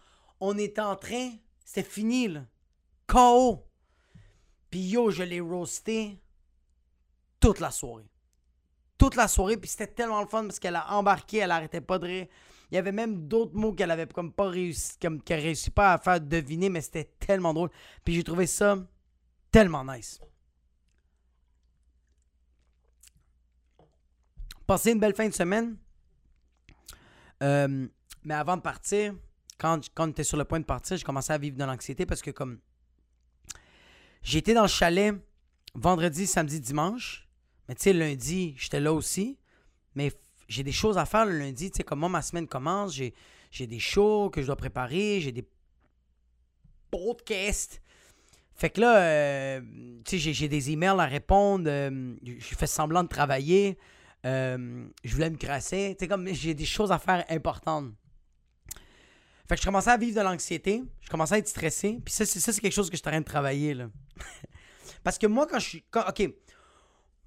on 0.41 0.57
était 0.57 0.81
en 0.81 0.97
train, 0.97 1.31
c'était 1.63 1.87
fini, 1.87 2.27
là. 2.27 2.41
KO. 3.07 3.65
Puis 4.69 4.81
yo, 4.89 5.09
je 5.09 5.23
l'ai 5.23 5.39
roasté 5.39 6.21
toute 7.39 7.61
la 7.61 7.71
soirée. 7.71 8.11
Toute 8.97 9.15
la 9.15 9.29
soirée, 9.29 9.55
puis 9.55 9.69
c'était 9.69 9.87
tellement 9.87 10.19
le 10.19 10.27
fun 10.27 10.43
parce 10.43 10.59
qu'elle 10.59 10.75
a 10.75 10.91
embarqué, 10.93 11.37
elle 11.37 11.51
arrêtait 11.51 11.79
pas 11.79 11.97
de 11.97 12.07
rire. 12.07 12.27
Il 12.69 12.75
y 12.75 12.77
avait 12.77 12.91
même 12.91 13.27
d'autres 13.29 13.55
mots 13.55 13.71
qu'elle 13.71 13.91
avait 13.91 14.07
comme 14.07 14.33
pas 14.33 14.49
réussi, 14.49 14.97
comme 15.01 15.21
qu'elle 15.21 15.43
réussit 15.43 15.73
pas 15.73 15.93
à 15.93 15.97
faire 15.97 16.19
deviner, 16.19 16.67
mais 16.67 16.81
c'était 16.81 17.09
tellement 17.19 17.53
drôle. 17.53 17.69
Puis 18.03 18.15
j'ai 18.15 18.23
trouvé 18.23 18.47
ça 18.47 18.77
tellement 19.49 19.85
nice. 19.85 20.19
Passé 24.71 24.93
une 24.93 24.99
belle 24.99 25.13
fin 25.13 25.27
de 25.27 25.33
semaine. 25.33 25.75
Euh, 27.43 27.89
mais 28.23 28.33
avant 28.33 28.55
de 28.55 28.61
partir, 28.61 29.13
quand, 29.57 29.81
quand 29.93 30.07
on 30.07 30.11
était 30.11 30.23
sur 30.23 30.37
le 30.37 30.45
point 30.45 30.61
de 30.61 30.65
partir, 30.65 30.95
j'ai 30.95 31.03
commencé 31.03 31.33
à 31.33 31.37
vivre 31.37 31.57
de 31.57 31.63
l'anxiété 31.65 32.05
parce 32.05 32.21
que 32.21 32.31
comme 32.31 32.57
j'étais 34.23 34.53
dans 34.53 34.61
le 34.61 34.69
chalet 34.69 35.13
vendredi, 35.75 36.25
samedi, 36.25 36.61
dimanche. 36.61 37.27
Mais 37.67 37.75
tu 37.75 37.81
sais, 37.81 37.91
lundi, 37.91 38.55
j'étais 38.57 38.79
là 38.79 38.93
aussi. 38.93 39.37
Mais 39.93 40.13
j'ai 40.47 40.63
des 40.63 40.71
choses 40.71 40.97
à 40.97 41.05
faire 41.05 41.25
le 41.25 41.37
lundi. 41.37 41.69
Tu 41.69 41.75
sais, 41.75 41.83
comme 41.83 41.99
moi, 41.99 42.07
ma 42.07 42.21
semaine 42.21 42.47
commence, 42.47 42.95
j'ai, 42.95 43.13
j'ai 43.51 43.67
des 43.67 43.79
shows 43.79 44.29
que 44.29 44.41
je 44.41 44.47
dois 44.47 44.55
préparer, 44.55 45.19
j'ai 45.19 45.33
des 45.33 45.45
podcasts. 46.91 47.81
Fait 48.55 48.69
que 48.69 48.79
là, 48.79 49.01
euh, 49.01 49.61
tu 50.05 50.17
sais, 50.17 50.31
j'ai, 50.31 50.47
des 50.47 50.71
emails 50.71 50.97
à 50.97 51.07
répondre. 51.07 51.65
Euh, 51.67 52.15
je 52.23 52.55
fais 52.55 52.67
semblant 52.67 53.03
de 53.03 53.09
travailler. 53.09 53.77
Euh, 54.25 54.87
je 55.03 55.13
voulais 55.13 55.29
me 55.29 55.37
crasser. 55.37 55.95
Tu 55.99 56.07
comme 56.07 56.27
j'ai 56.27 56.53
des 56.53 56.65
choses 56.65 56.91
à 56.91 56.99
faire 56.99 57.25
importantes. 57.29 57.93
Fait 59.47 59.55
que 59.55 59.61
je 59.61 59.65
commençais 59.65 59.89
à 59.89 59.97
vivre 59.97 60.17
de 60.17 60.23
l'anxiété. 60.23 60.83
Je 61.01 61.09
commençais 61.09 61.35
à 61.35 61.37
être 61.39 61.47
stressé. 61.47 61.99
Puis 62.05 62.13
ça, 62.13 62.25
c'est, 62.25 62.39
ça, 62.39 62.53
c'est 62.53 62.61
quelque 62.61 62.73
chose 62.73 62.89
que 62.89 62.95
je 62.95 63.01
suis 63.01 63.09
en 63.09 63.11
train 63.11 63.19
de 63.19 63.25
travailler. 63.25 63.73
Là. 63.73 63.89
Parce 65.03 65.17
que 65.17 65.27
moi, 65.27 65.47
quand 65.47 65.59
je 65.59 65.67
suis. 65.67 65.85
OK. 65.95 66.33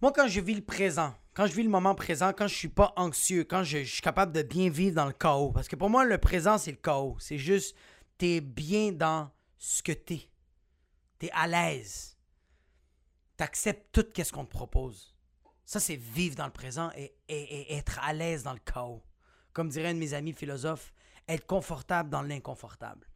Moi, 0.00 0.12
quand 0.12 0.28
je 0.28 0.40
vis 0.40 0.54
le 0.54 0.64
présent, 0.64 1.14
quand 1.34 1.46
je 1.46 1.52
vis 1.52 1.62
le 1.62 1.68
moment 1.68 1.94
présent, 1.94 2.32
quand 2.36 2.46
je 2.46 2.54
suis 2.54 2.68
pas 2.68 2.92
anxieux, 2.96 3.44
quand 3.44 3.62
je, 3.64 3.78
je 3.78 3.92
suis 3.92 4.02
capable 4.02 4.32
de 4.32 4.42
bien 4.42 4.70
vivre 4.70 4.94
dans 4.94 5.06
le 5.06 5.12
chaos. 5.12 5.50
Parce 5.52 5.68
que 5.68 5.76
pour 5.76 5.90
moi, 5.90 6.04
le 6.04 6.18
présent, 6.18 6.58
c'est 6.58 6.70
le 6.70 6.76
chaos. 6.76 7.16
C'est 7.18 7.38
juste, 7.38 7.76
t'es 8.18 8.40
bien 8.40 8.92
dans 8.92 9.30
ce 9.58 9.82
que 9.82 9.92
t'es. 9.92 10.28
T'es 11.18 11.30
à 11.32 11.46
l'aise. 11.46 12.16
T'acceptes 13.36 13.92
tout 13.92 14.06
ce 14.22 14.32
qu'on 14.32 14.44
te 14.44 14.50
propose. 14.50 15.13
Ça, 15.64 15.80
c'est 15.80 15.96
vivre 15.96 16.36
dans 16.36 16.46
le 16.46 16.52
présent 16.52 16.90
et, 16.96 17.12
être 17.74 17.98
à 18.02 18.12
l'aise 18.12 18.42
dans 18.42 18.52
le 18.52 18.58
chaos. 18.58 19.02
Comme 19.52 19.68
dirait 19.68 19.88
un 19.88 19.94
de 19.94 19.98
mes 19.98 20.14
amis 20.14 20.32
philosophes, 20.32 20.92
être 21.28 21.46
confortable 21.46 22.10
dans 22.10 22.22
l'inconfortable. 22.22 23.06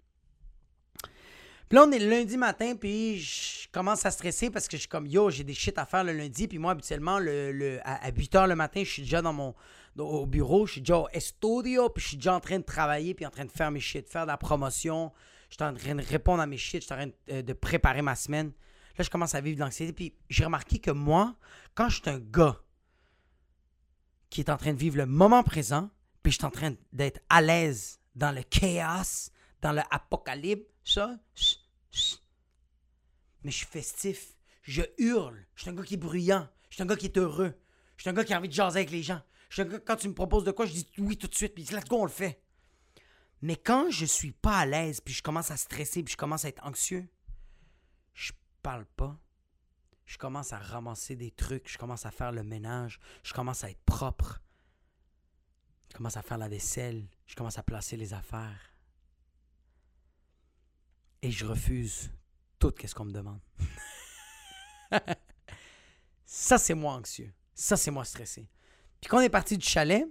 Puis 1.68 1.76
là, 1.76 1.84
on 1.86 1.92
est 1.92 1.98
le 1.98 2.08
lundi 2.08 2.38
matin, 2.38 2.74
puis 2.76 3.18
je 3.18 3.68
commence 3.70 4.06
à 4.06 4.10
stresser 4.10 4.48
parce 4.48 4.68
que 4.68 4.78
je 4.78 4.82
suis 4.82 4.88
comme, 4.88 5.06
yo, 5.06 5.28
j'ai 5.28 5.44
des 5.44 5.52
shit 5.52 5.76
à 5.76 5.84
faire 5.84 6.02
le 6.02 6.12
lundi. 6.12 6.48
Puis 6.48 6.58
moi, 6.58 6.72
habituellement, 6.72 7.18
le, 7.18 7.78
à, 7.84 8.06
à 8.06 8.10
8 8.10 8.32
h 8.34 8.48
le 8.48 8.54
matin, 8.54 8.82
je 8.82 8.90
suis 8.90 9.02
déjà 9.02 9.20
dans 9.20 9.34
mon, 9.34 9.54
au 9.98 10.26
bureau, 10.26 10.66
je 10.66 10.72
suis 10.72 10.80
déjà 10.80 10.98
au 10.98 11.08
studio, 11.18 11.90
puis 11.90 12.02
je 12.02 12.08
suis 12.08 12.16
déjà 12.16 12.34
en 12.34 12.40
train 12.40 12.58
de 12.58 12.64
travailler, 12.64 13.14
puis 13.14 13.26
en 13.26 13.30
train 13.30 13.44
de 13.44 13.52
faire 13.52 13.70
mes 13.70 13.80
shit, 13.80 14.08
faire 14.08 14.22
de 14.22 14.28
la 14.28 14.38
promotion. 14.38 15.12
Je 15.50 15.56
suis 15.56 15.64
en 15.64 15.74
train 15.74 15.94
de 15.94 16.02
répondre 16.02 16.40
à 16.40 16.46
mes 16.46 16.56
shit, 16.56 16.80
je 16.80 16.86
suis 16.86 16.94
en 16.94 16.96
train 16.96 17.06
de, 17.06 17.12
euh, 17.30 17.42
de 17.42 17.52
préparer 17.52 18.00
ma 18.00 18.14
semaine. 18.14 18.52
Là, 18.98 19.04
je 19.04 19.10
commence 19.10 19.34
à 19.36 19.40
vivre 19.40 19.56
de 19.56 19.60
l'anxiété. 19.62 19.92
Puis 19.92 20.14
j'ai 20.28 20.44
remarqué 20.44 20.80
que 20.80 20.90
moi, 20.90 21.36
quand 21.74 21.88
je 21.88 22.00
suis 22.00 22.10
un 22.10 22.18
gars 22.18 22.60
qui 24.28 24.40
est 24.40 24.50
en 24.50 24.56
train 24.56 24.74
de 24.74 24.78
vivre 24.78 24.96
le 24.96 25.06
moment 25.06 25.42
présent, 25.42 25.90
puis 26.22 26.32
je 26.32 26.38
suis 26.38 26.44
en 26.44 26.50
train 26.50 26.74
d'être 26.92 27.20
à 27.28 27.40
l'aise 27.40 28.00
dans 28.16 28.32
le 28.32 28.42
chaos, 28.42 29.30
dans 29.62 29.72
l'apocalypse, 29.72 30.66
ça, 30.84 31.18
chut, 31.34 31.60
chut. 31.90 32.22
mais 33.44 33.50
je 33.50 33.58
suis 33.58 33.66
festif, 33.66 34.36
je 34.62 34.82
hurle, 34.98 35.46
je 35.54 35.62
suis 35.62 35.70
un 35.70 35.74
gars 35.74 35.84
qui 35.84 35.94
est 35.94 35.98
bruyant, 35.98 36.48
je 36.68 36.74
suis 36.74 36.82
un 36.82 36.86
gars 36.86 36.96
qui 36.96 37.06
est 37.06 37.16
heureux, 37.16 37.54
je 37.96 38.02
suis 38.02 38.10
un 38.10 38.12
gars 38.12 38.24
qui 38.24 38.34
a 38.34 38.38
envie 38.38 38.48
de 38.48 38.54
jaser 38.54 38.80
avec 38.80 38.90
les 38.90 39.02
gens. 39.02 39.20
Je 39.48 39.54
suis 39.54 39.62
un 39.62 39.66
gars, 39.66 39.78
quand 39.78 39.96
tu 39.96 40.08
me 40.08 40.14
proposes 40.14 40.44
de 40.44 40.50
quoi, 40.50 40.66
je 40.66 40.72
dis 40.72 40.88
oui 40.98 41.16
tout 41.16 41.26
de 41.26 41.34
suite, 41.34 41.54
puis 41.54 41.64
let's 41.64 41.84
go, 41.84 42.00
on 42.00 42.04
le 42.04 42.10
fait. 42.10 42.42
Mais 43.40 43.56
quand 43.56 43.90
je 43.90 44.04
suis 44.04 44.32
pas 44.32 44.58
à 44.58 44.66
l'aise, 44.66 45.00
puis 45.00 45.14
je 45.14 45.22
commence 45.22 45.50
à 45.50 45.56
stresser, 45.56 46.02
puis 46.02 46.12
je 46.12 46.16
commence 46.16 46.44
à 46.44 46.48
être 46.48 46.64
anxieux, 46.66 47.08
je 48.12 48.32
parle 48.68 48.84
pas. 48.84 49.18
Je 50.04 50.18
commence 50.18 50.52
à 50.52 50.58
ramasser 50.58 51.16
des 51.16 51.30
trucs, 51.30 51.72
je 51.72 51.78
commence 51.78 52.04
à 52.04 52.10
faire 52.10 52.32
le 52.32 52.42
ménage, 52.42 53.00
je 53.22 53.32
commence 53.32 53.64
à 53.64 53.70
être 53.70 53.82
propre. 53.86 54.42
Je 55.90 55.96
commence 55.96 56.18
à 56.18 56.22
faire 56.22 56.36
la 56.36 56.48
vaisselle, 56.48 57.08
je 57.24 57.34
commence 57.34 57.56
à 57.56 57.62
placer 57.62 57.96
les 57.96 58.12
affaires. 58.12 58.74
Et 61.22 61.30
je 61.30 61.46
refuse 61.46 62.12
tout 62.58 62.74
ce 62.84 62.94
qu'on 62.94 63.06
me 63.06 63.12
demande. 63.12 63.40
ça, 66.26 66.58
c'est 66.58 66.74
moi 66.74 66.92
anxieux. 66.92 67.32
Ça, 67.54 67.78
c'est 67.78 67.90
moi 67.90 68.04
stressé. 68.04 68.50
Puis 69.00 69.08
quand 69.08 69.16
on 69.16 69.22
est 69.22 69.30
parti 69.30 69.56
du 69.56 69.66
chalet, 69.66 70.06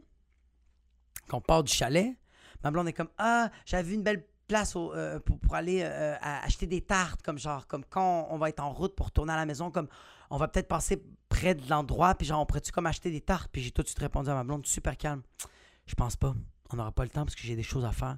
quand 1.27 1.37
on 1.37 1.41
part 1.41 1.63
du 1.63 1.71
chalet, 1.71 2.17
ma 2.63 2.71
blonde 2.71 2.87
est 2.87 2.93
comme 2.93 3.11
Ah, 3.19 3.51
j'avais 3.67 3.89
vu 3.89 3.93
une 3.93 4.03
belle 4.03 4.27
place 4.47 4.73
euh, 4.75 5.19
pour, 5.19 5.55
aller 5.55 5.81
euh, 5.83 6.15
acheter 6.21 6.67
des 6.67 6.81
tartes, 6.81 7.21
comme 7.21 7.37
genre, 7.37 7.67
comme 7.67 7.83
quand 7.85 8.27
on 8.31 8.37
va 8.37 8.49
être 8.49 8.59
en 8.59 8.71
route 8.71 8.95
pour 8.95 9.07
retourner 9.07 9.33
à 9.33 9.35
la 9.35 9.45
maison, 9.45 9.71
comme 9.71 9.87
on 10.29 10.37
va 10.37 10.47
peut-être 10.47 10.67
passer 10.67 11.03
près 11.29 11.55
de 11.55 11.69
l'endroit, 11.69 12.15
puis 12.15 12.25
genre, 12.25 12.41
on 12.41 12.45
pourrait-tu 12.45 12.71
comme 12.71 12.85
acheter 12.85 13.11
des 13.11 13.21
tartes? 13.21 13.49
Puis 13.51 13.61
j'ai 13.61 13.71
tout 13.71 13.83
de 13.83 13.87
suite 13.87 13.99
répondu 13.99 14.29
à 14.29 14.33
ma 14.33 14.43
blonde, 14.43 14.65
super 14.65 14.97
calme. 14.97 15.21
Je 15.85 15.95
pense 15.95 16.15
pas. 16.15 16.35
On 16.69 16.77
n'aura 16.77 16.91
pas 16.91 17.03
le 17.03 17.09
temps 17.09 17.23
parce 17.23 17.35
que 17.35 17.41
j'ai 17.41 17.55
des 17.55 17.63
choses 17.63 17.85
à 17.85 17.91
faire. 17.91 18.17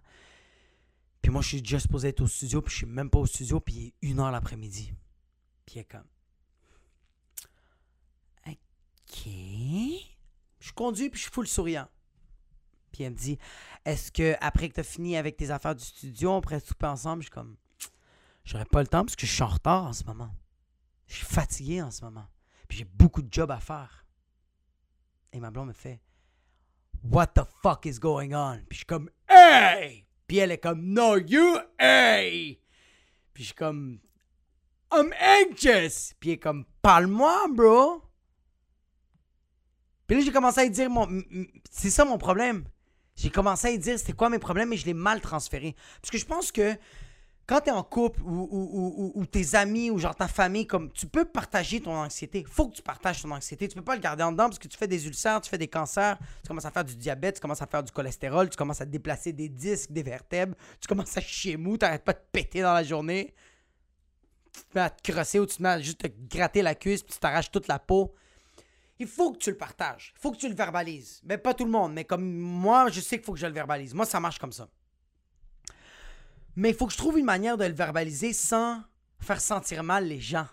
Puis 1.22 1.32
moi, 1.32 1.42
je 1.42 1.50
suis 1.50 1.62
déjà 1.62 1.80
supposé 1.80 2.10
être 2.10 2.22
au 2.22 2.28
studio, 2.28 2.62
puis 2.62 2.72
je 2.72 2.78
suis 2.78 2.86
même 2.86 3.10
pas 3.10 3.20
au 3.20 3.26
studio, 3.26 3.60
puis 3.60 3.76
il 4.02 4.08
est 4.08 4.12
une 4.12 4.20
heure 4.20 4.32
l'après-midi. 4.32 4.94
Puis 5.66 5.76
il 5.76 5.80
est 5.80 5.86
comme. 5.86 6.08
OK. 8.48 9.28
Je 10.60 10.72
conduis, 10.74 11.10
puis 11.10 11.18
je 11.18 11.24
suis 11.24 11.32
full 11.32 11.48
souriant. 11.48 11.88
Puis 12.92 13.04
elle 13.04 13.14
me 13.14 13.18
dit 13.18 13.38
Est-ce 13.86 14.12
que 14.12 14.36
après 14.42 14.70
que 14.70 14.76
tu 14.76 14.80
as 14.80 14.84
fini 14.84 15.18
avec 15.18 15.38
tes 15.38 15.52
affaires 15.52 15.76
du 15.76 15.84
studio, 15.84 16.32
on 16.32 16.42
pourrait 16.42 16.60
souper 16.60 16.88
ensemble? 16.88 17.22
Je 17.22 17.28
suis 17.28 17.34
comme 17.34 17.56
J'aurais 18.44 18.66
pas 18.66 18.82
le 18.82 18.88
temps 18.88 19.04
parce 19.04 19.16
que 19.16 19.26
je 19.26 19.32
suis 19.32 19.44
en 19.44 19.48
retard 19.48 19.86
en 19.86 19.94
ce 19.94 20.04
moment. 20.04 20.32
Je 21.08 21.16
suis 21.16 21.26
fatigué 21.26 21.82
en 21.82 21.92
ce 21.92 22.04
moment. 22.04 22.26
Puis 22.68 22.80
j'ai 22.80 22.86
beaucoup 22.86 23.22
de 23.22 23.32
jobs 23.32 23.52
à 23.52 23.60
faire. 23.60 24.06
Et 25.32 25.40
ma 25.40 25.52
blonde 25.52 25.68
me 25.68 25.74
fait 25.74 26.02
What 27.04 27.28
the 27.28 27.44
fuck 27.62 27.86
is 27.86 28.00
going 28.00 28.34
on? 28.34 28.58
Puis 28.68 28.72
je 28.72 28.78
suis 28.78 28.86
comme 28.86 29.10
Hey! 29.28 30.06
Puis 30.28 30.38
elle 30.38 30.52
est 30.52 30.58
comme 30.58 30.82
No, 30.82 31.18
you 31.18 31.58
hey! 31.80 32.60
Puis 33.34 33.44
je 33.44 33.48
suis 33.48 33.56
comme 33.56 34.00
I'm 34.92 35.14
anxious! 35.22 36.14
Puis 36.20 36.32
elle 36.32 36.36
est 36.36 36.40
comme 36.40 36.66
Parle-moi, 36.82 37.48
bro! 37.52 38.04
Puis 40.10 40.18
là, 40.18 40.24
j'ai 40.24 40.32
commencé 40.32 40.62
à 40.62 40.64
lui 40.64 40.72
dire 40.72 40.90
mon. 40.90 41.08
C'est 41.70 41.92
ça 41.92 42.04
mon 42.04 42.18
problème. 42.18 42.66
J'ai 43.20 43.30
commencé 43.30 43.68
à 43.68 43.78
dire 43.78 44.00
c'était 44.00 44.14
quoi 44.14 44.30
mes 44.30 44.40
problèmes 44.40 44.72
et 44.72 44.78
je 44.78 44.86
l'ai 44.86 44.94
mal 44.94 45.20
transféré. 45.20 45.76
Parce 46.02 46.10
que 46.10 46.18
je 46.18 46.26
pense 46.26 46.54
que 46.54 46.76
quand 47.46 47.62
t'es 47.62 47.72
en 47.72 47.84
couple 47.84 48.22
ou, 48.24 49.26
tes 49.26 49.56
amis 49.56 49.90
ou 49.90 49.98
genre 49.98 50.16
ta 50.16 50.28
famille, 50.28 50.68
comme 50.68 50.92
tu 50.92 51.08
peux 51.08 51.26
partager 51.26 51.82
ton 51.82 51.96
anxiété. 51.96 52.46
Faut 52.48 52.70
que 52.70 52.76
tu 52.76 52.84
partages 52.84 53.24
ton 53.24 53.32
anxiété. 53.32 53.68
Tu 53.68 53.76
peux 53.76 53.82
pas 53.82 53.96
le 53.96 54.02
garder 54.02 54.24
en 54.24 54.32
dedans 54.32 54.46
parce 54.46 54.60
que 54.60 54.68
tu 54.68 54.78
fais 54.78 54.88
des 54.88 55.08
ulcères, 55.08 55.42
tu 55.42 55.50
fais 55.50 55.58
des 55.58 55.68
cancers, 55.68 56.18
tu 56.44 56.48
commences 56.48 56.66
à 56.66 56.72
faire 56.72 56.86
du 56.86 56.96
diabète, 56.96 57.36
tu 57.36 57.42
commences 57.42 57.62
à 57.62 57.68
faire 57.68 57.84
du 57.84 57.92
cholestérol, 57.92 58.50
tu 58.50 58.56
commences 58.56 58.82
à 58.82 58.86
déplacer 58.86 59.34
des 59.34 59.50
disques, 59.50 59.92
des 59.92 60.04
vertèbres, 60.04 60.56
tu 60.80 60.88
commences 60.88 61.18
à 61.18 61.22
chier 61.22 61.58
mou, 61.58 61.76
t'arrêtes 61.76 62.06
pas 62.06 62.14
de 62.14 62.22
péter 62.32 62.62
dans 62.62 62.74
la 62.74 62.84
journée. 62.84 63.34
Tu 64.54 64.62
te 64.62 64.68
mets 64.76 64.82
à 64.82 64.92
te 64.92 65.12
crosser 65.12 65.40
ou 65.40 65.46
tu 65.46 65.58
te 65.58 65.64
mets 65.64 65.70
à 65.70 65.80
juste 65.82 66.02
te 66.02 66.08
gratter 66.08 66.62
la 66.62 66.76
cuisse 66.76 67.02
puis 67.02 67.14
tu 67.16 67.20
t'arraches 67.20 67.52
toute 67.52 67.68
la 67.68 67.80
peau. 67.80 68.14
Il 69.00 69.08
faut 69.08 69.32
que 69.32 69.38
tu 69.38 69.50
le 69.50 69.58
partages. 69.58 70.14
Il 70.18 70.22
faut 70.22 70.32
que 70.32 70.38
tu 70.38 70.50
le 70.50 70.56
verbalises. 70.56 71.22
Mais 71.24 71.38
pas 71.38 71.54
tout 71.54 71.64
le 71.64 71.72
monde, 71.72 71.94
mais 71.94 72.04
comme 72.04 72.38
moi, 72.38 72.90
je 72.90 73.00
sais 73.00 73.18
qu'il 73.18 73.26
faut 73.26 73.34
que 73.34 73.40
je 73.40 73.48
le 73.48 73.54
verbalise. 73.54 73.94
Moi, 73.94 74.06
ça 74.06 74.20
marche 74.20 74.40
comme 74.40 74.52
ça. 74.52 74.68
Mais 76.56 76.72
il 76.72 76.76
faut 76.76 76.86
que 76.86 76.92
je 76.92 76.98
trouve 76.98 77.18
une 77.18 77.26
manière 77.26 77.58
de 77.58 77.64
le 77.64 77.74
verbaliser 77.74 78.34
sans 78.34 78.84
faire 79.20 79.40
sentir 79.40 79.84
mal 79.84 80.06
les 80.06 80.20
gens. 80.20 80.48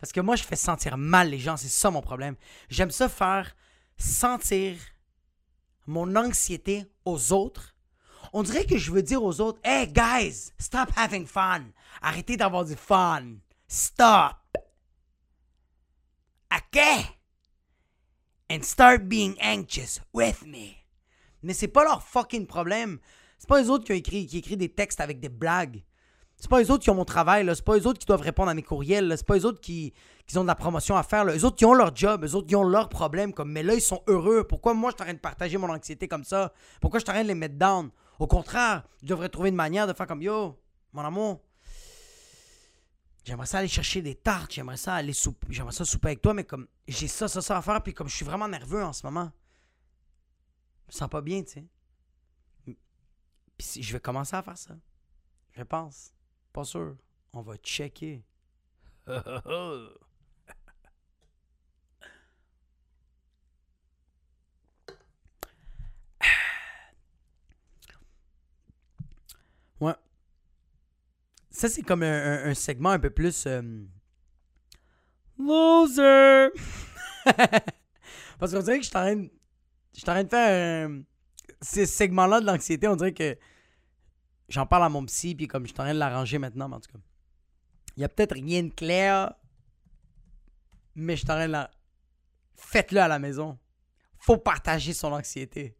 Parce 0.00 0.12
que 0.12 0.20
moi, 0.20 0.36
je 0.36 0.42
fais 0.42 0.56
sentir 0.56 0.96
mal 0.96 1.28
les 1.28 1.38
gens. 1.38 1.58
C'est 1.58 1.68
ça 1.68 1.90
mon 1.90 2.00
problème. 2.00 2.36
J'aime 2.70 2.90
ça 2.90 3.08
faire 3.08 3.54
sentir 3.98 4.76
mon 5.86 6.16
anxiété 6.16 6.86
aux 7.04 7.32
autres. 7.32 7.76
On 8.32 8.42
dirait 8.42 8.64
que 8.64 8.78
je 8.78 8.90
veux 8.90 9.02
dire 9.02 9.22
aux 9.22 9.40
autres 9.40 9.60
Hey 9.64 9.86
guys, 9.86 10.52
stop 10.58 10.88
having 10.96 11.26
fun. 11.26 11.64
Arrêtez 12.00 12.36
d'avoir 12.36 12.64
du 12.64 12.74
fun. 12.74 13.34
Stop. 13.68 14.36
OK? 16.50 16.80
And 18.52 18.62
start 18.64 19.04
being 19.04 19.34
anxious 19.42 19.98
with 20.12 20.44
me. 20.46 20.76
Mais 21.42 21.54
c'est 21.54 21.68
pas 21.68 21.84
leur 21.84 22.02
fucking 22.02 22.46
problème. 22.46 22.98
C'est 23.38 23.48
pas 23.48 23.58
les 23.58 23.70
autres 23.70 23.84
qui 23.84 23.92
ont 23.92 23.96
écrit, 23.96 24.26
qui 24.26 24.36
écrit 24.36 24.58
des 24.58 24.68
textes 24.68 25.00
avec 25.00 25.20
des 25.20 25.30
blagues. 25.30 25.82
C'est 26.36 26.50
pas 26.50 26.60
les 26.60 26.70
autres 26.70 26.82
qui 26.84 26.90
ont 26.90 26.94
mon 26.94 27.06
travail, 27.06 27.46
là. 27.46 27.54
C'est 27.54 27.64
pas 27.64 27.76
les 27.76 27.86
autres 27.86 27.98
qui 27.98 28.04
doivent 28.04 28.20
répondre 28.20 28.50
à 28.50 28.54
mes 28.54 28.62
courriels. 28.62 29.14
C'est 29.16 29.24
pas 29.24 29.36
les 29.36 29.46
autres 29.46 29.60
qui, 29.60 29.94
qui 30.26 30.36
ont 30.36 30.42
de 30.42 30.48
la 30.48 30.54
promotion 30.54 30.98
à 30.98 31.02
faire, 31.02 31.24
là. 31.24 31.32
Les 31.32 31.46
autres 31.46 31.56
qui 31.56 31.64
ont 31.64 31.72
leur 31.72 31.96
job, 31.96 32.24
les 32.24 32.34
autres 32.34 32.46
qui 32.46 32.54
ont 32.54 32.62
leurs 32.62 32.90
problèmes, 32.90 33.32
comme, 33.32 33.50
mais 33.50 33.62
là, 33.62 33.72
ils 33.72 33.80
sont 33.80 34.02
heureux. 34.06 34.44
Pourquoi 34.46 34.74
moi, 34.74 34.90
je 34.90 34.96
suis 34.96 35.02
en 35.02 35.06
train 35.06 35.14
de 35.14 35.18
partager 35.18 35.56
mon 35.56 35.70
anxiété 35.70 36.06
comme 36.06 36.24
ça? 36.24 36.52
Pourquoi 36.82 37.00
je 37.00 37.04
suis 37.04 37.10
en 37.10 37.14
train 37.14 37.22
de 37.22 37.28
les 37.28 37.34
mettre 37.34 37.56
down? 37.56 37.90
Au 38.18 38.26
contraire, 38.26 38.82
je 39.02 39.08
devrais 39.08 39.30
trouver 39.30 39.48
une 39.48 39.56
manière 39.56 39.86
de 39.86 39.94
faire 39.94 40.06
comme, 40.06 40.20
yo, 40.20 40.60
mon 40.92 41.02
amour, 41.02 41.40
j'aimerais 43.24 43.46
ça 43.46 43.58
aller 43.58 43.68
chercher 43.68 44.02
des 44.02 44.14
tartes, 44.14 44.52
j'aimerais 44.52 44.76
ça 44.76 44.94
aller 44.94 45.14
souper, 45.14 45.46
j'aimerais 45.48 45.72
ça 45.72 45.86
souper 45.86 46.08
avec 46.08 46.20
toi, 46.20 46.34
mais 46.34 46.44
comme, 46.44 46.66
j'ai 46.88 47.08
ça, 47.08 47.28
ça, 47.28 47.40
ça 47.42 47.58
à 47.58 47.62
faire, 47.62 47.82
puis 47.82 47.94
comme 47.94 48.08
je 48.08 48.16
suis 48.16 48.24
vraiment 48.24 48.48
nerveux 48.48 48.82
en 48.84 48.92
ce 48.92 49.04
moment, 49.06 49.32
je 50.88 50.94
me 50.94 50.98
sens 50.98 51.08
pas 51.08 51.20
bien, 51.22 51.42
tu 51.42 51.52
sais. 51.52 51.66
Puis 53.56 53.82
je 53.82 53.92
vais 53.92 54.00
commencer 54.00 54.34
à 54.36 54.42
faire 54.42 54.58
ça. 54.58 54.76
Je 55.52 55.62
pense. 55.62 56.12
Pas 56.52 56.64
sûr. 56.64 56.96
On 57.32 57.42
va 57.42 57.56
checker. 57.58 58.24
ouais. 69.80 69.94
Ça, 71.50 71.68
c'est 71.68 71.82
comme 71.82 72.02
un, 72.02 72.06
un- 72.46 72.50
un 72.50 72.54
segment 72.54 72.90
un 72.90 72.98
peu 72.98 73.10
plus. 73.10 73.46
euh, 73.46 73.62
Loser! 75.46 76.50
Parce 78.38 78.52
qu'on 78.52 78.60
dirait 78.60 78.78
que 78.78 78.84
je 78.84 78.88
suis 78.88 78.96
en 78.96 79.02
train 79.02 79.16
de. 79.16 79.30
Je 79.94 80.00
suis 80.00 80.10
en 80.10 80.22
de 80.22 80.28
faire 80.28 80.88
un. 80.88 81.02
Ces 81.60 81.86
segments-là 81.86 82.40
de 82.40 82.46
l'anxiété, 82.46 82.88
on 82.88 82.96
dirait 82.96 83.12
que 83.12 83.36
j'en 84.48 84.66
parle 84.66 84.84
à 84.84 84.88
mon 84.88 85.04
psy, 85.06 85.34
puis 85.34 85.46
comme 85.46 85.64
je 85.64 85.72
suis 85.72 85.80
en 85.80 85.84
train 85.84 85.94
de 85.94 85.98
l'arranger 85.98 86.38
maintenant, 86.38 86.68
mais 86.68 86.76
en 86.76 86.80
tout 86.80 86.90
cas. 86.90 86.98
Il 87.96 88.00
y 88.00 88.04
a 88.04 88.08
peut-être 88.08 88.32
rien 88.32 88.62
de 88.62 88.70
clair, 88.70 89.32
mais 90.94 91.16
je 91.16 91.22
suis 91.22 91.30
en 91.30 91.34
train 91.34 91.48
de. 91.48 91.68
Faites-le 92.56 93.00
à 93.00 93.08
la 93.08 93.18
maison. 93.18 93.58
Faut 94.18 94.36
partager 94.36 94.92
son 94.92 95.12
anxiété. 95.12 95.76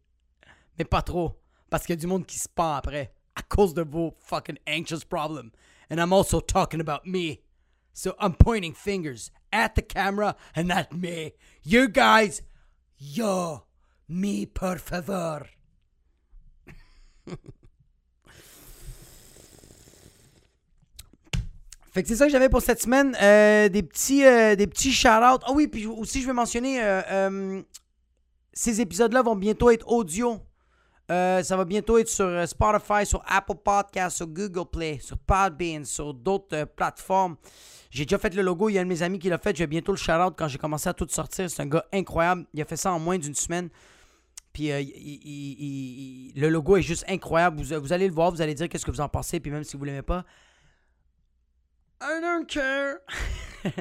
Mais 0.77 0.85
pas 0.85 1.01
trop. 1.01 1.39
Parce 1.69 1.85
qu'il 1.85 1.95
y 1.95 1.97
a 1.97 2.01
du 2.01 2.07
monde 2.07 2.25
qui 2.25 2.37
se 2.37 2.49
pend 2.49 2.73
après. 2.73 3.13
À 3.35 3.41
cause 3.41 3.73
de 3.73 3.81
vos 3.81 4.15
fucking 4.19 4.57
anxious 4.67 5.05
problems. 5.07 5.51
And 5.89 5.97
I'm 5.97 6.13
also 6.13 6.39
talking 6.39 6.81
about 6.81 7.05
me. 7.05 7.39
So 7.93 8.15
I'm 8.19 8.35
pointing 8.35 8.73
fingers 8.73 9.31
at 9.53 9.75
the 9.75 9.81
camera 9.81 10.35
and 10.55 10.71
at 10.71 10.91
me. 10.91 11.33
You 11.63 11.87
guys, 11.87 12.41
yo, 12.97 13.63
me 14.09 14.45
por 14.45 14.79
favor. 14.79 15.47
Fait 21.93 22.01
que 22.01 22.09
c'est 22.09 22.15
ça 22.15 22.25
que 22.25 22.31
j'avais 22.31 22.49
pour 22.49 22.63
cette 22.63 22.81
semaine. 22.81 23.15
Euh, 23.21 23.69
des 23.69 23.83
petits, 23.83 24.25
euh, 24.25 24.55
petits 24.55 24.91
shout-outs. 24.91 25.43
Ah 25.45 25.51
oui, 25.53 25.67
puis 25.67 25.85
aussi, 25.85 26.23
je 26.23 26.27
vais 26.27 26.33
mentionner, 26.33 26.79
euh, 26.81 27.61
ces 28.51 28.81
épisodes-là 28.81 29.21
vont 29.21 29.35
bientôt 29.35 29.69
être 29.69 29.87
audio. 29.87 30.39
Euh, 31.11 31.43
ça 31.43 31.57
va 31.57 31.65
bientôt 31.65 31.97
être 31.97 32.07
sur 32.07 32.25
euh, 32.25 32.45
Spotify, 32.45 33.05
sur 33.05 33.21
Apple 33.27 33.55
Podcasts, 33.61 34.17
sur 34.17 34.27
Google 34.27 34.69
Play, 34.71 34.99
sur 35.01 35.17
Podbean, 35.17 35.83
sur 35.83 36.13
d'autres 36.13 36.55
euh, 36.55 36.65
plateformes. 36.65 37.35
J'ai 37.89 38.05
déjà 38.05 38.17
fait 38.17 38.33
le 38.33 38.41
logo, 38.41 38.69
il 38.69 38.73
y 38.73 38.77
a 38.77 38.81
un 38.81 38.85
de 38.85 38.89
mes 38.89 39.03
amis 39.03 39.19
qui 39.19 39.27
l'a 39.27 39.37
fait. 39.37 39.55
Je 39.55 39.63
vais 39.63 39.67
bientôt 39.67 39.91
le 39.91 39.97
shout-out 39.97 40.33
quand 40.37 40.47
j'ai 40.47 40.57
commencé 40.57 40.87
à 40.87 40.93
tout 40.93 41.07
sortir. 41.09 41.49
C'est 41.49 41.61
un 41.61 41.67
gars 41.67 41.85
incroyable. 41.91 42.45
Il 42.53 42.61
a 42.61 42.65
fait 42.65 42.77
ça 42.77 42.91
en 42.93 42.99
moins 42.99 43.17
d'une 43.17 43.35
semaine. 43.35 43.69
Puis 44.53 44.69
le 44.69 46.49
logo 46.49 46.77
est 46.77 46.81
juste 46.81 47.03
incroyable. 47.07 47.61
Vous, 47.61 47.93
allez 47.93 48.07
le 48.07 48.13
voir, 48.13 48.31
vous 48.31 48.41
allez 48.41 48.53
dire 48.53 48.69
qu'est-ce 48.69 48.85
que 48.85 48.91
vous 48.91 49.01
en 49.01 49.09
pensez. 49.09 49.39
Puis 49.39 49.51
même 49.51 49.63
si 49.63 49.75
vous 49.77 49.83
l'aimez 49.83 50.03
pas, 50.03 50.23
I 52.01 52.19
don't 52.21 52.45
care. 52.47 52.97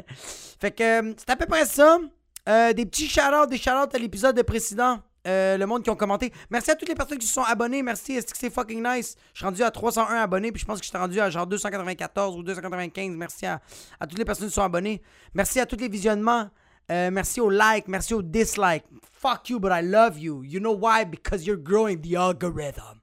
fait 0.60 0.72
que 0.72 1.14
c'est 1.16 1.30
à 1.30 1.36
peu 1.36 1.46
près 1.46 1.64
ça. 1.64 1.98
Des 2.46 2.84
petits 2.84 3.08
shout-outs, 3.08 3.46
des 3.46 3.58
shout-outs 3.58 3.94
à 3.94 3.98
l'épisode 3.98 4.42
précédent. 4.42 5.00
Euh, 5.26 5.56
le 5.56 5.66
monde 5.66 5.84
qui 5.84 5.90
ont 5.90 5.96
commenté. 5.96 6.32
Merci 6.50 6.70
à 6.72 6.74
toutes 6.74 6.88
les 6.88 6.94
personnes 6.94 7.18
qui 7.18 7.26
se 7.26 7.34
sont 7.34 7.42
abonnées. 7.42 7.82
Merci, 7.82 8.14
est-ce 8.14 8.26
que 8.26 8.36
c'est 8.36 8.50
fucking 8.50 8.82
nice? 8.82 9.16
Je 9.32 9.38
suis 9.38 9.44
rendu 9.46 9.62
à 9.62 9.70
301 9.70 10.16
abonnés, 10.16 10.50
puis 10.50 10.60
je 10.60 10.66
pense 10.66 10.80
que 10.80 10.84
je 10.84 10.90
suis 10.90 10.98
rendu 10.98 11.20
à 11.20 11.30
genre 11.30 11.46
294 11.46 12.36
ou 12.36 12.42
295. 12.42 13.16
Merci 13.16 13.46
à, 13.46 13.60
toutes 14.00 14.18
les 14.18 14.24
personnes 14.24 14.48
qui 14.48 14.54
sont 14.54 14.62
abonnées. 14.62 15.00
Merci 15.34 15.60
à 15.60 15.66
tous 15.66 15.76
les 15.76 15.88
visionnements. 15.88 16.50
Euh, 16.90 17.10
merci 17.12 17.40
aux 17.40 17.50
likes, 17.50 17.86
merci 17.86 18.14
aux 18.14 18.22
dislikes. 18.22 18.84
Fuck 19.12 19.50
you, 19.50 19.60
but 19.60 19.70
I 19.72 19.82
love 19.82 20.18
you. 20.18 20.42
You 20.42 20.58
know 20.58 20.74
why? 20.74 21.04
Because 21.04 21.46
you're 21.46 21.62
growing 21.62 22.00
the 22.00 22.16
algorithm. 22.16 22.98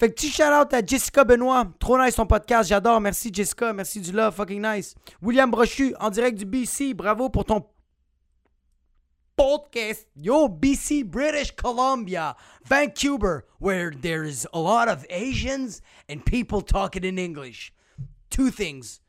Fait 0.00 0.08
que 0.10 0.14
petit 0.14 0.30
shout 0.30 0.52
out 0.52 0.72
à 0.72 0.84
Jessica 0.84 1.24
Benoît. 1.24 1.66
Trop 1.80 1.98
nice 1.98 2.14
ton 2.14 2.26
podcast, 2.26 2.68
j'adore. 2.68 3.00
Merci 3.00 3.30
Jessica, 3.32 3.72
merci 3.72 4.00
du 4.00 4.12
love, 4.12 4.32
fucking 4.34 4.62
nice. 4.62 4.94
William 5.20 5.50
Brochu, 5.50 5.94
en 5.98 6.10
direct 6.10 6.38
du 6.38 6.44
BC, 6.44 6.94
bravo 6.94 7.28
pour 7.28 7.44
ton 7.44 7.64
podcast. 9.38 10.04
Yo, 10.16 10.48
BC, 10.48 11.04
British 11.04 11.52
Columbia, 11.52 12.34
Vancouver, 12.64 13.46
where 13.58 13.92
there's 13.92 14.46
a 14.52 14.58
lot 14.58 14.88
of 14.88 15.06
Asians 15.10 15.80
and 16.08 16.26
people 16.26 16.60
talking 16.60 17.04
in 17.04 17.18
English. 17.18 17.72
Two 18.30 18.50
things. 18.50 19.00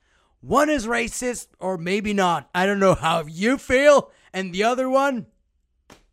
One 0.41 0.69
is 0.69 0.85
racist, 0.85 1.47
or 1.59 1.77
maybe 1.77 2.13
not. 2.13 2.47
I 2.53 2.65
don't 2.65 2.79
know 2.79 2.93
how 2.93 3.25
you 3.25 3.57
feel. 3.57 4.11
And 4.31 4.53
the 4.53 4.63
other 4.63 4.89
one, 4.89 5.25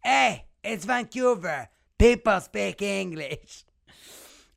hey, 0.03 0.47
it's 0.65 0.87
Vancouver. 0.87 1.69
People 1.99 2.41
speak 2.41 2.83
English. 2.83 3.65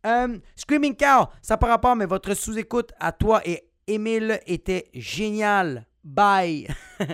Euh, 0.05 0.39
Screaming 0.55 0.95
Cow, 0.95 1.27
ça 1.41 1.57
par 1.57 1.69
rapport, 1.69 1.95
mais 1.95 2.07
votre 2.07 2.33
sous-écoute 2.33 2.93
à 2.99 3.11
toi 3.11 3.41
et 3.45 3.69
Émile 3.87 4.39
était 4.47 4.89
génial. 4.93 5.85
Bye. 6.03 6.67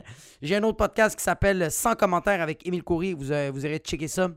J'ai 0.42 0.56
un 0.56 0.64
autre 0.64 0.78
podcast 0.78 1.16
qui 1.16 1.24
s'appelle 1.24 1.72
Sans 1.72 1.96
commentaires 1.96 2.42
avec 2.42 2.66
Émile 2.68 2.84
Coury. 2.84 3.14
Vous, 3.14 3.32
euh, 3.32 3.52
vous 3.54 3.66
irez 3.66 3.80
checker 3.80 4.08
ça. 4.08 4.30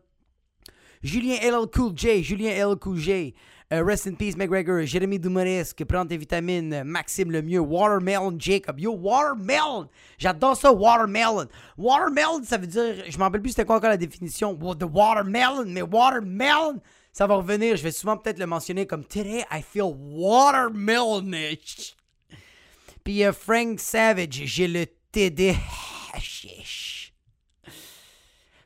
Julien 1.03 1.37
LL 1.43 1.67
Cool 1.73 1.93
J, 1.97 2.25
Julien 2.25 2.51
LL 2.51 2.77
Cool 2.77 2.97
J, 2.97 3.35
euh, 3.73 3.85
Rest 3.85 4.09
in 4.09 4.15
Peace 4.15 4.37
McGregor, 4.37 4.85
Jérémy 4.85 5.19
Dumoresque, 5.19 5.85
Prends 5.85 6.07
tes 6.07 6.17
vitamines, 6.17 6.83
Maxime 6.83 7.31
Lemieux, 7.31 7.61
Watermelon 7.61 8.35
Jacob. 8.39 8.81
Yo, 8.81 8.97
Watermelon! 8.97 9.89
J'adore 10.17 10.57
ça, 10.57 10.73
Watermelon. 10.73 11.47
Watermelon, 11.77 12.43
ça 12.43 12.57
veut 12.57 12.67
dire, 12.67 13.05
je 13.09 13.19
m'en 13.19 13.27
rappelle 13.27 13.43
plus 13.43 13.51
c'était 13.51 13.65
quoi 13.65 13.77
encore 13.77 13.91
la 13.91 13.97
définition. 13.97 14.55
The 14.55 14.87
Watermelon, 14.91 15.67
mais 15.67 15.83
Watermelon, 15.83 16.81
ça 17.13 17.27
va 17.27 17.37
revenir. 17.37 17.77
Je 17.77 17.83
vais 17.83 17.93
souvent 17.93 18.17
peut-être 18.17 18.39
le 18.39 18.47
mentionner 18.47 18.87
comme 18.87 19.05
Today 19.05 19.45
I 19.53 19.63
feel 19.63 19.95
watermelonish. 19.95 21.98
Puis 23.09 23.23
Frank 23.33 23.81
Savage, 23.81 24.43
j'ai 24.45 24.69
le 24.69 24.85
TD. 24.85 25.57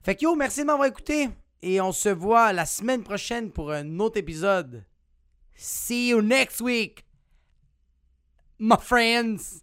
Fait 0.02 0.16
que 0.16 0.22
yo, 0.22 0.34
merci 0.34 0.62
de 0.62 0.64
m'avoir 0.64 0.88
écouté. 0.88 1.28
Et 1.62 1.80
on 1.80 1.92
se 1.92 2.08
voit 2.08 2.52
la 2.52 2.66
semaine 2.66 3.04
prochaine 3.04 3.52
pour 3.52 3.70
un 3.70 4.00
autre 4.00 4.18
épisode. 4.18 4.84
See 5.54 6.08
you 6.08 6.20
next 6.20 6.60
week, 6.60 7.04
my 8.58 8.74
friends. 8.80 9.62